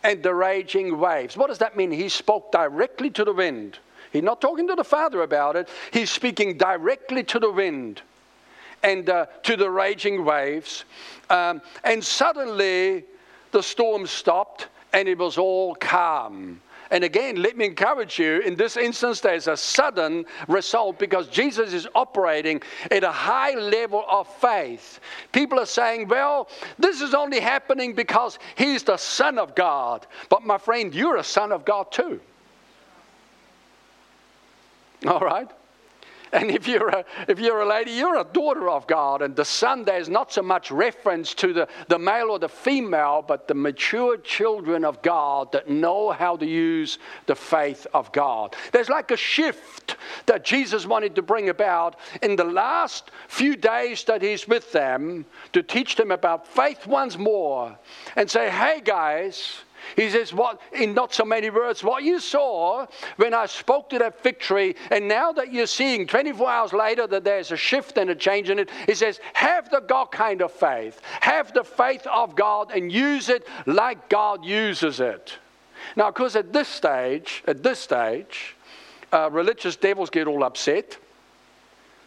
and 0.03 0.21
the 0.21 0.33
raging 0.33 0.97
waves. 0.99 1.35
What 1.35 1.47
does 1.47 1.57
that 1.57 1.75
mean? 1.75 1.91
He 1.91 2.09
spoke 2.09 2.51
directly 2.51 3.09
to 3.11 3.25
the 3.25 3.33
wind. 3.33 3.79
He's 4.11 4.23
not 4.23 4.41
talking 4.41 4.67
to 4.67 4.75
the 4.75 4.83
Father 4.83 5.21
about 5.21 5.55
it, 5.55 5.69
he's 5.91 6.09
speaking 6.09 6.57
directly 6.57 7.23
to 7.25 7.39
the 7.39 7.51
wind 7.51 8.01
and 8.83 9.09
uh, 9.09 9.25
to 9.43 9.55
the 9.55 9.69
raging 9.69 10.25
waves. 10.25 10.85
Um, 11.29 11.61
and 11.83 12.03
suddenly 12.03 13.05
the 13.51 13.61
storm 13.61 14.07
stopped 14.07 14.67
and 14.93 15.07
it 15.07 15.17
was 15.17 15.37
all 15.37 15.75
calm. 15.75 16.61
And 16.91 17.03
again, 17.03 17.35
let 17.41 17.55
me 17.55 17.65
encourage 17.65 18.17
you 18.17 18.39
in 18.39 18.55
this 18.55 18.75
instance, 18.75 19.19
there's 19.19 19.47
a 19.47 19.55
sudden 19.55 20.25
result 20.47 20.97
because 20.97 21.27
Jesus 21.27 21.71
is 21.71 21.87
operating 21.93 22.63
at 22.89 23.03
a 23.03 23.11
high 23.11 23.53
level 23.53 24.03
of 24.09 24.27
faith. 24.37 24.99
People 25.31 25.59
are 25.59 25.67
saying, 25.67 26.07
well, 26.07 26.49
this 26.79 27.01
is 27.01 27.13
only 27.13 27.39
happening 27.39 27.93
because 27.93 28.39
he's 28.55 28.81
the 28.81 28.97
Son 28.97 29.37
of 29.37 29.53
God. 29.53 30.07
But 30.29 30.43
my 30.43 30.57
friend, 30.57 30.93
you're 30.93 31.17
a 31.17 31.23
Son 31.23 31.51
of 31.51 31.63
God 31.63 31.91
too. 31.91 32.19
All 35.05 35.19
right? 35.19 35.49
And 36.31 36.51
if 36.51 36.67
you're, 36.67 36.89
a, 36.89 37.05
if 37.27 37.39
you're 37.39 37.61
a 37.61 37.67
lady, 37.67 37.91
you're 37.91 38.17
a 38.17 38.23
daughter 38.23 38.69
of 38.69 38.85
God. 38.87 39.21
And 39.21 39.35
the 39.35 39.45
son, 39.45 39.83
there's 39.83 40.09
not 40.09 40.31
so 40.31 40.41
much 40.41 40.71
reference 40.71 41.33
to 41.35 41.53
the, 41.53 41.67
the 41.87 41.99
male 41.99 42.29
or 42.29 42.39
the 42.39 42.49
female, 42.49 43.23
but 43.27 43.47
the 43.47 43.53
mature 43.53 44.17
children 44.17 44.85
of 44.85 45.01
God 45.01 45.51
that 45.51 45.69
know 45.69 46.11
how 46.11 46.37
to 46.37 46.45
use 46.45 46.99
the 47.25 47.35
faith 47.35 47.87
of 47.93 48.11
God. 48.11 48.55
There's 48.71 48.89
like 48.89 49.11
a 49.11 49.17
shift 49.17 49.97
that 50.25 50.43
Jesus 50.43 50.85
wanted 50.85 51.15
to 51.15 51.21
bring 51.21 51.49
about 51.49 51.95
in 52.21 52.35
the 52.35 52.43
last 52.43 53.11
few 53.27 53.55
days 53.55 54.03
that 54.05 54.21
he's 54.21 54.47
with 54.47 54.71
them 54.71 55.25
to 55.53 55.63
teach 55.63 55.95
them 55.95 56.11
about 56.11 56.47
faith 56.47 56.85
once 56.85 57.17
more 57.17 57.77
and 58.15 58.29
say, 58.29 58.49
hey 58.49 58.81
guys, 58.83 59.61
he 59.95 60.09
says, 60.09 60.33
What 60.33 60.61
in 60.73 60.93
not 60.93 61.13
so 61.13 61.25
many 61.25 61.49
words, 61.49 61.83
what 61.83 62.03
you 62.03 62.19
saw 62.19 62.85
when 63.17 63.33
I 63.33 63.45
spoke 63.45 63.89
to 63.89 63.99
that 63.99 64.21
fig 64.21 64.39
tree, 64.39 64.75
and 64.91 65.07
now 65.07 65.31
that 65.33 65.51
you're 65.51 65.67
seeing 65.67 66.07
24 66.07 66.49
hours 66.49 66.73
later 66.73 67.07
that 67.07 67.23
there's 67.23 67.51
a 67.51 67.57
shift 67.57 67.97
and 67.97 68.09
a 68.09 68.15
change 68.15 68.49
in 68.49 68.59
it, 68.59 68.69
he 68.85 68.95
says, 68.95 69.19
Have 69.33 69.69
the 69.69 69.81
God 69.81 70.05
kind 70.05 70.41
of 70.41 70.51
faith. 70.51 71.01
Have 71.21 71.53
the 71.53 71.63
faith 71.63 72.05
of 72.07 72.35
God 72.35 72.71
and 72.71 72.91
use 72.91 73.29
it 73.29 73.47
like 73.65 74.09
God 74.09 74.45
uses 74.45 74.99
it. 74.99 75.33
Now, 75.95 76.07
of 76.07 76.13
course, 76.13 76.35
at 76.35 76.53
this 76.53 76.67
stage, 76.67 77.43
at 77.47 77.63
this 77.63 77.79
stage, 77.79 78.55
uh, 79.11 79.29
religious 79.31 79.75
devils 79.75 80.09
get 80.09 80.27
all 80.27 80.43
upset 80.43 80.97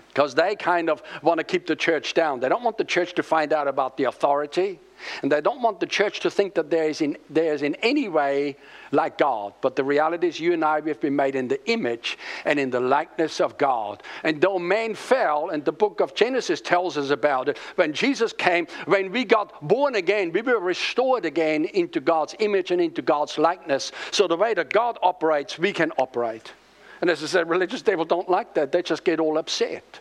because 0.09 0.35
they 0.35 0.55
kind 0.55 0.91
of 0.91 1.03
want 1.23 1.39
to 1.39 1.45
keep 1.45 1.67
the 1.67 1.77
church 1.77 2.15
down. 2.15 2.41
They 2.41 2.49
don't 2.49 2.63
want 2.63 2.77
the 2.77 2.85
church 2.85 3.15
to 3.15 3.23
find 3.23 3.53
out 3.53 3.67
about 3.67 3.97
the 3.97 4.05
authority. 4.05 4.79
And 5.23 5.31
they 5.31 5.41
don't 5.41 5.63
want 5.63 5.81
the 5.81 5.87
church 5.87 6.21
to 6.21 6.31
think 6.31 6.55
that 6.55 6.71
there 6.71 6.89
is 6.89 7.01
in, 7.01 7.17
there 7.31 7.55
is 7.55 7.63
in 7.63 7.75
any 7.77 8.09
way 8.09 8.57
like 8.91 9.19
God. 9.19 9.55
But 9.61 9.77
the 9.77 9.85
reality 9.85 10.29
is, 10.29 10.39
you 10.39 10.53
and 10.53 10.65
I, 10.65 10.81
we 10.81 10.91
have 10.91 11.01
been 11.01 11.17
made 11.17 11.35
in 11.35 11.49
the 11.49 11.65
image 11.71 12.19
and 12.45 12.59
in 12.59 12.71
the 12.71 12.81
likeness 12.81 13.41
of 13.41 13.59
God. 13.59 14.03
And 14.23 14.41
though 14.41 14.59
man 14.59 14.95
fell, 14.95 15.51
and 15.51 15.65
the 15.65 15.73
book 15.73 16.01
of 16.01 16.15
Genesis 16.15 16.61
tells 16.61 16.97
us 16.97 17.11
about 17.11 17.49
it, 17.49 17.59
when 17.77 17.93
Jesus 17.93 18.33
came, 18.33 18.67
when 18.87 19.11
we 19.11 19.25
got 19.25 19.67
born 19.67 19.95
again, 19.95 20.33
we 20.33 20.43
were 20.43 20.61
restored 20.61 21.25
again 21.25 21.65
into 21.65 22.01
God's 22.01 22.35
image 22.39 22.71
and 22.71 22.81
into 22.81 23.03
God's 23.03 23.39
likeness. 23.39 23.93
So 24.11 24.29
the 24.29 24.37
way 24.37 24.55
that 24.55 24.71
God 24.71 24.99
operates, 25.03 25.59
we 25.59 25.73
can 25.73 25.93
operate. 25.99 26.53
And 27.01 27.11
as 27.11 27.23
I 27.23 27.27
said, 27.27 27.49
religious 27.49 27.83
people 27.83 28.05
don't 28.05 28.29
like 28.29 28.55
that. 28.55 28.71
They 28.71 28.83
just 28.83 29.05
get 29.05 29.19
all 29.19 29.39
upset. 29.39 30.01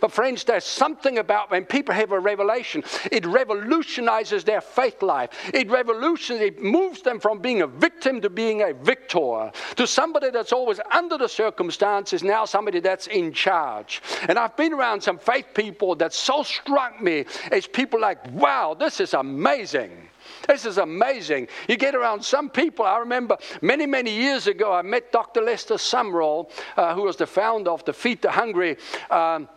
But, 0.00 0.12
friends, 0.12 0.44
there's 0.44 0.64
something 0.64 1.18
about 1.18 1.50
when 1.50 1.64
people 1.64 1.94
have 1.94 2.12
a 2.12 2.20
revelation, 2.20 2.84
it 3.10 3.24
revolutionizes 3.26 4.44
their 4.44 4.60
faith 4.60 5.02
life. 5.02 5.30
It 5.52 5.70
revolutions, 5.70 6.40
it 6.40 6.62
moves 6.62 7.02
them 7.02 7.20
from 7.20 7.40
being 7.40 7.62
a 7.62 7.66
victim 7.66 8.20
to 8.20 8.30
being 8.30 8.62
a 8.62 8.72
victor, 8.72 9.50
to 9.76 9.86
somebody 9.86 10.30
that's 10.30 10.52
always 10.52 10.80
under 10.92 11.18
the 11.18 11.28
circumstances, 11.28 12.22
now 12.22 12.44
somebody 12.44 12.80
that's 12.80 13.06
in 13.06 13.32
charge. 13.32 14.02
And 14.28 14.38
I've 14.38 14.56
been 14.56 14.72
around 14.72 15.02
some 15.02 15.18
faith 15.18 15.46
people 15.54 15.94
that 15.96 16.12
so 16.12 16.42
struck 16.42 17.00
me 17.00 17.24
as 17.50 17.66
people 17.66 18.00
like, 18.00 18.18
wow, 18.32 18.74
this 18.74 19.00
is 19.00 19.14
amazing. 19.14 20.08
This 20.46 20.64
is 20.64 20.78
amazing. 20.78 21.48
You 21.68 21.76
get 21.76 21.94
around 21.94 22.24
some 22.24 22.50
people. 22.50 22.84
I 22.84 22.98
remember 22.98 23.36
many, 23.62 23.86
many 23.86 24.10
years 24.10 24.46
ago, 24.46 24.72
I 24.72 24.82
met 24.82 25.12
Dr. 25.12 25.40
Lester 25.42 25.74
Sumrall, 25.74 26.50
uh, 26.76 26.94
who 26.94 27.02
was 27.02 27.16
the 27.16 27.26
founder 27.26 27.70
of 27.70 27.84
the 27.84 27.92
Feed 27.92 28.22
the 28.22 28.30
Hungry. 28.30 28.76
Um, 29.10 29.48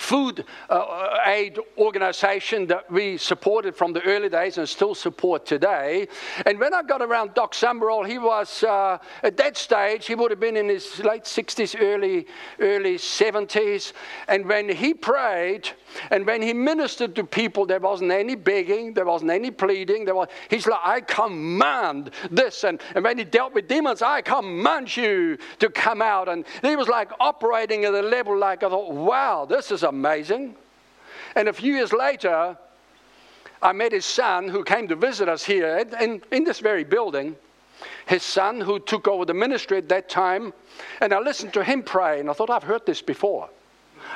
food 0.00 0.44
uh, 0.70 1.18
aid 1.26 1.58
organization 1.76 2.66
that 2.66 2.90
we 2.90 3.18
supported 3.18 3.76
from 3.76 3.92
the 3.92 4.02
early 4.02 4.30
days 4.30 4.56
and 4.56 4.66
still 4.68 4.94
support 4.94 5.44
today. 5.44 6.08
And 6.46 6.58
when 6.58 6.72
I 6.72 6.82
got 6.82 7.02
around 7.02 7.34
Doc 7.34 7.52
Sumrall, 7.52 8.08
he 8.08 8.18
was 8.18 8.64
uh, 8.64 8.98
at 9.22 9.36
that 9.36 9.56
stage, 9.58 10.06
he 10.06 10.14
would 10.14 10.30
have 10.30 10.40
been 10.40 10.56
in 10.56 10.68
his 10.68 11.00
late 11.00 11.24
60s, 11.24 11.76
early, 11.78 12.26
early 12.58 12.96
70s. 12.96 13.92
And 14.26 14.46
when 14.46 14.68
he 14.70 14.94
prayed 14.94 15.68
and 16.10 16.26
when 16.26 16.42
he 16.42 16.52
ministered 16.52 17.14
to 17.16 17.24
people, 17.24 17.66
there 17.66 17.80
wasn't 17.80 18.12
any 18.12 18.34
begging, 18.34 18.94
there 18.94 19.04
wasn't 19.04 19.30
any 19.30 19.50
pleading. 19.50 20.04
There 20.04 20.14
was, 20.14 20.28
he's 20.48 20.66
like, 20.66 20.80
I 20.82 21.00
command 21.00 22.10
this. 22.30 22.64
And, 22.64 22.80
and 22.94 23.04
when 23.04 23.18
he 23.18 23.24
dealt 23.24 23.54
with 23.54 23.68
demons, 23.68 24.02
I 24.02 24.22
command 24.22 24.96
you 24.96 25.36
to 25.58 25.68
come 25.68 26.00
out. 26.00 26.28
And 26.28 26.44
he 26.62 26.76
was 26.76 26.88
like 26.88 27.10
operating 27.20 27.84
at 27.84 27.94
a 27.94 28.02
level 28.02 28.36
like, 28.36 28.62
I 28.62 28.68
thought, 28.68 28.92
wow, 28.92 29.44
this 29.44 29.70
is 29.70 29.82
amazing. 29.90 30.54
And 31.34 31.48
a 31.48 31.52
few 31.52 31.74
years 31.74 31.92
later, 31.92 32.56
I 33.60 33.72
met 33.72 33.92
his 33.92 34.06
son 34.06 34.48
who 34.48 34.64
came 34.64 34.88
to 34.88 34.96
visit 34.96 35.28
us 35.28 35.44
here 35.44 35.84
in, 36.00 36.22
in 36.30 36.44
this 36.44 36.60
very 36.60 36.84
building. 36.84 37.36
His 38.06 38.22
son, 38.22 38.60
who 38.60 38.78
took 38.78 39.08
over 39.08 39.24
the 39.24 39.34
ministry 39.34 39.78
at 39.78 39.88
that 39.88 40.08
time, 40.08 40.52
and 41.00 41.12
I 41.12 41.18
listened 41.18 41.52
to 41.54 41.64
him 41.64 41.82
pray, 41.82 42.20
and 42.20 42.30
I 42.30 42.32
thought, 42.32 42.50
I've 42.50 42.62
heard 42.62 42.86
this 42.86 43.02
before. 43.02 43.48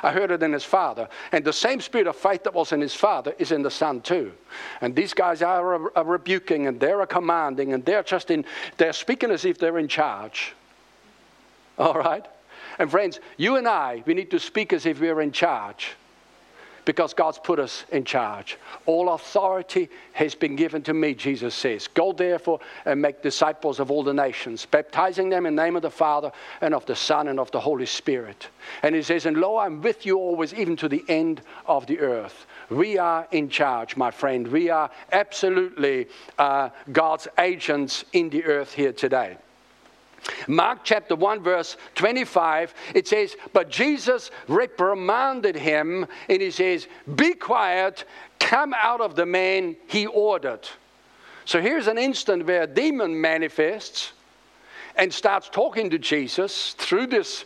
I 0.03 0.11
heard 0.11 0.31
it 0.31 0.43
in 0.43 0.53
his 0.53 0.63
father. 0.63 1.07
And 1.31 1.43
the 1.43 1.53
same 1.53 1.79
spirit 1.81 2.07
of 2.07 2.15
faith 2.15 2.43
that 2.43 2.53
was 2.53 2.71
in 2.71 2.81
his 2.81 2.93
father 2.93 3.33
is 3.37 3.51
in 3.51 3.61
the 3.61 3.71
son 3.71 4.01
too. 4.01 4.31
And 4.81 4.95
these 4.95 5.13
guys 5.13 5.41
are, 5.41 5.95
are 5.97 6.03
rebuking 6.03 6.67
and 6.67 6.79
they're 6.79 7.05
commanding 7.05 7.73
and 7.73 7.85
they're 7.85 8.03
just 8.03 8.31
in, 8.31 8.45
they're 8.77 8.93
speaking 8.93 9.31
as 9.31 9.45
if 9.45 9.57
they're 9.57 9.77
in 9.77 9.87
charge. 9.87 10.53
All 11.77 11.93
right? 11.93 12.25
And 12.79 12.89
friends, 12.89 13.19
you 13.37 13.57
and 13.57 13.67
I, 13.67 14.03
we 14.05 14.13
need 14.13 14.31
to 14.31 14.39
speak 14.39 14.73
as 14.73 14.85
if 14.85 14.99
we're 14.99 15.21
in 15.21 15.31
charge 15.31 15.95
because 16.85 17.13
God's 17.13 17.39
put 17.39 17.59
us 17.59 17.83
in 17.91 18.05
charge. 18.05 18.57
All 18.85 19.13
authority 19.13 19.89
has 20.13 20.35
been 20.35 20.55
given 20.55 20.83
to 20.83 20.93
me, 20.93 21.15
Jesus 21.15 21.53
says. 21.55 21.87
Go 21.87 22.13
therefore 22.13 22.59
and 22.85 23.01
make 23.01 23.21
disciples 23.21 23.79
of 23.79 23.91
all 23.91 24.03
the 24.03 24.13
nations, 24.13 24.65
baptizing 24.65 25.29
them 25.29 25.45
in 25.45 25.55
the 25.55 25.63
name 25.63 25.75
of 25.75 25.81
the 25.81 25.89
Father 25.89 26.31
and 26.61 26.73
of 26.73 26.85
the 26.85 26.95
Son 26.95 27.27
and 27.27 27.39
of 27.39 27.51
the 27.51 27.59
Holy 27.59 27.87
Spirit. 27.87 28.47
And 28.83 28.95
he 28.95 29.01
says, 29.01 29.25
And 29.25 29.37
lo, 29.37 29.57
I'm 29.57 29.81
with 29.81 30.05
you 30.05 30.17
always, 30.17 30.53
even 30.53 30.75
to 30.77 30.87
the 30.87 31.03
end 31.07 31.41
of 31.65 31.87
the 31.87 31.99
earth. 31.99 32.45
We 32.69 32.97
are 32.97 33.27
in 33.31 33.49
charge, 33.49 33.97
my 33.97 34.11
friend. 34.11 34.47
We 34.47 34.69
are 34.69 34.89
absolutely 35.11 36.07
uh, 36.37 36.69
God's 36.91 37.27
agents 37.39 38.05
in 38.13 38.29
the 38.29 38.45
earth 38.45 38.73
here 38.73 38.93
today. 38.93 39.37
Mark 40.47 40.79
chapter 40.83 41.15
1, 41.15 41.43
verse 41.43 41.77
25, 41.95 42.73
it 42.93 43.07
says, 43.07 43.35
But 43.53 43.69
Jesus 43.69 44.31
reprimanded 44.47 45.55
him, 45.55 46.05
and 46.29 46.41
he 46.41 46.51
says, 46.51 46.87
Be 47.15 47.33
quiet, 47.33 48.05
come 48.39 48.73
out 48.73 49.01
of 49.01 49.15
the 49.15 49.25
man, 49.25 49.75
he 49.87 50.07
ordered. 50.07 50.67
So 51.45 51.61
here's 51.61 51.87
an 51.87 51.97
instant 51.97 52.45
where 52.45 52.63
a 52.63 52.67
demon 52.67 53.19
manifests 53.19 54.13
and 54.95 55.13
starts 55.13 55.49
talking 55.49 55.89
to 55.91 55.99
Jesus 55.99 56.73
through 56.73 57.07
this 57.07 57.45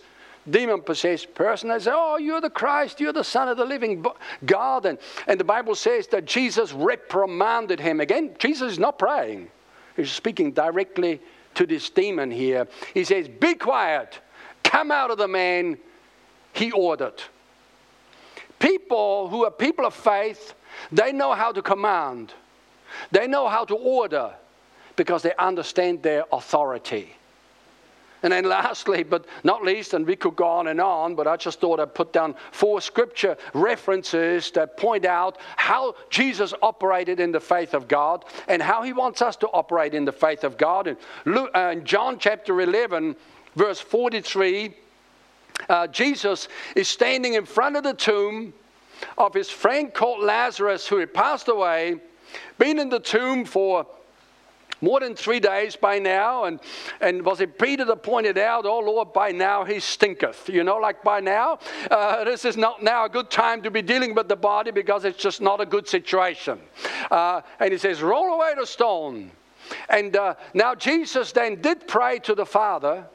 demon 0.49 0.81
possessed 0.81 1.33
person. 1.35 1.69
They 1.69 1.79
say, 1.79 1.91
Oh, 1.93 2.17
you're 2.17 2.41
the 2.41 2.49
Christ, 2.49 2.99
you're 2.99 3.13
the 3.13 3.23
Son 3.23 3.49
of 3.49 3.57
the 3.57 3.65
living 3.65 4.05
God. 4.45 4.85
And, 4.85 4.97
and 5.27 5.39
the 5.39 5.43
Bible 5.43 5.75
says 5.75 6.07
that 6.07 6.25
Jesus 6.25 6.71
reprimanded 6.71 7.79
him. 7.79 7.99
Again, 7.99 8.35
Jesus 8.39 8.73
is 8.73 8.79
not 8.79 8.97
praying, 8.97 9.49
he's 9.95 10.11
speaking 10.11 10.53
directly 10.53 11.19
to 11.59 11.67
this 11.67 11.89
demon 11.89 12.31
here. 12.31 12.69
He 12.93 13.03
says, 13.03 13.27
Be 13.27 13.53
quiet, 13.53 14.21
come 14.63 14.91
out 14.91 15.11
of 15.11 15.17
the 15.17 15.27
man, 15.27 15.77
he 16.53 16.71
ordered. 16.71 17.21
People 18.59 19.27
who 19.27 19.43
are 19.43 19.51
people 19.51 19.85
of 19.85 19.93
faith, 19.93 20.53
they 20.89 21.11
know 21.11 21.33
how 21.33 21.51
to 21.51 21.61
command, 21.61 22.33
they 23.11 23.27
know 23.27 23.49
how 23.49 23.65
to 23.65 23.75
order 23.75 24.33
because 24.95 25.21
they 25.21 25.33
understand 25.37 26.01
their 26.01 26.23
authority. 26.31 27.13
And 28.23 28.33
then, 28.33 28.45
lastly, 28.49 29.03
but 29.03 29.25
not 29.43 29.63
least, 29.63 29.93
and 29.93 30.05
we 30.05 30.15
could 30.15 30.35
go 30.35 30.47
on 30.47 30.67
and 30.67 30.81
on, 30.81 31.15
but 31.15 31.27
I 31.27 31.37
just 31.37 31.59
thought 31.59 31.79
I'd 31.79 31.93
put 31.93 32.13
down 32.13 32.35
four 32.51 32.81
scripture 32.81 33.37
references 33.53 34.51
that 34.51 34.77
point 34.77 35.05
out 35.05 35.37
how 35.57 35.95
Jesus 36.09 36.53
operated 36.61 37.19
in 37.19 37.31
the 37.31 37.39
faith 37.39 37.73
of 37.73 37.87
God 37.87 38.25
and 38.47 38.61
how 38.61 38.83
he 38.83 38.93
wants 38.93 39.21
us 39.21 39.35
to 39.37 39.47
operate 39.47 39.93
in 39.93 40.05
the 40.05 40.11
faith 40.11 40.43
of 40.43 40.57
God. 40.57 40.87
And 40.87 40.97
Luke, 41.25 41.51
uh, 41.55 41.71
in 41.73 41.85
John 41.85 42.19
chapter 42.19 42.61
11, 42.61 43.15
verse 43.55 43.79
43, 43.79 44.73
uh, 45.67 45.87
Jesus 45.87 46.47
is 46.75 46.87
standing 46.87 47.33
in 47.33 47.45
front 47.45 47.75
of 47.75 47.83
the 47.83 47.93
tomb 47.93 48.53
of 49.17 49.33
his 49.33 49.49
friend 49.49 49.93
called 49.93 50.23
Lazarus, 50.23 50.87
who 50.87 50.97
had 50.97 51.13
passed 51.13 51.47
away, 51.47 51.99
been 52.57 52.79
in 52.79 52.89
the 52.89 52.99
tomb 52.99 53.45
for 53.45 53.85
more 54.81 54.99
than 54.99 55.15
three 55.15 55.39
days 55.39 55.75
by 55.75 55.99
now. 55.99 56.45
And, 56.45 56.59
and 57.01 57.23
was 57.23 57.41
it 57.41 57.57
Peter 57.59 57.85
that 57.85 58.03
pointed 58.03 58.37
out, 58.37 58.65
oh 58.65 58.79
Lord, 58.79 59.13
by 59.13 59.31
now 59.31 59.63
he 59.63 59.79
stinketh? 59.79 60.49
You 60.49 60.63
know, 60.63 60.77
like 60.77 61.03
by 61.03 61.19
now, 61.19 61.59
uh, 61.91 62.23
this 62.23 62.45
is 62.45 62.57
not 62.57 62.83
now 62.83 63.05
a 63.05 63.09
good 63.09 63.29
time 63.29 63.61
to 63.63 63.71
be 63.71 63.81
dealing 63.81 64.15
with 64.15 64.27
the 64.27 64.35
body 64.35 64.71
because 64.71 65.05
it's 65.05 65.21
just 65.21 65.41
not 65.41 65.61
a 65.61 65.65
good 65.65 65.87
situation. 65.87 66.59
Uh, 67.11 67.41
and 67.59 67.71
he 67.71 67.77
says, 67.77 68.01
roll 68.01 68.33
away 68.33 68.53
the 68.57 68.65
stone. 68.65 69.31
And 69.89 70.15
uh, 70.15 70.35
now 70.53 70.75
Jesus 70.75 71.31
then 71.31 71.61
did 71.61 71.87
pray 71.87 72.19
to 72.19 72.35
the 72.35 72.45
Father. 72.45 73.05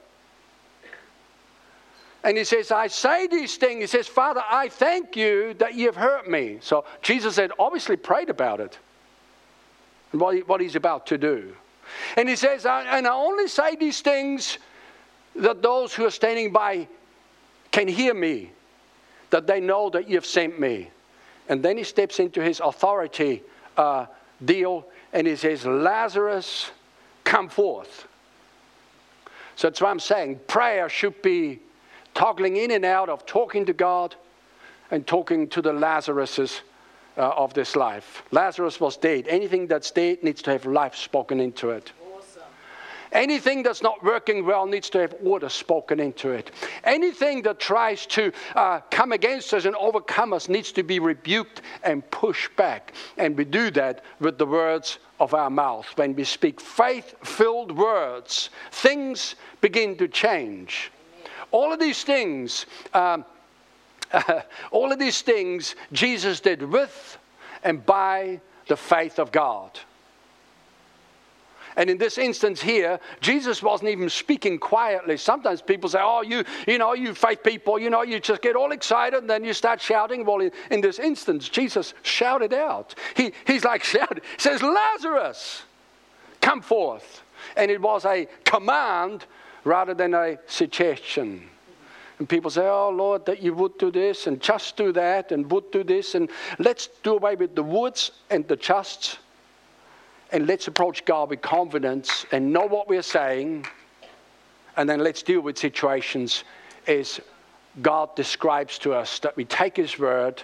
And 2.22 2.38
he 2.38 2.44
says, 2.44 2.70
I 2.70 2.86
say 2.86 3.26
these 3.26 3.56
things. 3.56 3.80
He 3.80 3.86
says, 3.86 4.06
Father, 4.06 4.42
I 4.48 4.68
thank 4.68 5.14
you 5.14 5.54
that 5.54 5.74
you 5.74 5.86
have 5.86 5.96
heard 5.96 6.26
me. 6.26 6.58
So 6.62 6.86
Jesus 7.02 7.36
had 7.36 7.52
obviously 7.58 7.96
prayed 7.96 8.30
about 8.30 8.60
it 8.60 8.78
what, 10.20 10.36
he, 10.36 10.42
what 10.42 10.60
he's 10.60 10.76
about 10.76 11.06
to 11.08 11.18
do. 11.18 11.54
And 12.16 12.28
he 12.28 12.36
says, 12.36 12.66
And 12.66 13.06
I 13.06 13.14
only 13.14 13.48
say 13.48 13.76
these 13.76 14.00
things 14.00 14.58
that 15.36 15.62
those 15.62 15.94
who 15.94 16.04
are 16.06 16.10
standing 16.10 16.52
by 16.52 16.88
can 17.70 17.88
hear 17.88 18.14
me, 18.14 18.52
that 19.30 19.46
they 19.46 19.60
know 19.60 19.90
that 19.90 20.08
you've 20.08 20.26
sent 20.26 20.60
me. 20.60 20.90
And 21.48 21.62
then 21.62 21.76
he 21.76 21.84
steps 21.84 22.20
into 22.20 22.40
his 22.40 22.60
authority 22.60 23.42
uh, 23.76 24.06
deal 24.44 24.86
and 25.12 25.26
he 25.26 25.36
says, 25.36 25.66
Lazarus, 25.66 26.70
come 27.24 27.48
forth. 27.48 28.06
So 29.56 29.68
that's 29.68 29.80
why 29.80 29.90
I'm 29.90 30.00
saying. 30.00 30.40
Prayer 30.46 30.88
should 30.88 31.20
be 31.22 31.60
toggling 32.14 32.56
in 32.56 32.70
and 32.70 32.84
out 32.84 33.08
of 33.08 33.26
talking 33.26 33.66
to 33.66 33.72
God 33.72 34.14
and 34.90 35.06
talking 35.06 35.48
to 35.48 35.62
the 35.62 35.72
Lazaruses 35.72 36.60
uh, 37.16 37.30
of 37.30 37.54
this 37.54 37.76
life. 37.76 38.22
Lazarus 38.30 38.80
was 38.80 38.96
dead. 38.96 39.26
Anything 39.28 39.66
that's 39.66 39.90
dead 39.90 40.22
needs 40.22 40.42
to 40.42 40.50
have 40.50 40.66
life 40.66 40.94
spoken 40.94 41.40
into 41.40 41.70
it. 41.70 41.92
Anything 43.14 43.62
that's 43.62 43.80
not 43.80 44.02
working 44.02 44.44
well 44.44 44.66
needs 44.66 44.90
to 44.90 44.98
have 44.98 45.14
order 45.22 45.48
spoken 45.48 46.00
into 46.00 46.30
it. 46.30 46.50
Anything 46.82 47.42
that 47.42 47.60
tries 47.60 48.06
to 48.06 48.32
uh, 48.56 48.80
come 48.90 49.12
against 49.12 49.54
us 49.54 49.66
and 49.66 49.76
overcome 49.76 50.32
us 50.32 50.48
needs 50.48 50.72
to 50.72 50.82
be 50.82 50.98
rebuked 50.98 51.62
and 51.84 52.08
pushed 52.10 52.54
back. 52.56 52.92
And 53.16 53.36
we 53.36 53.44
do 53.44 53.70
that 53.70 54.02
with 54.18 54.36
the 54.36 54.46
words 54.46 54.98
of 55.20 55.32
our 55.32 55.48
mouth. 55.48 55.86
When 55.94 56.16
we 56.16 56.24
speak 56.24 56.60
faith 56.60 57.14
filled 57.22 57.76
words, 57.76 58.50
things 58.72 59.36
begin 59.60 59.96
to 59.98 60.08
change. 60.08 60.90
All 61.52 61.72
of 61.72 61.78
these 61.78 62.02
things. 62.02 62.66
Um, 62.92 63.24
all 64.70 64.92
of 64.92 64.98
these 64.98 65.22
things 65.22 65.74
Jesus 65.92 66.40
did 66.40 66.62
with 66.62 67.18
and 67.62 67.84
by 67.84 68.40
the 68.68 68.76
faith 68.76 69.18
of 69.18 69.32
God. 69.32 69.78
And 71.76 71.90
in 71.90 71.98
this 71.98 72.18
instance 72.18 72.62
here, 72.62 73.00
Jesus 73.20 73.62
wasn't 73.62 73.90
even 73.90 74.08
speaking 74.08 74.58
quietly. 74.58 75.16
Sometimes 75.16 75.60
people 75.60 75.88
say, 75.88 75.98
Oh, 76.00 76.22
you, 76.22 76.44
you 76.68 76.78
know, 76.78 76.92
you 76.92 77.14
faith 77.14 77.42
people, 77.42 77.78
you 77.78 77.90
know, 77.90 78.02
you 78.02 78.20
just 78.20 78.42
get 78.42 78.54
all 78.54 78.70
excited 78.70 79.18
and 79.18 79.28
then 79.28 79.44
you 79.44 79.52
start 79.52 79.80
shouting. 79.80 80.24
Well, 80.24 80.40
in, 80.40 80.52
in 80.70 80.80
this 80.80 80.98
instance, 80.98 81.48
Jesus 81.48 81.94
shouted 82.02 82.52
out. 82.52 82.94
He, 83.16 83.32
he's 83.46 83.64
like 83.64 83.82
shouting. 83.84 84.22
He 84.36 84.40
says, 84.40 84.62
Lazarus, 84.62 85.62
come 86.40 86.62
forth. 86.62 87.22
And 87.56 87.70
it 87.70 87.80
was 87.80 88.04
a 88.04 88.28
command 88.44 89.26
rather 89.64 89.94
than 89.94 90.14
a 90.14 90.38
suggestion. 90.46 91.48
And 92.18 92.28
people 92.28 92.50
say, 92.50 92.66
Oh 92.66 92.90
Lord, 92.90 93.26
that 93.26 93.42
you 93.42 93.54
would 93.54 93.76
do 93.78 93.90
this 93.90 94.26
and 94.26 94.40
just 94.40 94.76
do 94.76 94.92
that 94.92 95.32
and 95.32 95.50
would 95.50 95.70
do 95.70 95.82
this. 95.82 96.14
And 96.14 96.30
let's 96.58 96.88
do 97.02 97.14
away 97.14 97.34
with 97.34 97.54
the 97.54 97.62
woulds 97.62 98.12
and 98.30 98.46
the 98.46 98.56
justs 98.56 99.18
and 100.34 100.48
let's 100.48 100.66
approach 100.66 101.04
God 101.04 101.30
with 101.30 101.42
confidence 101.42 102.26
and 102.32 102.52
know 102.52 102.66
what 102.66 102.88
we're 102.88 103.02
saying. 103.02 103.66
And 104.76 104.90
then 104.90 104.98
let's 104.98 105.22
deal 105.22 105.40
with 105.40 105.56
situations 105.56 106.42
as 106.88 107.20
God 107.82 108.14
describes 108.16 108.76
to 108.80 108.94
us 108.94 109.20
that 109.20 109.36
we 109.36 109.44
take 109.44 109.76
His 109.76 109.96
word 109.96 110.42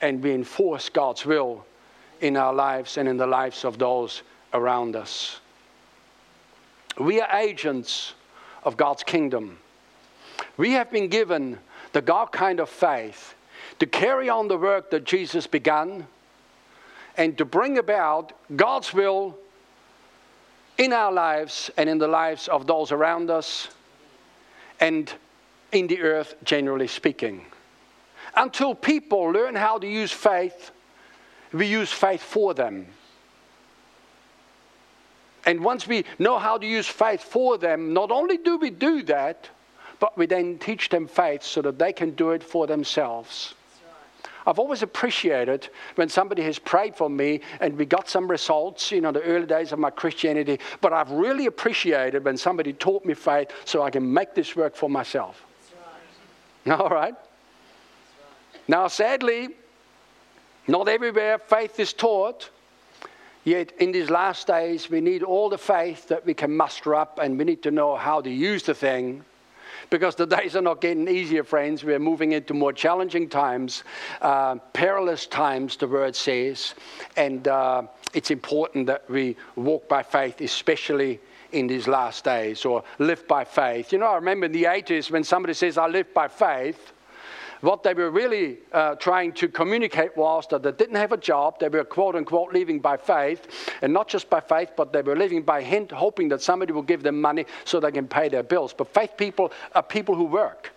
and 0.00 0.22
we 0.22 0.32
enforce 0.32 0.88
God's 0.88 1.26
will 1.26 1.66
in 2.20 2.36
our 2.36 2.54
lives 2.54 2.96
and 2.96 3.08
in 3.08 3.16
the 3.16 3.26
lives 3.26 3.64
of 3.64 3.76
those 3.76 4.22
around 4.54 4.94
us. 4.94 5.40
We 6.98 7.20
are 7.20 7.36
agents 7.36 8.14
of 8.62 8.76
God's 8.76 9.02
kingdom. 9.02 9.58
We 10.56 10.72
have 10.72 10.90
been 10.90 11.08
given 11.08 11.58
the 11.92 12.02
God 12.02 12.32
kind 12.32 12.60
of 12.60 12.68
faith 12.68 13.34
to 13.78 13.86
carry 13.86 14.28
on 14.28 14.48
the 14.48 14.58
work 14.58 14.90
that 14.90 15.04
Jesus 15.04 15.46
began 15.46 16.06
and 17.16 17.36
to 17.38 17.44
bring 17.44 17.78
about 17.78 18.32
God's 18.54 18.92
will 18.92 19.36
in 20.76 20.92
our 20.92 21.12
lives 21.12 21.70
and 21.76 21.88
in 21.88 21.98
the 21.98 22.08
lives 22.08 22.48
of 22.48 22.66
those 22.66 22.92
around 22.92 23.30
us 23.30 23.68
and 24.80 25.12
in 25.72 25.86
the 25.88 26.00
earth, 26.00 26.34
generally 26.44 26.86
speaking. 26.86 27.44
Until 28.36 28.74
people 28.74 29.24
learn 29.30 29.54
how 29.54 29.78
to 29.78 29.86
use 29.86 30.12
faith, 30.12 30.70
we 31.52 31.66
use 31.66 31.90
faith 31.90 32.22
for 32.22 32.54
them. 32.54 32.86
And 35.44 35.64
once 35.64 35.86
we 35.86 36.04
know 36.18 36.38
how 36.38 36.58
to 36.58 36.66
use 36.66 36.86
faith 36.86 37.22
for 37.22 37.58
them, 37.58 37.92
not 37.92 38.10
only 38.10 38.36
do 38.36 38.58
we 38.58 38.70
do 38.70 39.02
that, 39.04 39.48
but 40.00 40.16
we 40.16 40.26
then 40.26 40.58
teach 40.58 40.88
them 40.88 41.06
faith 41.06 41.42
so 41.42 41.62
that 41.62 41.78
they 41.78 41.92
can 41.92 42.12
do 42.12 42.30
it 42.30 42.42
for 42.42 42.66
themselves. 42.66 43.54
I've 44.46 44.58
always 44.58 44.82
appreciated 44.82 45.68
when 45.96 46.08
somebody 46.08 46.42
has 46.42 46.58
prayed 46.58 46.96
for 46.96 47.10
me 47.10 47.42
and 47.60 47.76
we 47.76 47.84
got 47.84 48.08
some 48.08 48.30
results, 48.30 48.90
you 48.90 49.02
know, 49.02 49.12
the 49.12 49.22
early 49.22 49.44
days 49.44 49.72
of 49.72 49.78
my 49.78 49.90
Christianity. 49.90 50.58
But 50.80 50.94
I've 50.94 51.10
really 51.10 51.46
appreciated 51.46 52.24
when 52.24 52.38
somebody 52.38 52.72
taught 52.72 53.04
me 53.04 53.12
faith 53.12 53.50
so 53.66 53.82
I 53.82 53.90
can 53.90 54.10
make 54.10 54.34
this 54.34 54.56
work 54.56 54.74
for 54.74 54.88
myself. 54.88 55.44
Right. 56.64 56.72
All 56.80 56.88
right? 56.88 57.12
right? 57.12 57.14
Now, 58.68 58.88
sadly, 58.88 59.50
not 60.66 60.88
everywhere 60.88 61.38
faith 61.38 61.78
is 61.78 61.92
taught. 61.92 62.48
Yet, 63.44 63.72
in 63.78 63.92
these 63.92 64.10
last 64.10 64.46
days, 64.46 64.90
we 64.90 65.00
need 65.00 65.22
all 65.22 65.48
the 65.48 65.56
faith 65.56 66.08
that 66.08 66.26
we 66.26 66.34
can 66.34 66.54
muster 66.54 66.94
up, 66.94 67.18
and 67.22 67.38
we 67.38 67.44
need 67.44 67.62
to 67.62 67.70
know 67.70 67.96
how 67.96 68.20
to 68.20 68.28
use 68.28 68.62
the 68.64 68.74
thing 68.74 69.24
because 69.90 70.14
the 70.14 70.26
days 70.26 70.56
are 70.56 70.62
not 70.62 70.80
getting 70.80 71.08
easier, 71.08 71.44
friends. 71.44 71.84
We're 71.84 71.98
moving 71.98 72.32
into 72.32 72.54
more 72.54 72.72
challenging 72.72 73.28
times, 73.28 73.84
uh, 74.22 74.56
perilous 74.72 75.26
times, 75.26 75.76
the 75.76 75.88
word 75.88 76.14
says. 76.14 76.74
And 77.16 77.48
uh, 77.48 77.82
it's 78.14 78.30
important 78.30 78.86
that 78.86 79.08
we 79.10 79.36
walk 79.56 79.88
by 79.88 80.02
faith, 80.02 80.40
especially 80.40 81.20
in 81.52 81.66
these 81.66 81.88
last 81.88 82.24
days, 82.24 82.64
or 82.64 82.84
live 82.98 83.26
by 83.26 83.44
faith. 83.44 83.92
You 83.92 83.98
know, 83.98 84.06
I 84.06 84.16
remember 84.16 84.46
in 84.46 84.52
the 84.52 84.64
80s 84.64 85.10
when 85.10 85.24
somebody 85.24 85.54
says, 85.54 85.78
I 85.78 85.86
live 85.86 86.12
by 86.12 86.28
faith 86.28 86.92
what 87.60 87.82
they 87.82 87.94
were 87.94 88.10
really 88.10 88.58
uh, 88.72 88.94
trying 88.96 89.32
to 89.34 89.48
communicate 89.48 90.16
was 90.16 90.46
that 90.50 90.62
they 90.62 90.72
didn't 90.72 90.96
have 90.96 91.12
a 91.12 91.16
job. 91.16 91.58
They 91.58 91.68
were, 91.68 91.84
quote 91.84 92.14
unquote, 92.14 92.52
living 92.52 92.80
by 92.80 92.96
faith. 92.96 93.46
And 93.82 93.92
not 93.92 94.08
just 94.08 94.30
by 94.30 94.40
faith, 94.40 94.70
but 94.76 94.92
they 94.92 95.02
were 95.02 95.16
living 95.16 95.42
by 95.42 95.62
hint, 95.62 95.90
hoping 95.90 96.28
that 96.28 96.42
somebody 96.42 96.72
will 96.72 96.82
give 96.82 97.02
them 97.02 97.20
money 97.20 97.46
so 97.64 97.80
they 97.80 97.92
can 97.92 98.06
pay 98.06 98.28
their 98.28 98.42
bills. 98.42 98.72
But 98.72 98.92
faith 98.94 99.12
people 99.16 99.52
are 99.74 99.82
people 99.82 100.14
who 100.14 100.24
work. 100.24 100.72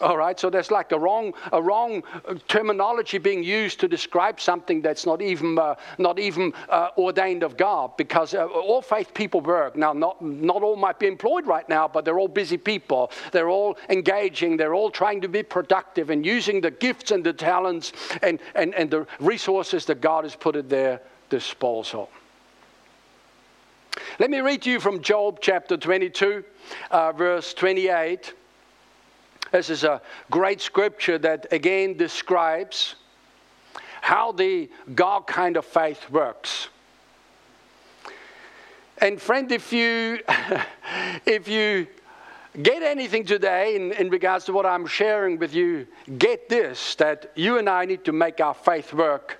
All 0.00 0.16
right, 0.16 0.38
so 0.38 0.50
there's 0.50 0.72
like 0.72 0.90
a 0.90 0.98
wrong, 0.98 1.32
a 1.52 1.62
wrong 1.62 2.02
uh, 2.26 2.34
terminology 2.48 3.18
being 3.18 3.44
used 3.44 3.78
to 3.80 3.88
describe 3.88 4.40
something 4.40 4.82
that's 4.82 5.06
not 5.06 5.22
even, 5.22 5.56
uh, 5.56 5.76
not 5.98 6.18
even 6.18 6.52
uh, 6.68 6.88
ordained 6.98 7.44
of 7.44 7.56
God 7.56 7.96
because 7.96 8.34
uh, 8.34 8.44
all 8.46 8.82
faith 8.82 9.14
people 9.14 9.40
work. 9.40 9.76
Now, 9.76 9.92
not, 9.92 10.20
not 10.20 10.62
all 10.62 10.74
might 10.74 10.98
be 10.98 11.06
employed 11.06 11.46
right 11.46 11.68
now, 11.68 11.86
but 11.86 12.04
they're 12.04 12.18
all 12.18 12.28
busy 12.28 12.56
people. 12.56 13.12
They're 13.30 13.48
all 13.48 13.78
engaging, 13.88 14.56
they're 14.56 14.74
all 14.74 14.90
trying 14.90 15.20
to 15.20 15.28
be 15.28 15.44
productive 15.44 16.10
and 16.10 16.26
using 16.26 16.60
the 16.60 16.72
gifts 16.72 17.12
and 17.12 17.22
the 17.22 17.32
talents 17.32 17.92
and, 18.20 18.40
and, 18.56 18.74
and 18.74 18.90
the 18.90 19.06
resources 19.20 19.84
that 19.86 20.00
God 20.00 20.24
has 20.24 20.34
put 20.34 20.56
at 20.56 20.68
their 20.68 21.00
disposal. 21.30 22.10
Let 24.18 24.30
me 24.30 24.40
read 24.40 24.62
to 24.62 24.70
you 24.70 24.80
from 24.80 25.02
Job 25.02 25.38
chapter 25.40 25.76
22, 25.76 26.42
uh, 26.90 27.12
verse 27.12 27.54
28. 27.54 28.34
This 29.54 29.70
is 29.70 29.84
a 29.84 30.02
great 30.32 30.60
scripture 30.60 31.16
that 31.18 31.46
again 31.52 31.96
describes 31.96 32.96
how 34.00 34.32
the 34.32 34.68
God 34.96 35.28
kind 35.28 35.56
of 35.56 35.64
faith 35.64 36.10
works. 36.10 36.70
And 38.98 39.22
friend, 39.22 39.52
if 39.52 39.72
you 39.72 40.18
if 41.24 41.46
you 41.46 41.86
get 42.64 42.82
anything 42.82 43.24
today 43.24 43.76
in, 43.76 43.92
in 43.92 44.10
regards 44.10 44.44
to 44.46 44.52
what 44.52 44.66
I'm 44.66 44.88
sharing 44.88 45.38
with 45.38 45.54
you, 45.54 45.86
get 46.18 46.48
this 46.48 46.96
that 46.96 47.30
you 47.36 47.56
and 47.58 47.68
I 47.70 47.84
need 47.84 48.04
to 48.06 48.12
make 48.12 48.40
our 48.40 48.54
faith 48.54 48.92
work 48.92 49.38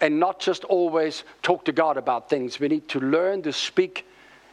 and 0.00 0.20
not 0.20 0.38
just 0.38 0.62
always 0.66 1.24
talk 1.42 1.64
to 1.64 1.72
God 1.72 1.96
about 1.96 2.30
things. 2.30 2.60
We 2.60 2.68
need 2.68 2.86
to 2.90 3.00
learn 3.00 3.42
to 3.42 3.52
speak 3.52 4.06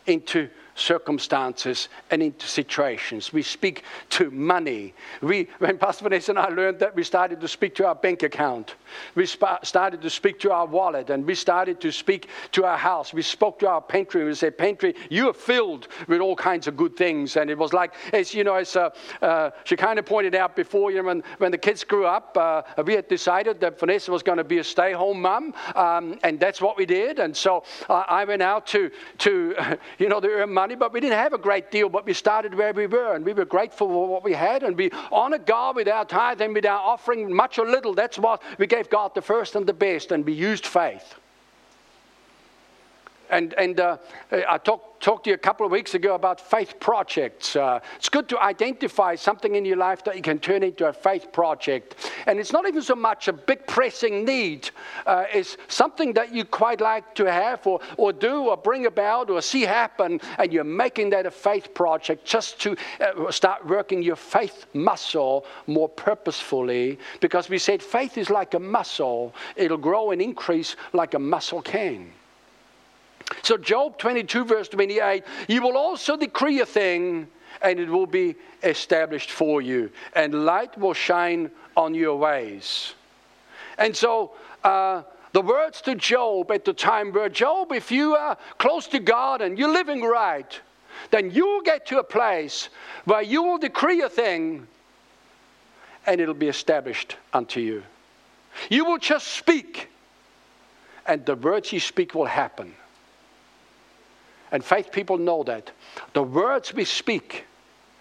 into 0.08 0.50
circumstances 0.80 1.90
and 2.12 2.24
into 2.24 2.48
situations. 2.48 3.34
We 3.34 3.42
speak 3.42 3.84
to 4.12 4.32
money. 4.32 4.94
We, 5.22 5.48
when 5.60 5.78
Pastor 5.78 6.04
Vanessa 6.04 6.32
and 6.32 6.40
I 6.40 6.48
learned 6.50 6.80
that, 6.80 6.96
we 6.96 7.04
started 7.04 7.42
to 7.42 7.48
speak 7.48 7.76
to 7.76 7.88
our 7.88 7.96
bank 7.96 8.24
account. 8.24 8.76
We 9.16 9.26
sp- 9.28 9.62
started 9.64 10.02
to 10.02 10.10
speak 10.10 10.40
to 10.42 10.52
our 10.52 10.66
wallet 10.66 11.10
and 11.10 11.26
we 11.26 11.36
started 11.36 11.82
to 11.82 11.92
speak 11.92 12.30
to 12.54 12.66
our 12.66 12.78
house. 12.78 13.14
We 13.14 13.22
spoke 13.22 13.60
to 13.60 13.68
our 13.68 13.82
pantry. 13.82 14.24
We 14.24 14.34
said, 14.34 14.58
Pantry, 14.58 14.96
you 15.10 15.30
are 15.30 15.34
filled 15.34 15.88
with 16.08 16.22
all 16.22 16.36
kinds 16.36 16.68
of 16.68 16.78
good 16.78 16.96
things. 16.96 17.36
And 17.36 17.50
it 17.50 17.58
was 17.58 17.74
like, 17.74 17.94
as 18.14 18.34
you 18.34 18.44
know, 18.44 18.56
as 18.56 18.76
uh, 18.76 18.90
uh, 19.22 19.52
she 19.64 19.76
kind 19.76 20.00
of 20.00 20.06
pointed 20.06 20.36
out 20.36 20.56
before, 20.56 20.92
you 20.92 20.98
know, 20.98 21.08
when, 21.08 21.24
when 21.38 21.52
the 21.52 21.58
kids 21.58 21.84
grew 21.84 22.06
up, 22.06 22.38
uh, 22.38 22.62
we 22.86 22.94
had 22.94 23.08
decided 23.08 23.60
that 23.62 23.80
Vanessa 23.80 24.12
was 24.12 24.24
going 24.24 24.38
to 24.38 24.44
be 24.44 24.60
a 24.60 24.64
stay 24.64 24.94
home 24.94 25.22
mom. 25.22 25.54
Um, 25.76 26.20
and 26.24 26.40
that's 26.40 26.62
what 26.62 26.78
we 26.78 26.86
did. 26.86 27.20
And 27.20 27.36
so 27.36 27.64
uh, 27.90 28.04
I 28.08 28.26
went 28.26 28.42
out 28.42 28.68
to, 28.68 28.92
to 29.20 29.56
you 29.98 30.10
know, 30.10 30.20
to 30.20 30.28
earn 30.28 30.54
money, 30.54 30.69
but 30.76 30.94
we 30.94 31.00
didn't 31.00 31.18
have 31.18 31.34
a 31.34 31.38
great 31.38 31.72
deal, 31.72 31.90
but 31.90 32.06
we 32.06 32.14
started 32.14 32.54
where 32.54 32.74
we 32.74 32.88
were. 32.88 33.16
And 33.16 33.26
we 33.26 33.34
were 33.34 33.46
grateful 33.46 33.88
for 33.88 34.08
what 34.08 34.24
we 34.24 34.34
had. 34.34 34.64
And 34.64 34.78
we 34.78 34.92
honored 35.12 35.46
God 35.46 35.76
with 35.76 35.88
our 35.88 36.06
tithe 36.06 36.42
and 36.42 36.54
with 36.54 36.66
our 36.66 36.80
offering, 36.80 37.34
much 37.34 37.60
or 37.60 37.68
little. 37.68 37.94
That's 37.94 38.18
what 38.18 38.42
we 38.58 38.68
gave 38.68 38.90
God 38.90 39.14
the 39.16 39.22
first 39.22 39.56
and 39.56 39.66
the 39.66 39.74
best, 39.74 40.12
and 40.12 40.26
we 40.26 40.34
used 40.34 40.66
faith. 40.66 41.16
And, 43.30 43.54
and 43.54 43.80
uh, 43.80 43.98
I 44.32 44.58
talked, 44.58 44.88
to 45.02 45.30
you 45.30 45.34
a 45.34 45.38
couple 45.38 45.66
of 45.66 45.72
weeks 45.72 45.94
ago 45.94 46.16
about 46.16 46.42
faith 46.42 46.78
projects. 46.80 47.56
Uh, 47.56 47.80
it's 47.96 48.10
good 48.10 48.28
to 48.30 48.40
identify 48.40 49.16
something 49.16 49.56
in 49.56 49.64
your 49.64 49.78
life 49.78 50.04
that 50.04 50.16
you 50.18 50.22
can 50.22 50.40
turn 50.40 50.62
into 50.62 50.88
a 50.88 50.92
faith 50.92 51.32
project. 51.32 52.12
And 52.28 52.38
it's 52.38 52.52
not 52.52 52.68
even 52.68 52.82
so 52.82 52.96
much 52.96 53.30
a 53.30 53.34
big 53.34 53.66
pressing 53.66 54.26
need, 54.26 54.72
uh, 55.06 55.24
it's 55.32 55.56
something 55.70 56.12
that 56.14 56.34
you 56.34 56.44
quite 56.44 56.82
like 56.82 57.16
to 57.16 57.32
have 57.32 57.66
or, 57.66 57.80
or 57.96 58.12
do 58.12 58.50
or 58.50 58.58
bring 58.58 58.88
about 58.88 59.30
or 59.30 59.42
see 59.42 59.62
happen. 59.62 60.20
And 60.38 60.52
you're 60.52 60.66
making 60.66 61.12
that 61.12 61.26
a 61.26 61.32
faith 61.32 61.74
project 61.74 62.26
just 62.26 62.60
to 62.62 62.76
uh, 63.00 63.32
start 63.32 63.66
working 63.66 64.04
your 64.04 64.18
faith 64.18 64.66
muscle 64.74 65.46
more 65.68 65.88
purposefully. 65.88 67.00
Because 67.22 67.48
we 67.48 67.58
said 67.58 67.82
faith 67.82 68.18
is 68.18 68.30
like 68.30 68.54
a 68.54 68.60
muscle, 68.60 69.34
it'll 69.56 69.78
grow 69.78 70.12
and 70.12 70.22
increase 70.22 70.76
like 70.92 71.14
a 71.14 71.20
muscle 71.20 71.62
can. 71.62 72.12
So, 73.42 73.58
Job 73.58 73.98
22, 73.98 74.46
verse 74.46 74.68
28 74.70 75.24
You 75.48 75.62
will 75.62 75.78
also 75.78 76.18
decree 76.18 76.62
a 76.62 76.66
thing, 76.66 77.28
and 77.62 77.80
it 77.80 77.90
will 77.90 78.08
be 78.08 78.36
established 78.64 79.32
for 79.32 79.62
you, 79.62 79.92
and 80.14 80.46
light 80.46 80.78
will 80.78 80.94
shine 80.94 81.52
on 81.78 81.94
your 81.94 82.18
ways. 82.18 82.94
And 83.78 83.96
so, 83.96 84.32
uh, 84.64 85.04
the 85.32 85.42
words 85.42 85.82
to 85.82 85.96
Job 85.96 86.52
at 86.52 86.66
the 86.66 86.74
time 86.74 87.12
were 87.12 87.30
Job, 87.30 87.72
if 87.72 87.92
you 87.92 88.16
are 88.16 88.38
close 88.58 88.88
to 88.88 89.00
God 89.00 89.42
and 89.42 89.58
you're 89.58 89.72
living 89.72 90.02
right, 90.02 90.60
then 91.12 91.32
you 91.32 91.46
will 91.46 91.62
get 91.62 91.86
to 91.88 92.00
a 92.00 92.04
place 92.04 92.70
where 93.06 93.22
you 93.22 93.44
will 93.44 93.58
decree 93.58 94.02
a 94.02 94.10
thing 94.10 94.68
and 96.06 96.20
it'll 96.20 96.34
be 96.34 96.48
established 96.48 97.16
unto 97.32 97.60
you. 97.60 97.84
You 98.70 98.86
will 98.86 98.98
just 98.98 99.28
speak 99.28 99.90
and 101.06 101.26
the 101.26 101.36
words 101.36 101.72
you 101.72 101.80
speak 101.80 102.16
will 102.16 102.26
happen. 102.26 102.74
And 104.52 104.64
faith 104.64 104.92
people 104.92 105.18
know 105.18 105.44
that. 105.44 105.72
The 106.14 106.24
words 106.24 106.74
we 106.74 106.86
speak 106.86 107.46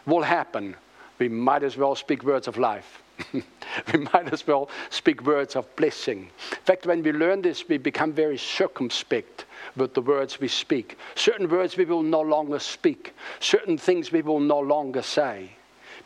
will 0.07 0.23
happen. 0.23 0.77
We 1.19 1.29
might 1.29 1.63
as 1.63 1.77
well 1.77 1.95
speak 1.95 2.25
words 2.25 2.49
of 2.49 2.57
life. 2.57 3.03
we 3.33 3.99
might 4.13 4.33
as 4.33 4.47
well 4.47 4.71
speak 4.91 5.25
words 5.25 5.57
of 5.57 5.75
blessing. 5.77 6.31
In 6.53 6.59
fact, 6.65 6.87
when 6.87 7.03
we 7.03 7.13
learn 7.13 7.43
this, 7.43 7.69
we 7.69 7.79
become 7.79 8.13
very 8.13 8.39
circumspect 8.39 9.45
with 9.77 9.95
the 9.95 10.03
words 10.03 10.41
we 10.41 10.49
speak. 10.49 10.99
Certain 11.15 11.49
words 11.49 11.77
we 11.77 11.85
will 11.85 12.03
no 12.03 12.21
longer 12.21 12.59
speak, 12.59 13.15
certain 13.41 13.77
things 13.77 14.13
we 14.13 14.23
will 14.23 14.41
no 14.41 14.61
longer 14.61 15.03
say, 15.03 15.51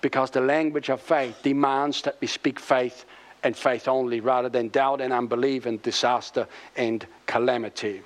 because 0.01 0.30
the 0.30 0.40
language 0.40 0.88
of 0.88 1.01
faith 1.01 1.43
demands 1.43 2.03
that 2.03 2.16
we 2.20 2.26
speak 2.26 2.59
faith 2.59 3.05
and 3.43 3.57
faith 3.57 3.88
only 3.88 4.20
rather 4.20 4.49
than 4.49 4.68
doubt 4.68 5.01
and 5.01 5.12
unbelief 5.12 5.66
and 5.66 5.82
disaster 5.82 6.47
and 6.76 7.07
calamity. 7.26 8.03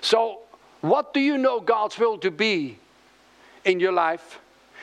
So, 0.00 0.40
what 0.84 1.14
do 1.14 1.20
you 1.20 1.38
know 1.38 1.60
God's 1.60 1.98
will 1.98 2.18
to 2.18 2.30
be 2.30 2.78
in 3.64 3.80
your 3.80 3.92
life 3.92 4.38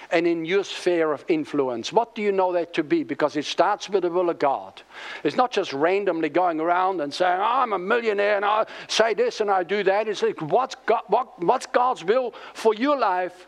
and 0.10 0.26
in 0.26 0.46
your 0.46 0.64
sphere 0.64 1.12
of 1.12 1.24
influence? 1.28 1.94
What 1.94 2.16
do 2.16 2.24
you 2.24 2.32
know 2.32 2.54
that 2.54 2.74
to 2.74 2.84
be? 2.84 3.04
Because 3.04 3.36
it 3.36 3.46
starts 3.46 3.88
with 3.88 4.02
the 4.02 4.10
will 4.10 4.32
of 4.32 4.40
God. 4.40 4.82
It's 5.24 5.36
not 5.36 5.52
just 5.52 5.74
randomly 5.74 6.30
going 6.30 6.60
around 6.60 7.02
and 7.02 7.14
saying, 7.14 7.40
oh, 7.40 7.44
I'm 7.44 7.74
a 7.74 7.78
millionaire 7.78 8.36
and 8.36 8.44
I 8.44 8.66
say 8.88 9.14
this 9.14 9.42
and 9.42 9.52
I 9.52 9.62
do 9.62 9.84
that. 9.84 10.08
It's 10.08 10.24
like, 10.24 10.42
what's, 10.42 10.76
God, 10.88 11.04
what, 11.06 11.40
what's 11.40 11.68
God's 11.68 12.04
will 12.04 12.34
for 12.56 12.74
your 12.74 12.98
life? 12.98 13.46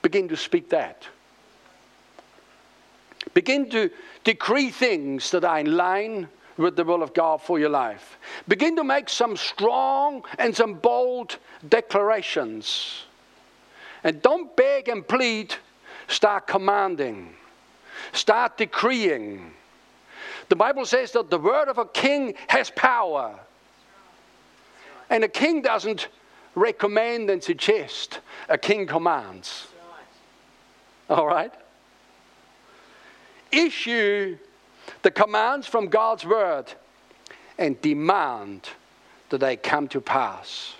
Begin 0.00 0.28
to 0.28 0.36
speak 0.36 0.68
that. 0.70 1.02
Begin 3.32 3.68
to 3.70 3.90
decree 4.22 4.70
things 4.70 5.32
that 5.32 5.42
are 5.44 5.58
in 5.58 5.76
line 5.76 6.28
with 6.56 6.76
the 6.76 6.84
will 6.84 7.02
of 7.02 7.14
God 7.14 7.40
for 7.42 7.58
your 7.58 7.68
life. 7.68 8.18
Begin 8.46 8.76
to 8.76 8.84
make 8.84 9.08
some 9.08 9.36
strong 9.36 10.22
and 10.38 10.54
some 10.54 10.74
bold 10.74 11.38
declarations. 11.68 13.04
And 14.02 14.20
don't 14.22 14.54
beg 14.54 14.88
and 14.88 15.06
plead, 15.06 15.54
start 16.08 16.46
commanding, 16.46 17.34
start 18.12 18.58
decreeing. 18.58 19.52
The 20.48 20.56
Bible 20.56 20.84
says 20.84 21.12
that 21.12 21.30
the 21.30 21.38
word 21.38 21.68
of 21.68 21.78
a 21.78 21.86
king 21.86 22.34
has 22.48 22.70
power. 22.70 23.38
And 25.10 25.24
a 25.24 25.28
king 25.28 25.62
doesn't 25.62 26.08
recommend 26.54 27.30
and 27.30 27.42
suggest, 27.42 28.20
a 28.48 28.58
king 28.58 28.86
commands. 28.86 29.66
All 31.08 31.26
right? 31.26 31.52
Issue 33.50 34.38
the 35.04 35.10
commands 35.10 35.66
from 35.66 35.88
God's 35.88 36.24
word 36.24 36.64
and 37.58 37.80
demand 37.82 38.70
that 39.28 39.38
they 39.38 39.54
come 39.54 39.86
to 39.88 40.00
pass. 40.00 40.74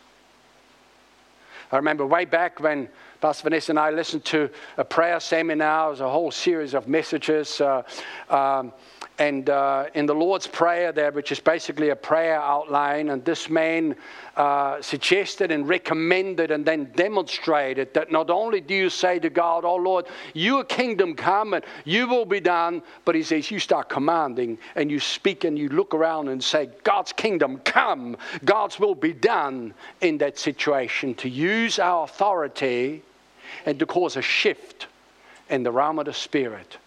I 1.70 1.77
remember 1.77 2.07
way 2.07 2.25
back 2.25 2.59
when 2.59 2.89
Pastor 3.20 3.45
Vanessa 3.45 3.72
and 3.72 3.79
I 3.79 3.91
listened 3.91 4.25
to 4.27 4.49
a 4.79 4.85
prayer 4.85 5.20
seminar, 5.20 5.89
it 5.89 5.91
was 5.91 6.01
a 6.01 6.09
whole 6.09 6.31
series 6.31 6.72
of 6.72 6.89
messages. 6.89 7.61
Uh, 7.61 7.83
um, 8.31 8.72
and 9.19 9.49
uh, 9.49 9.87
in 9.95 10.07
the 10.07 10.15
Lord's 10.15 10.49
Prayer, 10.49 10.91
there, 10.91 11.12
which 11.12 11.31
is 11.31 11.39
basically 11.39 11.91
a 11.91 11.97
prayer 11.97 12.41
outline, 12.41 13.11
and 13.11 13.25
this 13.25 13.49
man 13.49 13.95
uh, 14.37 14.83
suggested 14.83 15.53
and 15.53 15.69
recommended 15.69 16.51
and 16.51 16.67
then 16.67 16.91
demonstrated 16.97 17.95
that 17.95 18.11
not 18.11 18.29
only 18.29 18.61
do 18.61 18.75
you 18.75 18.91
say 18.91 19.21
to 19.21 19.31
God, 19.31 19.65
Oh 19.65 19.77
Lord, 19.77 20.07
your 20.33 20.65
kingdom 20.65 21.15
come 21.15 21.55
and 21.55 21.65
you 21.85 22.09
will 22.09 22.25
be 22.25 22.41
done, 22.41 22.83
but 23.05 23.15
he 23.15 23.23
says 23.23 23.53
you 23.53 23.61
start 23.61 23.89
commanding 23.89 24.59
and 24.75 24.91
you 24.91 24.99
speak 24.99 25.45
and 25.45 25.57
you 25.57 25.69
look 25.69 25.95
around 25.95 26.29
and 26.29 26.43
say, 26.43 26.69
God's 26.83 27.12
kingdom 27.12 27.59
come, 27.59 28.17
God's 28.45 28.81
will 28.81 28.97
be 28.97 29.12
done 29.12 29.75
in 30.01 30.19
that 30.19 30.39
situation, 30.41 31.15
to 31.17 31.29
use 31.29 31.79
our 31.79 32.03
authority 32.03 33.03
and 33.65 33.79
to 33.79 33.87
cause 33.87 34.17
a 34.17 34.23
shift 34.23 34.89
in 35.51 35.62
the 35.62 35.71
realm 35.71 36.01
of 36.01 36.07
the 36.07 36.12
Spirit. 36.12 36.79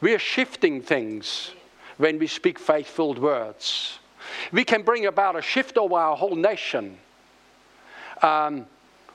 We 0.00 0.14
are 0.14 0.18
shifting 0.18 0.80
things 0.80 1.50
when 1.98 2.18
we 2.18 2.26
speak 2.26 2.58
faith 2.58 2.86
filled 2.86 3.18
words. 3.18 3.98
We 4.52 4.64
can 4.64 4.82
bring 4.82 5.06
about 5.06 5.36
a 5.36 5.42
shift 5.42 5.76
over 5.76 5.96
our 5.96 6.16
whole 6.16 6.36
nation, 6.36 6.98
um, 8.22 8.66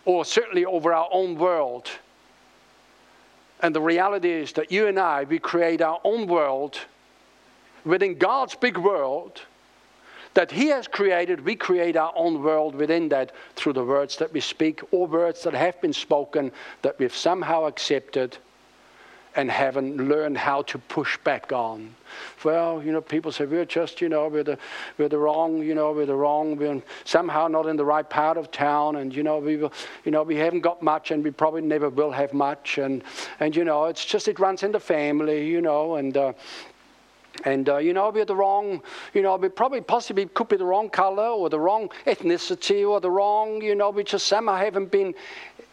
or 0.05 0.25
certainly 0.25 0.65
over 0.65 0.93
our 0.93 1.09
own 1.11 1.35
world. 1.35 1.89
And 3.61 3.73
the 3.73 3.81
reality 3.81 4.29
is 4.29 4.51
that 4.53 4.71
you 4.71 4.87
and 4.87 4.99
I, 4.99 5.23
we 5.23 5.39
create 5.39 5.81
our 5.81 5.99
own 6.03 6.27
world 6.27 6.79
within 7.85 8.17
God's 8.17 8.55
big 8.55 8.77
world 8.77 9.41
that 10.33 10.51
He 10.51 10.67
has 10.67 10.87
created. 10.87 11.45
We 11.45 11.55
create 11.55 11.95
our 11.95 12.11
own 12.15 12.41
world 12.43 12.75
within 12.75 13.07
that 13.09 13.31
through 13.55 13.73
the 13.73 13.85
words 13.85 14.17
that 14.17 14.33
we 14.33 14.41
speak 14.41 14.81
or 14.91 15.07
words 15.07 15.43
that 15.43 15.53
have 15.53 15.79
been 15.79 15.93
spoken 15.93 16.51
that 16.81 16.97
we've 16.99 17.15
somehow 17.15 17.65
accepted 17.65 18.37
and 19.35 19.49
haven't 19.49 19.97
learned 19.97 20.37
how 20.37 20.61
to 20.63 20.77
push 20.77 21.17
back 21.17 21.51
on. 21.51 21.95
Well, 22.43 22.83
you 22.83 22.91
know, 22.91 23.01
people 23.01 23.31
say 23.31 23.45
we're 23.45 23.65
just, 23.65 24.01
you 24.01 24.09
know, 24.09 24.27
we're 24.27 24.43
the, 24.43 24.57
we're 24.97 25.09
the 25.09 25.17
wrong, 25.17 25.63
you 25.63 25.73
know, 25.73 25.91
we're 25.91 26.05
the 26.05 26.15
wrong, 26.15 26.55
we're 26.55 26.81
somehow 27.03 27.47
not 27.47 27.65
in 27.65 27.75
the 27.75 27.85
right 27.85 28.07
part 28.07 28.37
of 28.37 28.51
town, 28.51 28.97
and 28.97 29.13
you 29.13 29.23
know, 29.23 29.39
we, 29.39 29.53
you 29.53 30.11
know, 30.11 30.23
we 30.23 30.35
haven't 30.35 30.61
got 30.61 30.81
much, 30.83 31.11
and 31.11 31.23
we 31.23 31.31
probably 31.31 31.61
never 31.61 31.89
will 31.89 32.11
have 32.11 32.33
much, 32.33 32.77
and 32.77 33.03
and 33.39 33.55
you 33.55 33.63
know, 33.63 33.85
it's 33.85 34.05
just 34.05 34.27
it 34.27 34.39
runs 34.39 34.63
in 34.63 34.71
the 34.71 34.79
family, 34.79 35.47
you 35.47 35.61
know, 35.61 35.95
and. 35.95 36.17
Uh, 36.17 36.33
and 37.45 37.67
uh, 37.67 37.77
you 37.77 37.93
know, 37.93 38.09
we're 38.09 38.25
the 38.25 38.35
wrong, 38.35 38.81
you 39.13 39.21
know, 39.21 39.35
we 39.35 39.49
probably 39.49 39.81
possibly 39.81 40.27
could 40.27 40.47
be 40.47 40.55
the 40.55 40.65
wrong 40.65 40.89
color 40.89 41.27
or 41.27 41.49
the 41.49 41.59
wrong 41.59 41.89
ethnicity 42.05 42.87
or 42.87 43.01
the 43.01 43.09
wrong, 43.09 43.61
you 43.61 43.73
know, 43.75 43.89
we 43.89 44.03
just 44.03 44.27
somehow 44.27 44.55
haven't 44.55 44.91
been 44.91 45.15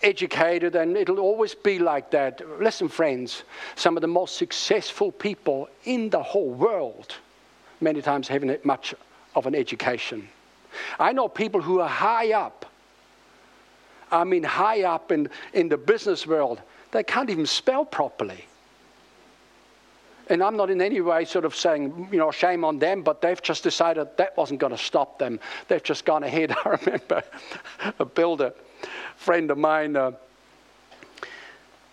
educated, 0.02 0.76
and 0.76 0.96
it'll 0.96 1.20
always 1.20 1.54
be 1.54 1.78
like 1.78 2.10
that. 2.10 2.40
Listen, 2.60 2.88
friends, 2.88 3.42
some 3.74 3.96
of 3.96 4.00
the 4.00 4.08
most 4.08 4.36
successful 4.36 5.12
people 5.12 5.68
in 5.84 6.10
the 6.10 6.22
whole 6.22 6.50
world 6.50 7.14
many 7.80 8.02
times 8.02 8.28
haven't 8.28 8.64
much 8.64 8.94
of 9.34 9.46
an 9.46 9.54
education. 9.54 10.28
I 10.98 11.12
know 11.12 11.28
people 11.28 11.60
who 11.60 11.80
are 11.80 11.88
high 11.88 12.32
up, 12.32 12.66
I 14.10 14.24
mean, 14.24 14.42
high 14.42 14.82
up 14.82 15.12
in, 15.12 15.28
in 15.52 15.68
the 15.68 15.76
business 15.76 16.26
world, 16.26 16.60
they 16.92 17.02
can't 17.02 17.30
even 17.30 17.46
spell 17.46 17.84
properly. 17.84 18.44
And 20.28 20.44
I'm 20.44 20.56
not 20.56 20.70
in 20.70 20.80
any 20.80 21.00
way 21.00 21.24
sort 21.24 21.44
of 21.44 21.56
saying, 21.56 22.08
you 22.12 22.18
know, 22.18 22.30
shame 22.30 22.64
on 22.64 22.78
them, 22.78 23.02
but 23.02 23.20
they've 23.20 23.40
just 23.42 23.64
decided 23.64 24.08
that 24.16 24.36
wasn't 24.36 24.60
going 24.60 24.70
to 24.70 24.78
stop 24.78 25.18
them. 25.18 25.40
They've 25.66 25.82
just 25.82 26.04
gone 26.04 26.22
ahead. 26.22 26.54
I 26.64 26.68
remember 26.68 27.24
a 27.98 28.04
builder 28.04 28.52
friend 29.20 29.50
of 29.50 29.58
mine. 29.58 29.96
Uh, 29.96 30.12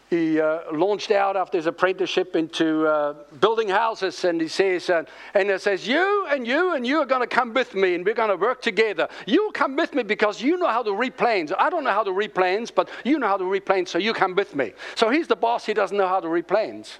he 0.10 0.40
uh, 0.40 0.60
launched 0.72 1.12
out 1.12 1.36
after 1.36 1.58
his 1.58 1.66
apprenticeship 1.66 2.38
into 2.38 2.88
uh, 2.88 3.16
building 3.42 3.68
houses, 3.68 4.24
and 4.24 4.40
he 4.40 4.48
says, 4.48 4.90
uh, 4.90 5.04
and 5.34 5.50
it 5.50 5.62
says, 5.62 5.86
you 5.86 6.26
and 6.30 6.48
you 6.48 6.76
and 6.76 6.88
you 6.88 7.00
are 7.00 7.06
going 7.06 7.20
to 7.20 7.28
come 7.28 7.54
with 7.54 7.76
me, 7.76 7.96
and 7.96 8.06
we're 8.06 8.14
going 8.14 8.30
to 8.30 8.38
work 8.38 8.62
together. 8.62 9.10
You 9.26 9.52
come 9.54 9.76
with 9.76 9.94
me 9.94 10.04
because 10.04 10.42
you 10.42 10.58
know 10.58 10.70
how 10.70 10.82
to 10.82 10.94
read 10.94 11.18
planes. 11.18 11.52
I 11.60 11.70
don't 11.70 11.84
know 11.84 11.92
how 11.92 12.06
to 12.06 12.14
read 12.14 12.34
planes, 12.34 12.72
but 12.72 12.88
you 13.04 13.20
know 13.20 13.28
how 13.28 13.36
to 13.36 13.44
read 13.44 13.66
planes, 13.66 13.92
so 13.92 13.98
you 13.98 14.14
come 14.14 14.34
with 14.34 14.56
me. 14.56 14.72
So 14.96 15.10
he's 15.10 15.28
the 15.28 15.36
boss. 15.36 15.66
He 15.66 15.74
doesn't 15.74 15.98
know 15.98 16.08
how 16.08 16.22
to 16.22 16.30
read 16.30 16.48
planes, 16.48 17.00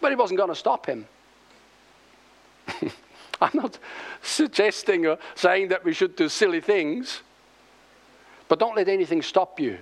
but 0.00 0.08
he 0.10 0.16
wasn't 0.16 0.38
going 0.38 0.48
to 0.48 0.56
stop 0.56 0.86
him. 0.86 1.06
I'm 3.42 3.50
not 3.52 3.78
suggesting 4.22 5.04
or 5.04 5.18
saying 5.34 5.68
that 5.68 5.84
we 5.84 5.92
should 5.92 6.16
do 6.16 6.30
silly 6.30 6.62
things. 6.62 7.20
But 8.48 8.58
don't 8.58 8.76
let 8.76 8.88
anything 8.88 9.22
stop 9.22 9.58
you. 9.58 9.78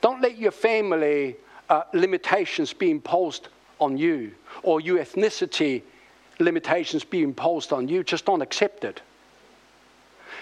Don't 0.00 0.20
let 0.20 0.38
your 0.38 0.52
family 0.52 1.36
uh, 1.68 1.82
limitations 1.92 2.72
be 2.72 2.90
imposed 2.90 3.48
on 3.80 3.96
you 3.96 4.32
or 4.62 4.80
your 4.80 4.98
ethnicity 4.98 5.82
limitations 6.38 7.04
be 7.04 7.22
imposed 7.22 7.72
on 7.72 7.88
you. 7.88 8.02
Just 8.02 8.24
don't 8.24 8.42
accept 8.42 8.84
it. 8.84 9.00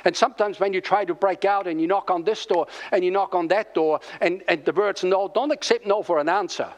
And 0.05 0.16
sometimes 0.16 0.59
when 0.59 0.72
you 0.72 0.80
try 0.80 1.05
to 1.05 1.14
break 1.14 1.44
out 1.44 1.66
and 1.66 1.80
you 1.80 1.86
knock 1.86 2.11
on 2.11 2.24
this 2.24 2.44
door 2.46 2.66
and 2.90 3.05
you 3.05 3.11
knock 3.11 3.34
on 3.34 3.48
that 3.48 3.74
door 3.74 4.00
and, 4.20 4.42
and 4.48 4.64
the 4.64 4.72
words 4.72 5.05
no, 5.05 5.30
don't 5.32 5.53
accept 5.53 5.86
no 5.86 6.03
for 6.03 6.18
an 6.18 6.28
answer. 6.28 6.72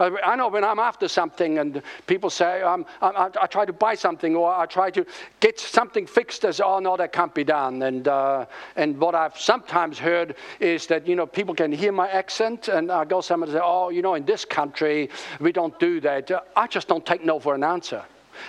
I 0.00 0.34
know 0.36 0.48
when 0.48 0.64
I'm 0.64 0.78
after 0.78 1.08
something 1.08 1.58
and 1.58 1.82
people 2.06 2.30
say, 2.30 2.62
I'm, 2.62 2.86
I'm, 3.02 3.30
i 3.40 3.46
try 3.46 3.66
to 3.66 3.72
buy 3.72 3.94
something 3.94 4.34
or 4.34 4.52
I 4.52 4.64
try 4.66 4.90
to 4.90 5.04
get 5.40 5.60
something 5.60 6.06
fixed 6.06 6.44
as, 6.44 6.60
oh, 6.60 6.78
no, 6.78 6.96
that 6.96 7.12
can't 7.12 7.34
be 7.34 7.44
done. 7.44 7.82
And, 7.82 8.08
uh, 8.08 8.46
and 8.76 8.98
what 8.98 9.14
I've 9.14 9.38
sometimes 9.38 9.98
heard 9.98 10.36
is 10.58 10.86
that, 10.86 11.06
you 11.06 11.16
know, 11.16 11.26
people 11.26 11.54
can 11.54 11.70
hear 11.70 11.92
my 11.92 12.08
accent 12.08 12.68
and 12.68 12.90
I 12.90 13.04
go 13.04 13.20
somewhere 13.20 13.48
and 13.48 13.58
say, 13.58 13.62
oh, 13.62 13.90
you 13.90 14.00
know, 14.00 14.14
in 14.14 14.24
this 14.24 14.44
country, 14.44 15.10
we 15.38 15.52
don't 15.52 15.78
do 15.78 16.00
that. 16.00 16.30
I 16.56 16.66
just 16.66 16.88
don't 16.88 17.04
take 17.04 17.24
no 17.24 17.38
for 17.38 17.54
an 17.54 17.64
answer. 17.64 18.02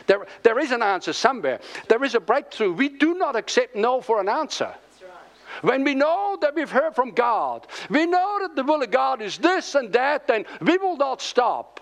There, 0.07 0.25
there 0.43 0.59
is 0.59 0.71
an 0.71 0.81
answer 0.81 1.11
somewhere. 1.11 1.59
There 1.89 2.03
is 2.03 2.15
a 2.15 2.19
breakthrough. 2.19 2.73
We 2.73 2.87
do 2.89 3.15
not 3.15 3.35
accept 3.35 3.75
no 3.75 3.99
for 3.99 4.21
an 4.21 4.29
answer. 4.29 4.73
When 5.61 5.83
we 5.83 5.93
know 5.93 6.37
that 6.41 6.55
we've 6.55 6.71
heard 6.71 6.95
from 6.95 7.11
God, 7.11 7.67
we 7.89 8.05
know 8.05 8.39
that 8.41 8.55
the 8.55 8.63
will 8.63 8.81
of 8.81 8.91
God 8.91 9.21
is 9.21 9.37
this 9.37 9.75
and 9.75 9.91
that, 9.93 10.27
then 10.27 10.45
we 10.61 10.77
will 10.77 10.97
not 10.97 11.21
stop 11.21 11.79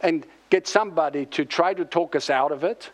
and 0.00 0.26
get 0.50 0.68
somebody 0.68 1.26
to 1.26 1.44
try 1.44 1.74
to 1.74 1.84
talk 1.84 2.14
us 2.14 2.30
out 2.30 2.52
of 2.52 2.64
it 2.64 2.90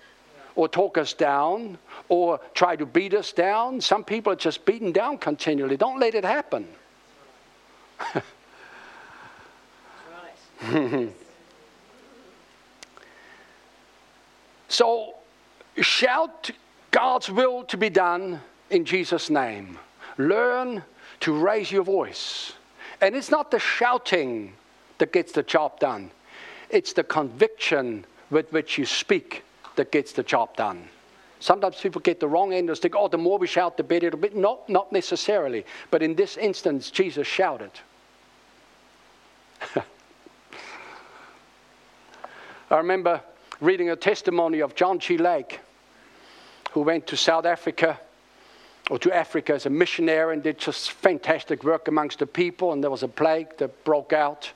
or 0.56 0.68
talk 0.68 0.98
us 0.98 1.12
down 1.12 1.78
or 2.08 2.40
try 2.54 2.76
to 2.76 2.86
beat 2.86 3.14
us 3.14 3.32
down. 3.32 3.80
Some 3.80 4.04
people 4.04 4.32
are 4.32 4.36
just 4.36 4.64
beaten 4.64 4.92
down 4.92 5.18
continually. 5.18 5.76
Don't 5.76 5.98
let 5.98 6.14
it 6.14 6.24
happen. 6.24 6.68
so 14.68 15.14
shout 15.80 16.50
God's 16.90 17.30
will 17.30 17.64
to 17.64 17.76
be 17.76 17.90
done 17.90 18.40
in 18.74 18.84
Jesus' 18.84 19.30
name. 19.30 19.78
Learn 20.18 20.84
to 21.20 21.32
raise 21.32 21.72
your 21.72 21.84
voice. 21.84 22.52
And 23.00 23.14
it's 23.14 23.30
not 23.30 23.50
the 23.50 23.58
shouting 23.58 24.54
that 24.98 25.12
gets 25.12 25.32
the 25.32 25.42
job 25.42 25.80
done, 25.80 26.10
it's 26.70 26.92
the 26.92 27.04
conviction 27.04 28.04
with 28.30 28.52
which 28.52 28.78
you 28.78 28.86
speak 28.86 29.44
that 29.76 29.92
gets 29.92 30.12
the 30.12 30.22
job 30.22 30.56
done. 30.56 30.88
Sometimes 31.40 31.76
people 31.76 32.00
get 32.00 32.20
the 32.20 32.28
wrong 32.28 32.52
end 32.54 32.70
of 32.70 32.72
the 32.72 32.76
stick. 32.76 32.94
Oh, 32.96 33.08
the 33.08 33.18
more 33.18 33.38
we 33.38 33.46
shout, 33.46 33.76
the 33.76 33.82
better 33.82 34.06
it'll 34.06 34.18
be. 34.18 34.30
Not, 34.30 34.66
not 34.68 34.92
necessarily. 34.92 35.66
But 35.90 36.02
in 36.02 36.14
this 36.14 36.38
instance, 36.38 36.90
Jesus 36.90 37.26
shouted. 37.26 37.70
I 39.76 39.84
remember 42.70 43.20
reading 43.60 43.90
a 43.90 43.96
testimony 43.96 44.60
of 44.60 44.74
John 44.74 44.98
G. 44.98 45.18
Lake, 45.18 45.60
who 46.72 46.80
went 46.80 47.06
to 47.08 47.16
South 47.16 47.44
Africa 47.44 48.00
or 48.90 48.98
to 48.98 49.14
Africa 49.14 49.54
as 49.54 49.66
a 49.66 49.70
missionary 49.70 50.34
and 50.34 50.42
did 50.42 50.58
just 50.58 50.92
fantastic 50.92 51.64
work 51.64 51.88
amongst 51.88 52.18
the 52.18 52.26
people. 52.26 52.72
And 52.72 52.82
there 52.82 52.90
was 52.90 53.02
a 53.02 53.08
plague 53.08 53.56
that 53.58 53.84
broke 53.84 54.12
out. 54.12 54.52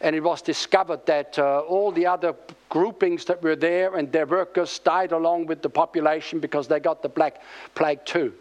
And 0.00 0.14
it 0.14 0.22
was 0.22 0.42
discovered 0.42 1.04
that 1.06 1.38
uh, 1.38 1.60
all 1.60 1.90
the 1.90 2.06
other 2.06 2.34
groupings 2.68 3.24
that 3.24 3.42
were 3.42 3.56
there 3.56 3.96
and 3.96 4.12
their 4.12 4.26
workers 4.26 4.78
died 4.78 5.12
along 5.12 5.46
with 5.46 5.62
the 5.62 5.70
population 5.70 6.40
because 6.40 6.68
they 6.68 6.78
got 6.78 7.02
the 7.02 7.08
black 7.08 7.42
plague 7.74 8.04
too. 8.04 8.32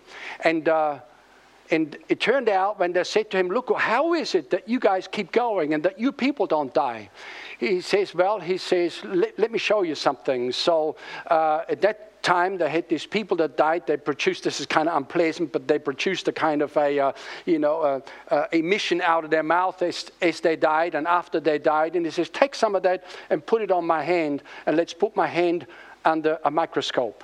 And 0.43 0.67
uh, 0.67 0.99
and 1.71 1.97
it 2.09 2.19
turned 2.19 2.49
out 2.49 2.79
when 2.79 2.93
they 2.93 3.03
said 3.03 3.31
to 3.31 3.37
him, 3.37 3.47
Look, 3.47 3.71
how 3.75 4.13
is 4.13 4.35
it 4.35 4.49
that 4.51 4.67
you 4.67 4.79
guys 4.79 5.07
keep 5.07 5.31
going 5.31 5.73
and 5.73 5.83
that 5.83 5.99
you 5.99 6.11
people 6.11 6.45
don't 6.45 6.73
die? 6.73 7.09
He 7.57 7.81
says, 7.81 8.13
Well, 8.13 8.39
he 8.39 8.57
says, 8.57 9.01
Let, 9.03 9.51
me 9.51 9.57
show 9.57 9.81
you 9.81 9.95
something. 9.95 10.51
So 10.51 10.97
uh, 11.27 11.63
that 11.79 12.12
time 12.23 12.57
they 12.57 12.69
had 12.69 12.87
these 12.89 13.05
people 13.05 13.37
that 13.37 13.57
died 13.57 13.85
they 13.85 13.97
produced 13.97 14.43
this 14.43 14.59
is 14.59 14.65
kind 14.65 14.89
of 14.89 14.95
unpleasant 14.95 15.51
but 15.51 15.67
they 15.67 15.77
produced 15.77 16.27
a 16.27 16.31
kind 16.31 16.61
of 16.61 16.75
a 16.77 16.99
uh, 16.99 17.11
you 17.45 17.59
know 17.59 17.81
uh, 17.81 17.99
uh, 18.29 18.47
emission 18.51 19.01
out 19.01 19.23
of 19.23 19.29
their 19.29 19.43
mouth 19.43 19.81
as, 19.81 20.09
as 20.21 20.39
they 20.39 20.55
died 20.55 20.95
and 20.95 21.07
after 21.07 21.39
they 21.39 21.59
died. 21.59 21.95
And 21.95 22.05
he 22.05 22.11
says 22.11 22.29
take 22.29 22.55
some 22.55 22.75
of 22.75 22.83
that 22.83 23.03
and 23.29 23.45
put 23.45 23.61
it 23.61 23.71
on 23.71 23.85
my 23.85 24.03
hand 24.03 24.43
and 24.65 24.75
let's 24.77 24.93
put 24.93 25.15
my 25.15 25.27
hand 25.27 25.67
under 26.05 26.39
a 26.43 26.51
microscope. 26.51 27.23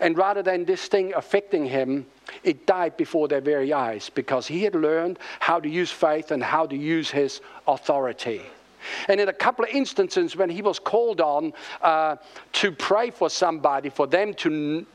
And 0.00 0.16
rather 0.16 0.42
than 0.42 0.64
this 0.64 0.86
thing 0.86 1.14
affecting 1.14 1.64
him 1.64 2.06
it 2.44 2.66
died 2.66 2.96
before 2.96 3.26
their 3.26 3.40
very 3.40 3.72
eyes 3.72 4.10
because 4.10 4.46
he 4.46 4.62
had 4.62 4.74
learned 4.74 5.18
how 5.40 5.58
to 5.58 5.68
use 5.68 5.90
faith 5.90 6.30
and 6.30 6.42
how 6.42 6.66
to 6.66 6.76
use 6.76 7.10
his 7.10 7.40
authority 7.66 8.42
and 9.08 9.20
in 9.20 9.28
a 9.28 9.32
couple 9.32 9.64
of 9.64 9.70
instances, 9.70 10.36
when 10.36 10.50
he 10.50 10.62
was 10.62 10.78
called 10.78 11.20
on 11.20 11.52
uh, 11.82 12.16
to 12.52 12.72
pray 12.72 13.10
for 13.10 13.30
somebody, 13.30 13.90
for 13.90 14.06
them 14.06 14.34
to 14.34 14.86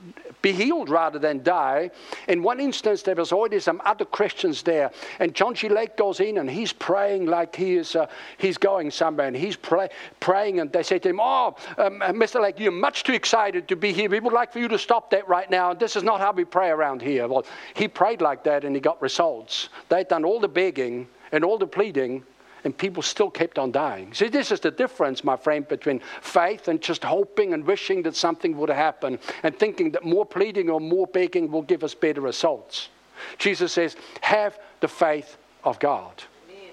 be 0.41 0.51
healed 0.51 0.89
rather 0.89 1.17
than 1.17 1.41
die, 1.43 1.89
in 2.27 2.43
one 2.43 2.59
instance, 2.59 3.01
there 3.01 3.15
was 3.15 3.31
already 3.31 3.59
some 3.59 3.81
other 3.85 4.05
Christians 4.05 4.61
there. 4.63 4.91
And 5.19 5.33
John 5.33 5.55
G. 5.55 5.69
Lake 5.69 5.97
goes 5.97 6.19
in 6.19 6.37
and 6.37 6.49
he's 6.49 6.71
praying 6.71 7.25
like 7.25 7.55
he 7.55 7.75
is, 7.75 7.95
uh, 7.95 8.07
he's 8.37 8.57
going 8.57 8.91
somewhere. 8.91 9.27
And 9.27 9.35
he's 9.35 9.55
pray, 9.55 9.89
praying, 10.19 10.59
and 10.59 10.71
they 10.71 10.83
say 10.83 10.99
to 10.99 11.09
him, 11.09 11.19
Oh, 11.19 11.55
um, 11.77 11.99
Mr. 11.99 12.41
Lake, 12.41 12.59
you're 12.59 12.71
much 12.71 13.03
too 13.03 13.13
excited 13.13 13.67
to 13.67 13.75
be 13.75 13.91
here. 13.91 14.09
We 14.09 14.19
would 14.19 14.33
like 14.33 14.53
for 14.53 14.59
you 14.59 14.67
to 14.67 14.77
stop 14.77 15.09
that 15.11 15.27
right 15.27 15.49
now. 15.49 15.73
This 15.73 15.95
is 15.95 16.03
not 16.03 16.19
how 16.19 16.31
we 16.31 16.45
pray 16.45 16.69
around 16.69 17.01
here. 17.01 17.27
Well, 17.27 17.45
he 17.73 17.87
prayed 17.87 18.21
like 18.21 18.43
that 18.43 18.63
and 18.63 18.75
he 18.75 18.81
got 18.81 19.01
results. 19.01 19.69
They'd 19.89 20.07
done 20.07 20.25
all 20.25 20.39
the 20.39 20.47
begging 20.47 21.07
and 21.31 21.43
all 21.43 21.57
the 21.57 21.67
pleading 21.67 22.23
and 22.65 22.75
people 22.75 23.03
still 23.03 23.29
kept 23.29 23.59
on 23.59 23.71
dying. 23.71 24.11
See, 24.13 24.27
this 24.27 24.51
is 24.51 24.59
the 24.59 24.71
difference, 24.71 25.23
my 25.23 25.37
friend, 25.37 25.67
between 25.67 26.01
faith 26.21 26.67
and 26.67 26.81
just 26.81 27.03
hoping 27.03 27.53
and 27.53 27.63
wishing 27.63 28.01
that 28.03 28.15
something 28.15 28.57
would 28.57 28.69
happen 28.69 29.19
and 29.43 29.57
thinking 29.57 29.91
that 29.91 30.03
more 30.03 30.25
pleading 30.25 30.69
or 30.69 30.81
more 30.81 31.05
begging 31.05 31.51
will 31.51 31.61
give 31.61 31.83
us 31.83 31.93
better 31.93 32.21
results. 32.21 32.89
Jesus 33.37 33.71
says, 33.71 33.95
have 34.21 34.59
the 34.81 34.87
faith 34.87 35.37
of 35.63 35.79
God. 35.79 36.23
Amen. 36.49 36.71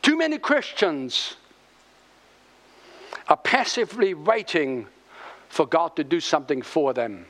Too 0.00 0.16
many 0.16 0.38
Christians 0.38 1.36
are 3.28 3.36
passively 3.36 4.14
waiting 4.14 4.86
for 5.48 5.66
God 5.66 5.94
to 5.96 6.04
do 6.04 6.20
something 6.20 6.62
for 6.62 6.94
them. 6.94 7.26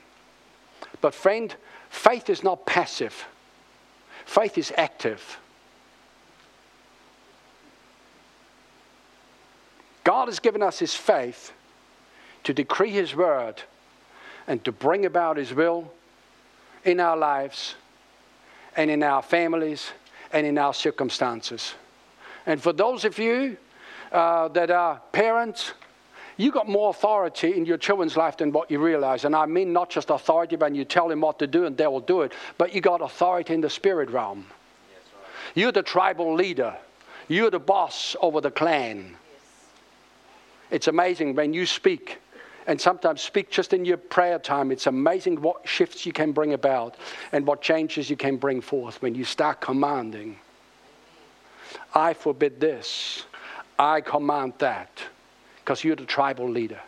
But, 1.01 1.15
friend, 1.15 1.55
faith 1.91 2.31
is 2.31 2.45
not 2.45 2.65
passive, 2.65 3.27
faith 4.25 4.57
is 4.57 4.73
active. 4.77 5.39
God 10.05 10.29
has 10.29 10.39
given 10.39 10.63
us 10.63 10.79
His 10.79 10.95
faith 10.95 11.53
to 12.45 12.53
decree 12.55 12.91
His 12.91 13.15
word 13.17 13.63
and 14.47 14.63
to 14.65 14.73
bring 14.73 15.07
about 15.07 15.39
His 15.39 15.53
will 15.53 15.91
in 16.85 17.01
our 17.01 17.17
lives 17.17 17.75
and 18.77 18.91
in 18.91 19.03
our 19.03 19.23
families 19.23 19.91
and 20.33 20.47
in 20.47 20.59
our 20.59 20.75
circumstances. 20.75 21.75
And 22.47 22.63
for 22.63 22.73
those 22.73 23.05
of 23.05 23.19
you 23.19 23.57
uh, 24.13 24.49
that 24.49 24.71
are 24.71 25.01
parents, 25.13 25.73
you 26.37 26.51
got 26.51 26.69
more 26.69 26.91
authority 26.91 27.57
in 27.57 27.65
your 27.65 27.79
children's 27.79 28.17
life 28.17 28.37
than 28.37 28.53
what 28.53 28.71
you 28.71 28.79
realize. 28.79 29.25
And 29.25 29.35
I 29.35 29.47
mean 29.47 29.73
not 29.73 29.89
just 29.89 30.11
authority 30.11 30.57
when 30.57 30.75
you 30.75 30.85
tell 30.85 31.09
them 31.09 31.21
what 31.21 31.39
to 31.39 31.47
do 31.47 31.65
and 31.65 31.77
they 31.77 31.87
will 31.87 32.01
do 32.01 32.23
it, 32.23 32.33
but 32.59 32.75
you 32.75 32.81
got 32.81 33.01
authority 33.01 33.55
in 33.55 33.61
the 33.61 33.71
spirit 33.71 34.11
realm. 34.11 34.45
Yes, 34.93 35.13
right. 35.15 35.53
You're 35.55 35.73
the 35.73 35.83
tribal 35.83 36.35
leader, 36.35 36.77
you're 37.29 37.51
the 37.51 37.61
boss 37.61 38.17
over 38.21 38.41
the 38.41 38.51
clan. 38.51 39.17
It's 40.71 40.89
amazing 40.89 41.35
when 41.35 41.53
you 41.53 41.67
speak, 41.67 42.19
and 42.67 42.81
sometimes 42.81 43.21
speak 43.21 43.51
just 43.51 43.73
in 43.73 43.85
your 43.85 43.97
prayer 43.97 44.39
time. 44.39 44.73
It's 44.73 44.87
amazing 44.87 45.41
what 45.41 45.69
shifts 45.69 46.07
you 46.07 46.13
can 46.13 46.33
bring 46.33 46.55
about 46.55 46.97
and 47.33 47.47
what 47.47 47.63
changes 47.63 48.09
you 48.09 48.17
can 48.17 48.37
bring 48.37 48.61
forth 48.61 49.03
when 49.03 49.15
you 49.15 49.25
start 49.25 49.61
commanding. 49.61 50.39
I 51.95 52.15
forbid 52.15 52.61
this, 52.61 53.25
I 53.79 54.01
command 54.01 54.55
that, 54.59 55.03
because 55.59 55.85
you're 55.85 55.97
the 55.97 56.05
tribal 56.05 56.49
leader. 56.49 56.81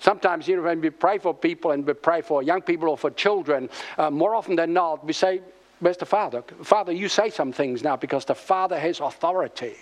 Sometimes, 0.00 0.46
you 0.46 0.56
know, 0.56 0.62
when 0.62 0.80
we 0.80 0.90
pray 0.90 1.18
for 1.18 1.34
people 1.34 1.70
and 1.70 1.86
we 1.86 1.94
pray 1.94 2.20
for 2.20 2.42
young 2.42 2.62
people 2.62 2.88
or 2.88 2.98
for 2.98 3.10
children, 3.10 3.68
uh, 3.98 4.10
more 4.10 4.34
often 4.34 4.56
than 4.56 4.72
not, 4.72 5.04
we 5.04 5.12
say, 5.12 5.40
Where's 5.80 5.96
the 5.98 6.06
Father? 6.06 6.42
Father, 6.62 6.92
you 6.92 7.08
say 7.08 7.28
some 7.28 7.52
things 7.52 7.82
now 7.82 7.96
because 7.96 8.24
the 8.24 8.34
Father 8.34 8.78
has 8.78 9.00
authority. 9.00 9.76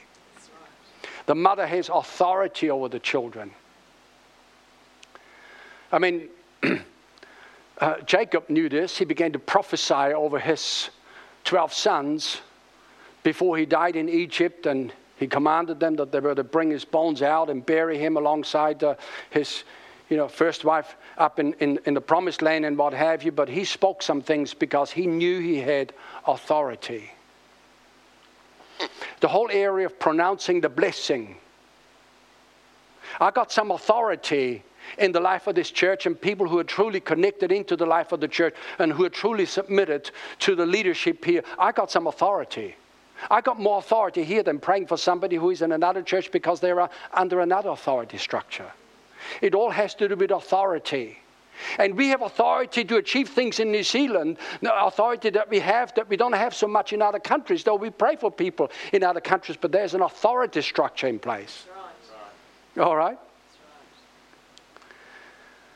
The 1.27 1.35
mother 1.35 1.67
has 1.67 1.89
authority 1.89 2.71
over 2.71 2.89
the 2.89 2.99
children. 2.99 3.53
I 5.91 5.99
mean, 5.99 6.29
uh, 7.79 8.01
Jacob 8.05 8.51
knew 8.51 8.69
this. 8.69 8.99
He 8.99 9.05
began 9.05 9.33
to 9.33 9.39
prophesy 9.39 9.95
over 9.95 10.39
his 10.39 10.91
12 11.45 11.73
sons 11.73 12.41
before 13.23 13.57
he 13.57 13.65
died 13.65 13.97
in 13.97 14.09
Egypt, 14.09 14.67
and 14.67 14.93
he 15.17 15.27
commanded 15.27 15.81
them 15.81 15.97
that 15.97 16.13
they 16.13 16.21
were 16.21 16.35
to 16.35 16.45
bring 16.45 16.71
his 16.71 16.85
bones 16.85 17.23
out 17.23 17.49
and 17.49 17.65
bury 17.65 17.97
him 17.97 18.17
alongside 18.17 18.85
uh, 18.85 18.97
his 19.31 19.65
you 20.11 20.19
know, 20.19 20.29
first 20.29 20.65
wife 20.65 20.97
up 21.17 21.39
in, 21.39 21.55
in, 21.55 21.79
in 21.87 21.95
the 21.95 22.01
promised 22.01 22.43
land 22.43 22.67
and 22.67 22.77
what 22.77 22.93
have 22.93 23.23
you. 23.23 23.33
But 23.33 23.49
he 23.49 23.65
spoke 23.65 24.03
some 24.03 24.21
things 24.21 24.53
because 24.53 24.91
he 24.91 25.07
knew 25.07 25.41
he 25.41 25.57
had 25.57 25.95
authority 26.27 27.14
the 29.21 29.29
whole 29.29 29.51
area 29.51 29.87
of 29.87 29.99
pronouncing 29.99 30.61
the 30.61 30.69
blessing. 30.69 31.37
I 33.21 33.31
got 33.31 33.53
some 33.53 33.71
authority 33.71 34.63
in 34.99 35.13
the 35.13 35.21
life 35.21 35.47
of 35.47 35.55
this 35.55 35.71
church 35.71 36.07
and 36.07 36.21
people 36.21 36.49
who 36.49 36.59
are 36.59 36.65
truly 36.65 37.01
connected 37.01 37.53
into 37.53 37.77
the 37.77 37.87
life 37.87 38.13
of 38.13 38.21
the 38.21 38.29
church 38.29 38.55
and 38.79 38.93
who 38.93 39.05
are 39.05 39.11
truly 39.11 39.47
submitted 39.47 40.11
to 40.41 40.55
the 40.55 40.67
leadership 40.67 41.25
here. 41.25 41.43
I 41.59 41.73
got 41.73 41.91
some 41.91 42.07
authority. 42.07 42.77
I 43.31 43.41
got 43.41 43.59
more 43.59 43.79
authority 43.79 44.25
here 44.25 44.43
than 44.43 44.59
praying 44.59 44.87
for 44.87 44.97
somebody 44.97 45.37
who 45.37 45.51
is 45.51 45.63
in 45.63 45.73
another 45.73 46.03
church 46.03 46.31
because 46.31 46.61
they 46.61 46.71
are 46.71 46.91
under 47.13 47.41
another 47.41 47.71
authority 47.71 48.19
structure. 48.19 48.71
It 49.41 49.55
all 49.55 49.71
has 49.71 49.95
to 49.97 50.09
do 50.09 50.17
with 50.17 50.31
authority. 50.31 51.19
And 51.79 51.97
we 51.97 52.09
have 52.09 52.23
authority 52.23 52.85
to 52.85 52.97
achieve 52.97 53.29
things 53.29 53.61
in 53.61 53.71
New 53.71 53.83
Zealand, 53.83 54.39
authority 54.63 55.31
that 55.31 55.49
we 55.49 55.61
have 55.61 55.95
that 55.95 56.09
we 56.09 56.17
don't 56.17 56.33
have 56.33 56.55
so 56.55 56.67
much 56.67 56.93
in 56.93 57.03
other 57.03 57.19
countries, 57.19 57.65
though 57.65 57.77
we 57.77 57.91
pray 57.91 58.17
for 58.17 58.31
people 58.31 58.71
in 58.93 59.03
other 59.03 59.21
countries, 59.21 59.59
but 59.61 59.73
there's 59.73 59.95
an 59.95 60.03
authority 60.03 60.63
structure 60.63 61.07
in 61.07 61.19
place. 61.19 61.67
Right. 62.77 62.85
All 62.85 62.97
right? 62.97 63.19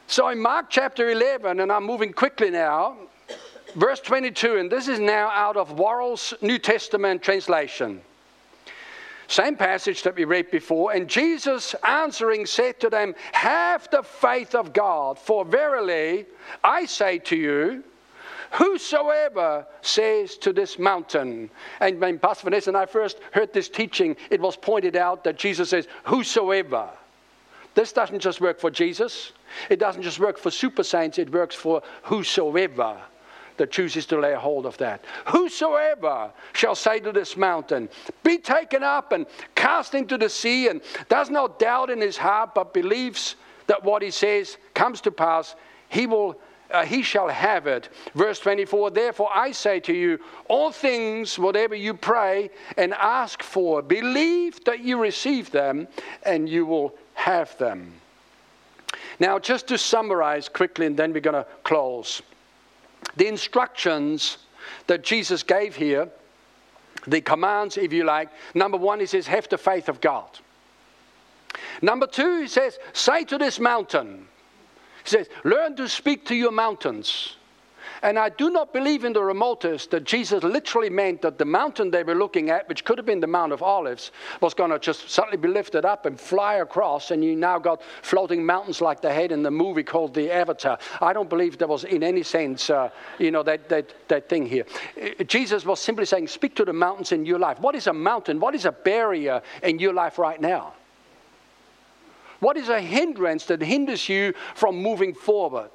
So 0.06 0.28
in 0.28 0.40
Mark 0.40 0.70
chapter 0.70 1.10
11, 1.10 1.60
and 1.60 1.70
I'm 1.70 1.84
moving 1.84 2.12
quickly 2.14 2.50
now, 2.50 2.96
verse 3.76 4.00
22, 4.00 4.56
and 4.56 4.72
this 4.72 4.88
is 4.88 4.98
now 4.98 5.28
out 5.28 5.56
of 5.56 5.78
Worrell's 5.78 6.32
New 6.40 6.58
Testament 6.58 7.22
translation. 7.22 8.00
Same 9.28 9.56
passage 9.56 10.02
that 10.02 10.16
we 10.16 10.24
read 10.24 10.50
before. 10.50 10.92
And 10.92 11.06
Jesus 11.06 11.74
answering 11.84 12.46
said 12.46 12.80
to 12.80 12.88
them, 12.88 13.14
Have 13.32 13.88
the 13.90 14.02
faith 14.02 14.54
of 14.54 14.72
God, 14.72 15.18
for 15.18 15.44
verily 15.44 16.24
I 16.64 16.86
say 16.86 17.18
to 17.20 17.36
you, 17.36 17.84
Whosoever 18.52 19.66
says 19.82 20.38
to 20.38 20.54
this 20.54 20.78
mountain, 20.78 21.50
and 21.80 22.00
when 22.00 22.18
Pastor 22.18 22.44
Vanessa 22.44 22.70
and 22.70 22.78
I 22.78 22.86
first 22.86 23.18
heard 23.32 23.52
this 23.52 23.68
teaching, 23.68 24.16
it 24.30 24.40
was 24.40 24.56
pointed 24.56 24.96
out 24.96 25.22
that 25.24 25.36
Jesus 25.36 25.68
says, 25.68 25.86
Whosoever. 26.04 26.88
This 27.74 27.92
doesn't 27.92 28.20
just 28.20 28.40
work 28.40 28.58
for 28.58 28.70
Jesus, 28.70 29.32
it 29.68 29.78
doesn't 29.78 30.02
just 30.02 30.18
work 30.18 30.38
for 30.38 30.50
super 30.50 30.82
saints, 30.82 31.18
it 31.18 31.30
works 31.30 31.54
for 31.54 31.82
whosoever 32.02 32.96
that 33.58 33.70
chooses 33.70 34.06
to 34.06 34.18
lay 34.18 34.34
hold 34.34 34.66
of 34.66 34.76
that. 34.78 35.04
Whosoever 35.26 36.30
shall 36.52 36.74
say 36.74 37.00
to 37.00 37.12
this 37.12 37.36
mountain, 37.36 37.88
Be 38.22 38.38
taken 38.38 38.82
up 38.82 39.12
and 39.12 39.26
cast 39.54 39.94
into 39.94 40.16
the 40.16 40.28
sea, 40.28 40.68
and 40.68 40.80
does 41.08 41.30
not 41.30 41.58
doubt 41.58 41.90
in 41.90 42.00
his 42.00 42.16
heart, 42.16 42.54
but 42.54 42.72
believes 42.72 43.36
that 43.66 43.84
what 43.84 44.02
he 44.02 44.10
says 44.10 44.56
comes 44.74 45.00
to 45.02 45.10
pass, 45.10 45.54
he 45.88 46.06
will. 46.06 46.40
Uh, 46.70 46.84
he 46.84 47.00
shall 47.00 47.28
have 47.28 47.66
it. 47.66 47.88
Verse 48.14 48.38
24 48.40 48.90
Therefore 48.90 49.30
I 49.34 49.52
say 49.52 49.80
to 49.80 49.92
you, 49.94 50.18
all 50.50 50.70
things, 50.70 51.38
whatever 51.38 51.74
you 51.74 51.94
pray 51.94 52.50
and 52.76 52.92
ask 52.92 53.42
for, 53.42 53.80
believe 53.80 54.62
that 54.64 54.80
you 54.80 55.00
receive 55.00 55.50
them, 55.50 55.88
and 56.24 56.46
you 56.46 56.66
will 56.66 56.94
have 57.14 57.56
them. 57.56 57.94
Now, 59.18 59.38
just 59.38 59.66
to 59.68 59.78
summarize 59.78 60.48
quickly, 60.48 60.86
and 60.86 60.96
then 60.96 61.12
we're 61.12 61.20
going 61.20 61.42
to 61.42 61.46
close 61.64 62.22
the 63.16 63.26
instructions 63.26 64.38
that 64.86 65.02
Jesus 65.02 65.42
gave 65.42 65.76
here, 65.76 66.08
the 67.06 67.20
commands, 67.20 67.76
if 67.76 67.92
you 67.92 68.04
like, 68.04 68.28
number 68.54 68.76
one, 68.76 69.00
he 69.00 69.06
says, 69.06 69.26
have 69.26 69.48
the 69.48 69.58
faith 69.58 69.88
of 69.88 70.00
God. 70.00 70.28
Number 71.80 72.06
two, 72.06 72.42
he 72.42 72.48
says, 72.48 72.78
say 72.92 73.24
to 73.24 73.38
this 73.38 73.58
mountain, 73.58 74.26
he 75.04 75.10
says, 75.10 75.28
learn 75.44 75.76
to 75.76 75.88
speak 75.88 76.26
to 76.26 76.34
your 76.34 76.52
mountains. 76.52 77.36
And 78.02 78.18
I 78.18 78.28
do 78.28 78.50
not 78.50 78.72
believe 78.72 79.04
in 79.04 79.12
the 79.12 79.22
remotest 79.22 79.90
that 79.90 80.04
Jesus 80.04 80.42
literally 80.42 80.90
meant 80.90 81.22
that 81.22 81.38
the 81.38 81.44
mountain 81.44 81.90
they 81.90 82.02
were 82.02 82.14
looking 82.14 82.50
at, 82.50 82.68
which 82.68 82.84
could 82.84 82.98
have 82.98 83.06
been 83.06 83.20
the 83.20 83.26
Mount 83.26 83.52
of 83.52 83.62
Olives, 83.62 84.12
was 84.40 84.54
going 84.54 84.70
to 84.70 84.78
just 84.78 85.10
suddenly 85.10 85.36
be 85.36 85.48
lifted 85.48 85.84
up 85.84 86.06
and 86.06 86.20
fly 86.20 86.56
across, 86.56 87.10
and 87.10 87.24
you 87.24 87.34
now 87.34 87.58
got 87.58 87.82
floating 88.02 88.44
mountains 88.44 88.80
like 88.80 89.00
they 89.00 89.14
had 89.14 89.32
in 89.32 89.42
the 89.42 89.50
movie 89.50 89.82
called 89.82 90.14
The 90.14 90.30
Avatar. 90.30 90.78
I 91.00 91.12
don't 91.12 91.28
believe 91.28 91.58
there 91.58 91.68
was, 91.68 91.84
in 91.84 92.02
any 92.02 92.22
sense, 92.22 92.70
uh, 92.70 92.90
you 93.18 93.30
know, 93.30 93.42
that, 93.42 93.68
that, 93.68 93.92
that 94.08 94.28
thing 94.28 94.46
here. 94.46 94.64
Uh, 95.00 95.24
Jesus 95.24 95.64
was 95.64 95.80
simply 95.80 96.06
saying, 96.06 96.28
Speak 96.28 96.54
to 96.56 96.64
the 96.64 96.72
mountains 96.72 97.12
in 97.12 97.26
your 97.26 97.38
life. 97.38 97.58
What 97.60 97.74
is 97.74 97.86
a 97.86 97.92
mountain? 97.92 98.38
What 98.38 98.54
is 98.54 98.64
a 98.64 98.72
barrier 98.72 99.42
in 99.62 99.78
your 99.78 99.92
life 99.92 100.18
right 100.18 100.40
now? 100.40 100.74
What 102.40 102.56
is 102.56 102.68
a 102.68 102.80
hindrance 102.80 103.46
that 103.46 103.60
hinders 103.60 104.08
you 104.08 104.34
from 104.54 104.76
moving 104.76 105.14
forward? 105.14 105.70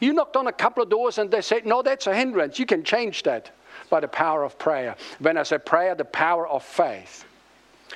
You 0.00 0.12
knocked 0.12 0.36
on 0.36 0.46
a 0.46 0.52
couple 0.52 0.82
of 0.82 0.88
doors 0.88 1.18
and 1.18 1.30
they 1.30 1.42
said, 1.42 1.66
No, 1.66 1.82
that's 1.82 2.06
a 2.06 2.14
hindrance. 2.14 2.58
You 2.58 2.66
can 2.66 2.84
change 2.84 3.22
that 3.24 3.50
by 3.90 4.00
the 4.00 4.08
power 4.08 4.44
of 4.44 4.58
prayer. 4.58 4.96
When 5.18 5.36
I 5.36 5.42
say 5.42 5.58
prayer, 5.58 5.94
the 5.94 6.04
power 6.04 6.46
of 6.48 6.62
faith. 6.62 7.24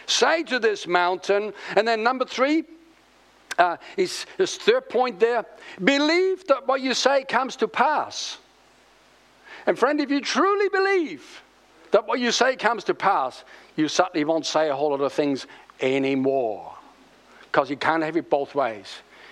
Say 0.07 0.43
to 0.45 0.59
this 0.59 0.87
mountain, 0.87 1.53
and 1.77 1.87
then 1.87 2.03
number 2.03 2.25
three, 2.25 2.65
uh, 3.59 3.77
is 3.97 4.27
his 4.39 4.57
third 4.57 4.89
point 4.89 5.21
there 5.21 5.45
believe 5.83 6.47
that 6.47 6.67
what 6.67 6.81
you 6.81 6.95
say 6.95 7.25
comes 7.25 7.57
to 7.57 7.69
pass. 7.69 8.39
And 9.67 9.79
friend, 9.79 10.01
if 10.01 10.11
you 10.11 10.21
truly 10.21 10.69
believe 10.69 11.43
that 11.91 12.07
what 12.07 12.19
you 12.19 12.33
say 12.33 12.57
comes 12.57 12.85
to 12.85 12.95
pass, 12.95 13.45
you 13.77 13.89
certainly 13.89 14.25
won't 14.25 14.47
say 14.47 14.69
a 14.69 14.75
whole 14.75 14.91
lot 14.91 15.01
of 15.01 15.13
things 15.13 15.47
anymore. 15.81 16.75
Because 17.43 17.69
you 17.69 17.77
can't 17.77 18.03
have 18.03 18.17
it 18.17 18.31
both 18.31 18.55
ways. 18.55 18.87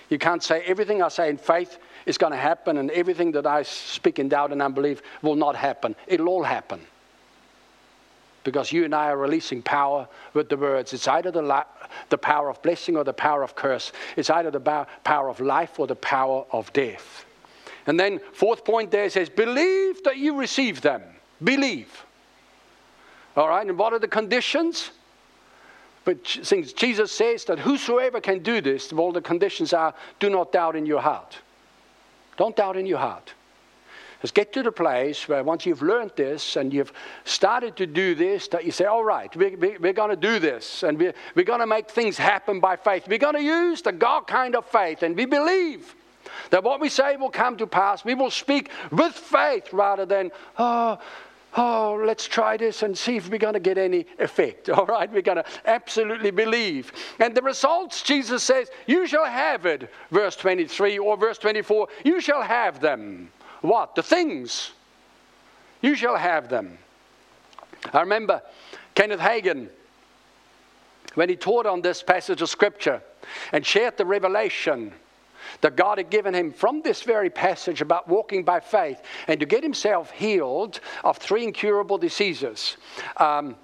You 0.09 0.19
can't 0.19 0.43
say 0.43 0.61
everything 0.61 1.01
I 1.01 1.07
say 1.07 1.29
in 1.29 1.37
faith 1.37 1.79
is 2.05 2.17
going 2.17 2.31
to 2.31 2.37
happen, 2.37 2.77
and 2.77 2.91
everything 2.91 3.31
that 3.33 3.45
I 3.45 3.63
speak 3.63 4.19
in 4.19 4.29
doubt 4.29 4.51
and 4.51 4.61
unbelief 4.61 5.01
will 5.21 5.35
not 5.35 5.55
happen. 5.55 5.95
It'll 6.07 6.29
all 6.29 6.43
happen. 6.43 6.81
Because 8.43 8.71
you 8.71 8.85
and 8.85 8.95
I 8.95 9.09
are 9.09 9.17
releasing 9.17 9.61
power 9.61 10.07
with 10.33 10.49
the 10.49 10.57
words. 10.57 10.93
It's 10.93 11.07
either 11.07 11.29
the, 11.29 11.43
la- 11.43 11.65
the 12.09 12.17
power 12.17 12.49
of 12.49 12.61
blessing 12.63 12.97
or 12.97 13.03
the 13.03 13.13
power 13.13 13.43
of 13.43 13.55
curse. 13.55 13.91
It's 14.15 14.31
either 14.31 14.49
the 14.49 14.59
ba- 14.59 14.87
power 15.03 15.29
of 15.29 15.39
life 15.39 15.79
or 15.79 15.85
the 15.85 15.95
power 15.95 16.45
of 16.51 16.73
death. 16.73 17.25
And 17.85 17.99
then, 17.99 18.19
fourth 18.33 18.65
point 18.65 18.89
there 18.89 19.09
says, 19.09 19.29
believe 19.29 20.03
that 20.03 20.17
you 20.17 20.35
receive 20.37 20.81
them. 20.81 21.03
Believe. 21.43 22.05
All 23.35 23.47
right, 23.47 23.65
and 23.65 23.77
what 23.77 23.93
are 23.93 23.99
the 23.99 24.07
conditions? 24.07 24.91
But 26.03 26.17
since 26.25 26.73
Jesus 26.73 27.11
says 27.11 27.45
that 27.45 27.59
whosoever 27.59 28.19
can 28.19 28.39
do 28.39 28.59
this, 28.59 28.91
all 28.91 29.11
the 29.11 29.21
conditions 29.21 29.71
are 29.71 29.93
do 30.19 30.29
not 30.29 30.51
doubt 30.51 30.75
in 30.75 30.85
your 30.85 31.01
heart. 31.01 31.37
Don't 32.41 32.55
doubt 32.55 32.75
in 32.75 32.87
your 32.87 32.97
heart. 32.97 33.35
Just 34.23 34.33
get 34.33 34.51
to 34.53 34.63
the 34.63 34.71
place 34.71 35.27
where 35.27 35.43
once 35.43 35.67
you've 35.67 35.83
learned 35.83 36.13
this 36.15 36.55
and 36.55 36.73
you've 36.73 36.91
started 37.23 37.75
to 37.75 37.85
do 37.85 38.15
this, 38.15 38.47
that 38.47 38.65
you 38.65 38.71
say, 38.71 38.85
all 38.85 39.03
right, 39.03 39.35
we, 39.35 39.55
we, 39.55 39.77
we're 39.77 39.93
going 39.93 40.09
to 40.09 40.15
do 40.15 40.39
this 40.39 40.81
and 40.81 40.97
we're, 40.97 41.13
we're 41.35 41.45
going 41.45 41.59
to 41.59 41.67
make 41.67 41.91
things 41.91 42.17
happen 42.17 42.59
by 42.59 42.77
faith. 42.77 43.07
We're 43.07 43.19
going 43.19 43.35
to 43.35 43.43
use 43.43 43.83
the 43.83 43.91
God 43.91 44.21
kind 44.25 44.55
of 44.55 44.65
faith 44.65 45.03
and 45.03 45.15
we 45.15 45.25
believe 45.25 45.93
that 46.49 46.63
what 46.63 46.79
we 46.79 46.89
say 46.89 47.15
will 47.15 47.29
come 47.29 47.57
to 47.57 47.67
pass. 47.67 48.03
We 48.03 48.15
will 48.15 48.31
speak 48.31 48.71
with 48.91 49.13
faith 49.13 49.71
rather 49.71 50.07
than, 50.07 50.31
oh, 50.57 50.97
oh, 51.57 52.01
let's 52.05 52.27
try 52.27 52.57
this 52.57 52.83
and 52.83 52.97
see 52.97 53.17
if 53.17 53.29
we're 53.29 53.37
going 53.37 53.53
to 53.53 53.59
get 53.59 53.77
any 53.77 54.05
effect. 54.19 54.69
All 54.69 54.85
right, 54.85 55.11
we're 55.11 55.21
going 55.21 55.37
to 55.37 55.45
absolutely 55.65 56.31
believe. 56.31 56.91
And 57.19 57.35
the 57.35 57.41
results, 57.41 58.01
Jesus 58.03 58.43
says, 58.43 58.69
you 58.87 59.07
shall 59.07 59.25
have 59.25 59.65
it, 59.65 59.91
verse 60.11 60.35
23 60.35 60.97
or 60.99 61.17
verse 61.17 61.37
24, 61.37 61.87
you 62.03 62.21
shall 62.21 62.41
have 62.41 62.79
them. 62.79 63.29
What? 63.61 63.95
The 63.95 64.03
things. 64.03 64.71
You 65.81 65.95
shall 65.95 66.15
have 66.15 66.49
them. 66.49 66.77
I 67.93 68.01
remember 68.01 68.41
Kenneth 68.95 69.19
Hagin, 69.19 69.69
when 71.15 71.29
he 71.29 71.35
taught 71.35 71.65
on 71.65 71.81
this 71.81 72.03
passage 72.03 72.41
of 72.41 72.49
Scripture 72.49 73.01
and 73.51 73.65
shared 73.65 73.97
the 73.97 74.05
revelation 74.05 74.93
that 75.59 75.75
God 75.75 75.97
had 75.97 76.09
given 76.09 76.33
him 76.33 76.51
from 76.51 76.81
this 76.81 77.01
very 77.01 77.29
passage 77.29 77.81
about 77.81 78.07
walking 78.07 78.43
by 78.43 78.59
faith 78.59 79.01
and 79.27 79.39
to 79.39 79.45
get 79.45 79.63
himself 79.63 80.11
healed 80.11 80.79
of 81.03 81.17
three 81.17 81.43
incurable 81.43 81.97
diseases. 81.97 82.77
Um, 83.17 83.55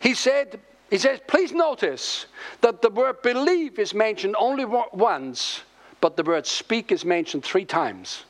he 0.00 0.14
said, 0.14 0.60
he 0.90 0.98
says, 0.98 1.20
please 1.26 1.52
notice 1.52 2.26
that 2.60 2.82
the 2.82 2.90
word 2.90 3.22
believe 3.22 3.78
is 3.78 3.94
mentioned 3.94 4.36
only 4.38 4.64
once, 4.64 5.62
but 6.00 6.16
the 6.16 6.22
word 6.22 6.46
speak 6.46 6.92
is 6.92 7.04
mentioned 7.04 7.44
three 7.44 7.64
times. 7.64 8.24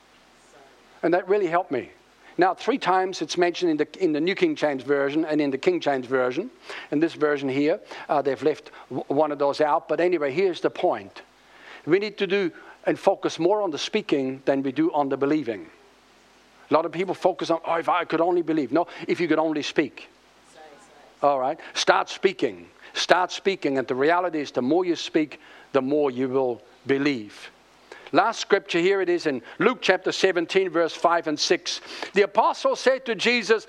And 1.03 1.13
that 1.15 1.29
really 1.29 1.49
helped 1.49 1.71
me. 1.71 1.91
Now, 2.39 2.55
three 2.55 2.79
times 2.79 3.21
it's 3.21 3.37
mentioned 3.37 3.73
in 3.73 3.77
the, 3.77 4.03
in 4.03 4.13
the 4.13 4.21
New 4.21 4.35
King 4.35 4.55
James 4.55 4.83
Version 4.83 5.25
and 5.25 5.41
in 5.41 5.51
the 5.51 5.59
King 5.59 5.81
James 5.81 6.07
Version. 6.07 6.51
In 6.91 7.01
this 7.01 7.15
version 7.15 7.49
here, 7.49 7.81
uh, 8.09 8.23
they've 8.23 8.43
left 8.43 8.71
one 9.09 9.33
of 9.33 9.39
those 9.39 9.61
out. 9.61 9.89
But 9.89 10.01
anyway, 10.01 10.33
here's 10.33 10.61
the 10.61 10.71
point. 10.71 11.23
We 11.85 11.99
need 11.99 12.17
to 12.19 12.27
do 12.27 12.51
and 12.85 12.99
focus 12.99 13.39
more 13.39 13.63
on 13.63 13.71
the 13.71 13.79
speaking 13.79 14.43
than 14.45 14.63
we 14.63 14.73
do 14.73 14.93
on 14.93 15.09
the 15.09 15.17
believing. 15.17 15.67
A 16.71 16.75
lot 16.75 16.87
of 16.87 16.93
people 16.93 17.15
focus 17.15 17.51
on, 17.51 17.61
oh, 17.67 17.75
if 17.75 17.89
I 17.89 18.05
could 18.05 18.21
only 18.21 18.43
believe. 18.43 18.73
No, 18.73 18.87
if 19.07 19.21
you 19.21 19.29
could 19.29 19.39
only 19.39 19.63
speak. 19.63 20.09
All 21.23 21.39
right? 21.39 21.59
Start 21.75 22.09
speaking. 22.09 22.67
Start 22.95 23.31
speaking. 23.31 23.79
And 23.79 23.87
the 23.87 23.95
reality 23.95 24.41
is, 24.41 24.51
the 24.51 24.63
more 24.63 24.85
you 24.85 24.97
speak, 24.97 25.41
the 25.73 25.83
more 25.83 26.11
you 26.11 26.29
will 26.29 26.63
believe. 26.87 27.51
Last 28.13 28.41
scripture 28.41 28.79
here 28.79 29.01
it 29.01 29.09
is 29.09 29.27
in 29.27 29.43
Luke 29.59 29.79
chapter 29.81 30.13
17, 30.13 30.69
verse 30.69 30.95
5 30.95 31.29
and 31.29 31.39
6. 31.39 31.81
The 32.15 32.23
apostle 32.23 32.77
said 32.77 33.07
to 33.07 33.15
Jesus, 33.15 33.67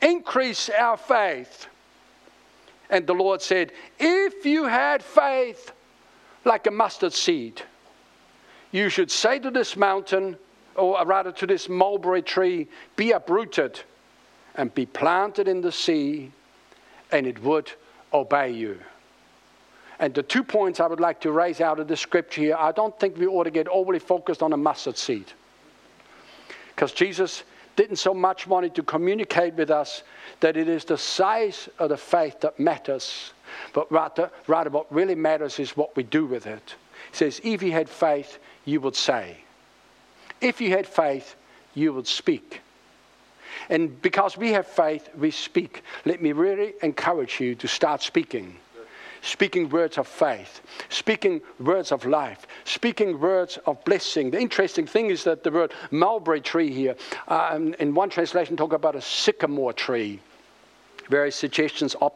Increase 0.00 0.68
our 0.68 0.96
faith. 0.96 1.68
And 2.90 3.06
the 3.06 3.14
Lord 3.14 3.40
said, 3.40 3.72
If 3.98 4.44
you 4.44 4.64
had 4.64 5.02
faith 5.02 5.72
like 6.44 6.66
a 6.66 6.70
mustard 6.70 7.12
seed, 7.12 7.62
you 8.74 8.88
should 8.88 9.08
say 9.08 9.38
to 9.38 9.52
this 9.52 9.76
mountain, 9.76 10.36
or 10.74 11.00
rather 11.06 11.30
to 11.30 11.46
this 11.46 11.68
mulberry 11.68 12.22
tree, 12.22 12.66
be 12.96 13.12
uprooted 13.12 13.80
and 14.56 14.74
be 14.74 14.84
planted 14.84 15.46
in 15.46 15.60
the 15.60 15.70
sea, 15.70 16.32
and 17.12 17.24
it 17.24 17.40
would 17.44 17.70
obey 18.12 18.50
you. 18.50 18.80
And 20.00 20.12
the 20.12 20.24
two 20.24 20.42
points 20.42 20.80
I 20.80 20.88
would 20.88 20.98
like 20.98 21.20
to 21.20 21.30
raise 21.30 21.60
out 21.60 21.78
of 21.78 21.86
the 21.86 21.96
scripture 21.96 22.40
here 22.40 22.56
I 22.58 22.72
don't 22.72 22.98
think 22.98 23.16
we 23.16 23.28
ought 23.28 23.44
to 23.44 23.52
get 23.52 23.68
overly 23.68 24.00
focused 24.00 24.42
on 24.42 24.52
a 24.52 24.56
mustard 24.56 24.98
seed. 24.98 25.32
Because 26.74 26.90
Jesus 26.90 27.44
didn't 27.76 27.96
so 27.96 28.12
much 28.12 28.48
want 28.48 28.74
to 28.74 28.82
communicate 28.82 29.54
with 29.54 29.70
us 29.70 30.02
that 30.40 30.56
it 30.56 30.68
is 30.68 30.84
the 30.84 30.98
size 30.98 31.68
of 31.78 31.90
the 31.90 31.96
faith 31.96 32.40
that 32.40 32.58
matters, 32.58 33.34
but 33.72 33.90
rather, 33.92 34.32
rather 34.48 34.70
what 34.70 34.92
really 34.92 35.14
matters 35.14 35.60
is 35.60 35.76
what 35.76 35.94
we 35.94 36.02
do 36.02 36.26
with 36.26 36.48
it. 36.48 36.74
He 37.12 37.16
says, 37.16 37.40
if 37.44 37.62
you 37.62 37.70
had 37.70 37.88
faith, 37.88 38.40
you 38.64 38.80
would 38.80 38.96
say. 38.96 39.38
If 40.40 40.60
you 40.60 40.70
had 40.70 40.86
faith, 40.86 41.36
you 41.74 41.92
would 41.92 42.06
speak. 42.06 42.60
And 43.68 44.00
because 44.02 44.36
we 44.36 44.52
have 44.52 44.66
faith, 44.66 45.08
we 45.16 45.30
speak. 45.30 45.82
Let 46.04 46.20
me 46.20 46.32
really 46.32 46.74
encourage 46.82 47.40
you 47.40 47.54
to 47.56 47.68
start 47.68 48.02
speaking 48.02 48.56
speaking 49.24 49.70
words 49.70 49.96
of 49.96 50.06
faith, 50.06 50.60
speaking 50.90 51.40
words 51.58 51.92
of 51.92 52.04
life, 52.04 52.46
speaking 52.64 53.18
words 53.18 53.58
of 53.66 53.82
blessing. 53.84 54.30
The 54.30 54.38
interesting 54.38 54.86
thing 54.86 55.10
is 55.10 55.24
that 55.24 55.42
the 55.42 55.50
word 55.50 55.72
mulberry 55.90 56.42
tree 56.42 56.70
here, 56.70 56.94
um, 57.28 57.74
in 57.78 57.94
one 57.94 58.10
translation, 58.10 58.56
talk 58.56 58.74
about 58.74 58.94
a 58.94 59.00
sycamore 59.00 59.72
tree 59.72 60.20
various 61.08 61.36
suggestions 61.36 61.94
uh, 62.00 62.08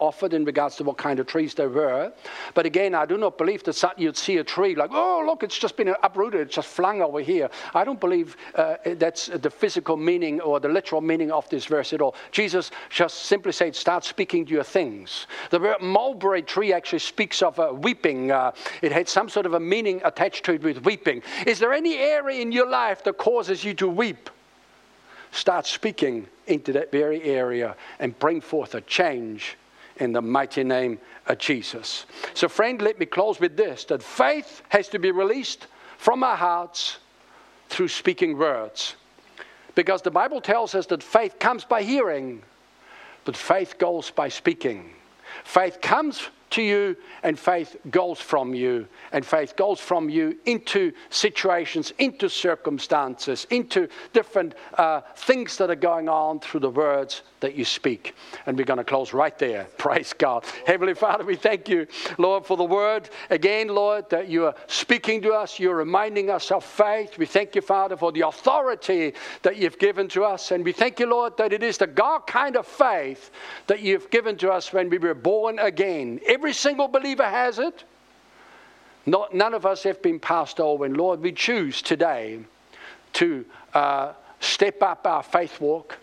offered 0.00 0.34
in 0.34 0.44
regards 0.44 0.76
to 0.76 0.84
what 0.84 0.96
kind 0.96 1.18
of 1.18 1.26
trees 1.26 1.54
there 1.54 1.68
were. 1.68 2.12
But 2.54 2.66
again, 2.66 2.94
I 2.94 3.06
do 3.06 3.16
not 3.16 3.38
believe 3.38 3.64
that 3.64 3.74
suddenly 3.74 4.04
you'd 4.04 4.16
see 4.16 4.38
a 4.38 4.44
tree 4.44 4.74
like, 4.74 4.90
oh, 4.92 5.22
look, 5.26 5.42
it's 5.42 5.58
just 5.58 5.76
been 5.76 5.94
uprooted, 6.02 6.40
it's 6.40 6.54
just 6.54 6.68
flung 6.68 7.02
over 7.02 7.20
here. 7.20 7.50
I 7.74 7.84
don't 7.84 8.00
believe 8.00 8.36
uh, 8.54 8.76
that's 8.84 9.26
the 9.26 9.50
physical 9.50 9.96
meaning 9.96 10.40
or 10.40 10.60
the 10.60 10.68
literal 10.68 11.00
meaning 11.00 11.30
of 11.30 11.48
this 11.48 11.66
verse 11.66 11.92
at 11.92 12.00
all. 12.00 12.14
Jesus 12.30 12.70
just 12.90 13.24
simply 13.24 13.52
said, 13.52 13.74
start 13.74 14.04
speaking 14.04 14.44
to 14.46 14.52
your 14.52 14.64
things. 14.64 15.26
The 15.50 15.60
word 15.60 15.80
mulberry 15.80 16.42
tree 16.42 16.72
actually 16.72 17.00
speaks 17.00 17.42
of 17.42 17.58
uh, 17.58 17.72
weeping, 17.72 18.30
uh, 18.30 18.52
it 18.82 18.92
had 18.92 19.08
some 19.08 19.28
sort 19.28 19.46
of 19.46 19.54
a 19.54 19.60
meaning 19.60 20.00
attached 20.04 20.44
to 20.44 20.52
it 20.54 20.62
with 20.62 20.84
weeping. 20.84 21.22
Is 21.46 21.58
there 21.58 21.72
any 21.72 21.96
area 21.96 22.40
in 22.40 22.52
your 22.52 22.68
life 22.68 23.04
that 23.04 23.18
causes 23.18 23.64
you 23.64 23.74
to 23.74 23.88
weep? 23.88 24.30
Start 25.32 25.66
speaking 25.66 26.28
into 26.46 26.72
that 26.74 26.92
very 26.92 27.22
area 27.22 27.74
and 27.98 28.16
bring 28.18 28.40
forth 28.40 28.74
a 28.74 28.82
change 28.82 29.56
in 29.96 30.12
the 30.12 30.22
mighty 30.22 30.62
name 30.62 30.98
of 31.26 31.38
Jesus. 31.38 32.06
So, 32.34 32.48
friend, 32.48 32.80
let 32.80 32.98
me 32.98 33.06
close 33.06 33.40
with 33.40 33.56
this 33.56 33.84
that 33.86 34.02
faith 34.02 34.62
has 34.68 34.88
to 34.88 34.98
be 34.98 35.10
released 35.10 35.66
from 35.96 36.22
our 36.22 36.36
hearts 36.36 36.98
through 37.68 37.88
speaking 37.88 38.36
words. 38.36 38.96
Because 39.74 40.02
the 40.02 40.10
Bible 40.10 40.42
tells 40.42 40.74
us 40.74 40.86
that 40.86 41.02
faith 41.02 41.38
comes 41.38 41.64
by 41.64 41.82
hearing, 41.82 42.42
but 43.24 43.36
faith 43.36 43.78
goes 43.78 44.10
by 44.10 44.28
speaking. 44.28 44.90
Faith 45.44 45.80
comes 45.80 46.28
to 46.52 46.62
you, 46.62 46.96
and 47.22 47.38
faith 47.38 47.76
goes 47.90 48.20
from 48.20 48.54
you. 48.54 48.86
And 49.12 49.24
faith 49.24 49.56
goes 49.56 49.80
from 49.80 50.08
you 50.08 50.38
into 50.46 50.92
situations, 51.10 51.92
into 51.98 52.28
circumstances, 52.28 53.46
into 53.50 53.88
different 54.12 54.54
uh, 54.74 55.02
things 55.16 55.56
that 55.58 55.70
are 55.70 55.74
going 55.74 56.08
on 56.08 56.40
through 56.40 56.60
the 56.60 56.70
words 56.70 57.22
that 57.40 57.54
you 57.54 57.64
speak. 57.64 58.14
And 58.46 58.56
we're 58.56 58.64
going 58.64 58.78
to 58.78 58.84
close 58.84 59.12
right 59.12 59.36
there. 59.38 59.66
Praise 59.78 60.12
God. 60.12 60.44
Heavenly 60.66 60.94
Father, 60.94 61.24
we 61.24 61.36
thank 61.36 61.68
you, 61.68 61.86
Lord, 62.16 62.46
for 62.46 62.56
the 62.56 62.64
word. 62.64 63.10
Again, 63.30 63.68
Lord, 63.68 64.08
that 64.10 64.28
you 64.28 64.46
are 64.46 64.54
speaking 64.66 65.20
to 65.22 65.32
us. 65.32 65.58
You're 65.58 65.76
reminding 65.76 66.30
us 66.30 66.50
of 66.50 66.64
faith. 66.64 67.18
We 67.18 67.26
thank 67.26 67.54
you, 67.54 67.60
Father, 67.60 67.96
for 67.96 68.12
the 68.12 68.26
authority 68.26 69.14
that 69.42 69.56
you've 69.56 69.78
given 69.78 70.08
to 70.08 70.24
us. 70.24 70.50
And 70.52 70.64
we 70.64 70.72
thank 70.72 71.00
you, 71.00 71.06
Lord, 71.06 71.36
that 71.36 71.52
it 71.52 71.62
is 71.62 71.78
the 71.78 71.86
God 71.86 72.26
kind 72.26 72.56
of 72.56 72.66
faith 72.66 73.30
that 73.66 73.80
you've 73.80 74.10
given 74.10 74.36
to 74.38 74.50
us 74.50 74.72
when 74.72 74.88
we 74.88 74.98
were 74.98 75.14
born 75.14 75.58
again. 75.58 76.20
Every 76.42 76.54
single 76.54 76.88
believer 76.88 77.22
has 77.22 77.60
it. 77.60 77.84
Not, 79.06 79.32
none 79.32 79.54
of 79.54 79.64
us 79.64 79.84
have 79.84 80.02
been 80.02 80.18
passed 80.18 80.58
over. 80.58 80.84
And 80.84 80.96
Lord, 80.96 81.20
we 81.20 81.30
choose 81.30 81.80
today 81.80 82.40
to 83.12 83.44
uh, 83.74 84.14
step 84.40 84.82
up 84.82 85.06
our 85.06 85.22
faith 85.22 85.60
walk. 85.60 85.98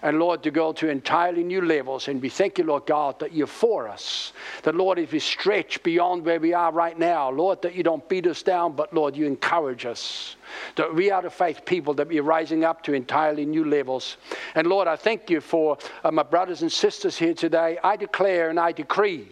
And 0.00 0.18
Lord, 0.18 0.42
to 0.44 0.50
go 0.50 0.72
to 0.72 0.88
entirely 0.88 1.44
new 1.44 1.60
levels. 1.60 2.08
And 2.08 2.22
we 2.22 2.30
thank 2.30 2.56
you, 2.56 2.64
Lord 2.64 2.86
God, 2.86 3.18
that 3.20 3.34
you're 3.34 3.46
for 3.46 3.86
us. 3.86 4.32
That, 4.62 4.74
Lord, 4.74 4.98
if 4.98 5.12
we 5.12 5.18
stretch 5.18 5.82
beyond 5.82 6.24
where 6.24 6.40
we 6.40 6.54
are 6.54 6.72
right 6.72 6.98
now, 6.98 7.30
Lord, 7.30 7.60
that 7.60 7.74
you 7.74 7.82
don't 7.82 8.08
beat 8.08 8.26
us 8.26 8.42
down, 8.42 8.72
but, 8.72 8.94
Lord, 8.94 9.14
you 9.14 9.26
encourage 9.26 9.84
us. 9.84 10.36
That 10.76 10.94
we 10.94 11.10
are 11.10 11.20
the 11.20 11.28
faith 11.28 11.66
people 11.66 11.92
that 11.92 12.08
we're 12.08 12.22
rising 12.22 12.64
up 12.64 12.82
to 12.84 12.94
entirely 12.94 13.44
new 13.44 13.66
levels. 13.66 14.16
And, 14.54 14.66
Lord, 14.66 14.88
I 14.88 14.96
thank 14.96 15.28
you 15.28 15.42
for 15.42 15.76
uh, 16.02 16.10
my 16.10 16.22
brothers 16.22 16.62
and 16.62 16.72
sisters 16.72 17.18
here 17.18 17.34
today. 17.34 17.76
I 17.84 17.96
declare 17.96 18.48
and 18.48 18.58
I 18.58 18.72
decree 18.72 19.28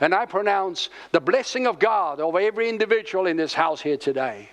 and 0.00 0.14
I 0.14 0.26
pronounce 0.26 0.90
the 1.12 1.20
blessing 1.20 1.66
of 1.66 1.78
God 1.78 2.20
over 2.20 2.38
every 2.38 2.68
individual 2.68 3.26
in 3.26 3.36
this 3.36 3.54
house 3.54 3.80
here 3.80 3.96
today. 3.96 4.50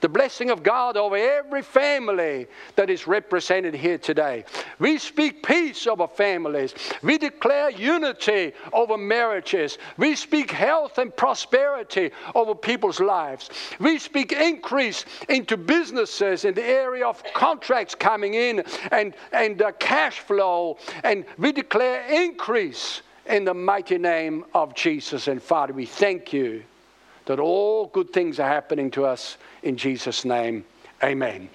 The 0.00 0.08
blessing 0.08 0.50
of 0.50 0.62
God 0.62 0.96
over 0.96 1.16
every 1.16 1.62
family 1.62 2.46
that 2.76 2.90
is 2.90 3.06
represented 3.06 3.74
here 3.74 3.98
today. 3.98 4.44
We 4.78 4.98
speak 4.98 5.42
peace 5.42 5.86
over 5.86 6.06
families. 6.06 6.74
We 7.02 7.18
declare 7.18 7.70
unity 7.70 8.52
over 8.72 8.96
marriages. 8.96 9.78
We 9.96 10.16
speak 10.16 10.50
health 10.50 10.98
and 10.98 11.14
prosperity 11.14 12.10
over 12.34 12.54
people's 12.54 13.00
lives. 13.00 13.50
We 13.78 13.98
speak 13.98 14.32
increase 14.32 15.04
into 15.28 15.56
businesses 15.56 16.44
in 16.44 16.54
the 16.54 16.64
area 16.64 17.06
of 17.06 17.22
contracts 17.34 17.94
coming 17.94 18.34
in 18.34 18.64
and, 18.90 19.14
and 19.32 19.60
uh, 19.62 19.72
cash 19.72 20.20
flow. 20.20 20.78
And 21.04 21.24
we 21.38 21.52
declare 21.52 22.06
increase 22.06 23.02
in 23.28 23.44
the 23.44 23.54
mighty 23.54 23.98
name 23.98 24.44
of 24.54 24.74
Jesus. 24.74 25.28
And 25.28 25.42
Father, 25.42 25.72
we 25.72 25.86
thank 25.86 26.32
you 26.32 26.62
that 27.26 27.38
all 27.38 27.86
good 27.88 28.12
things 28.12 28.38
are 28.38 28.48
happening 28.48 28.90
to 28.92 29.04
us 29.04 29.36
in 29.62 29.76
Jesus' 29.76 30.24
name. 30.24 30.64
Amen. 31.02 31.50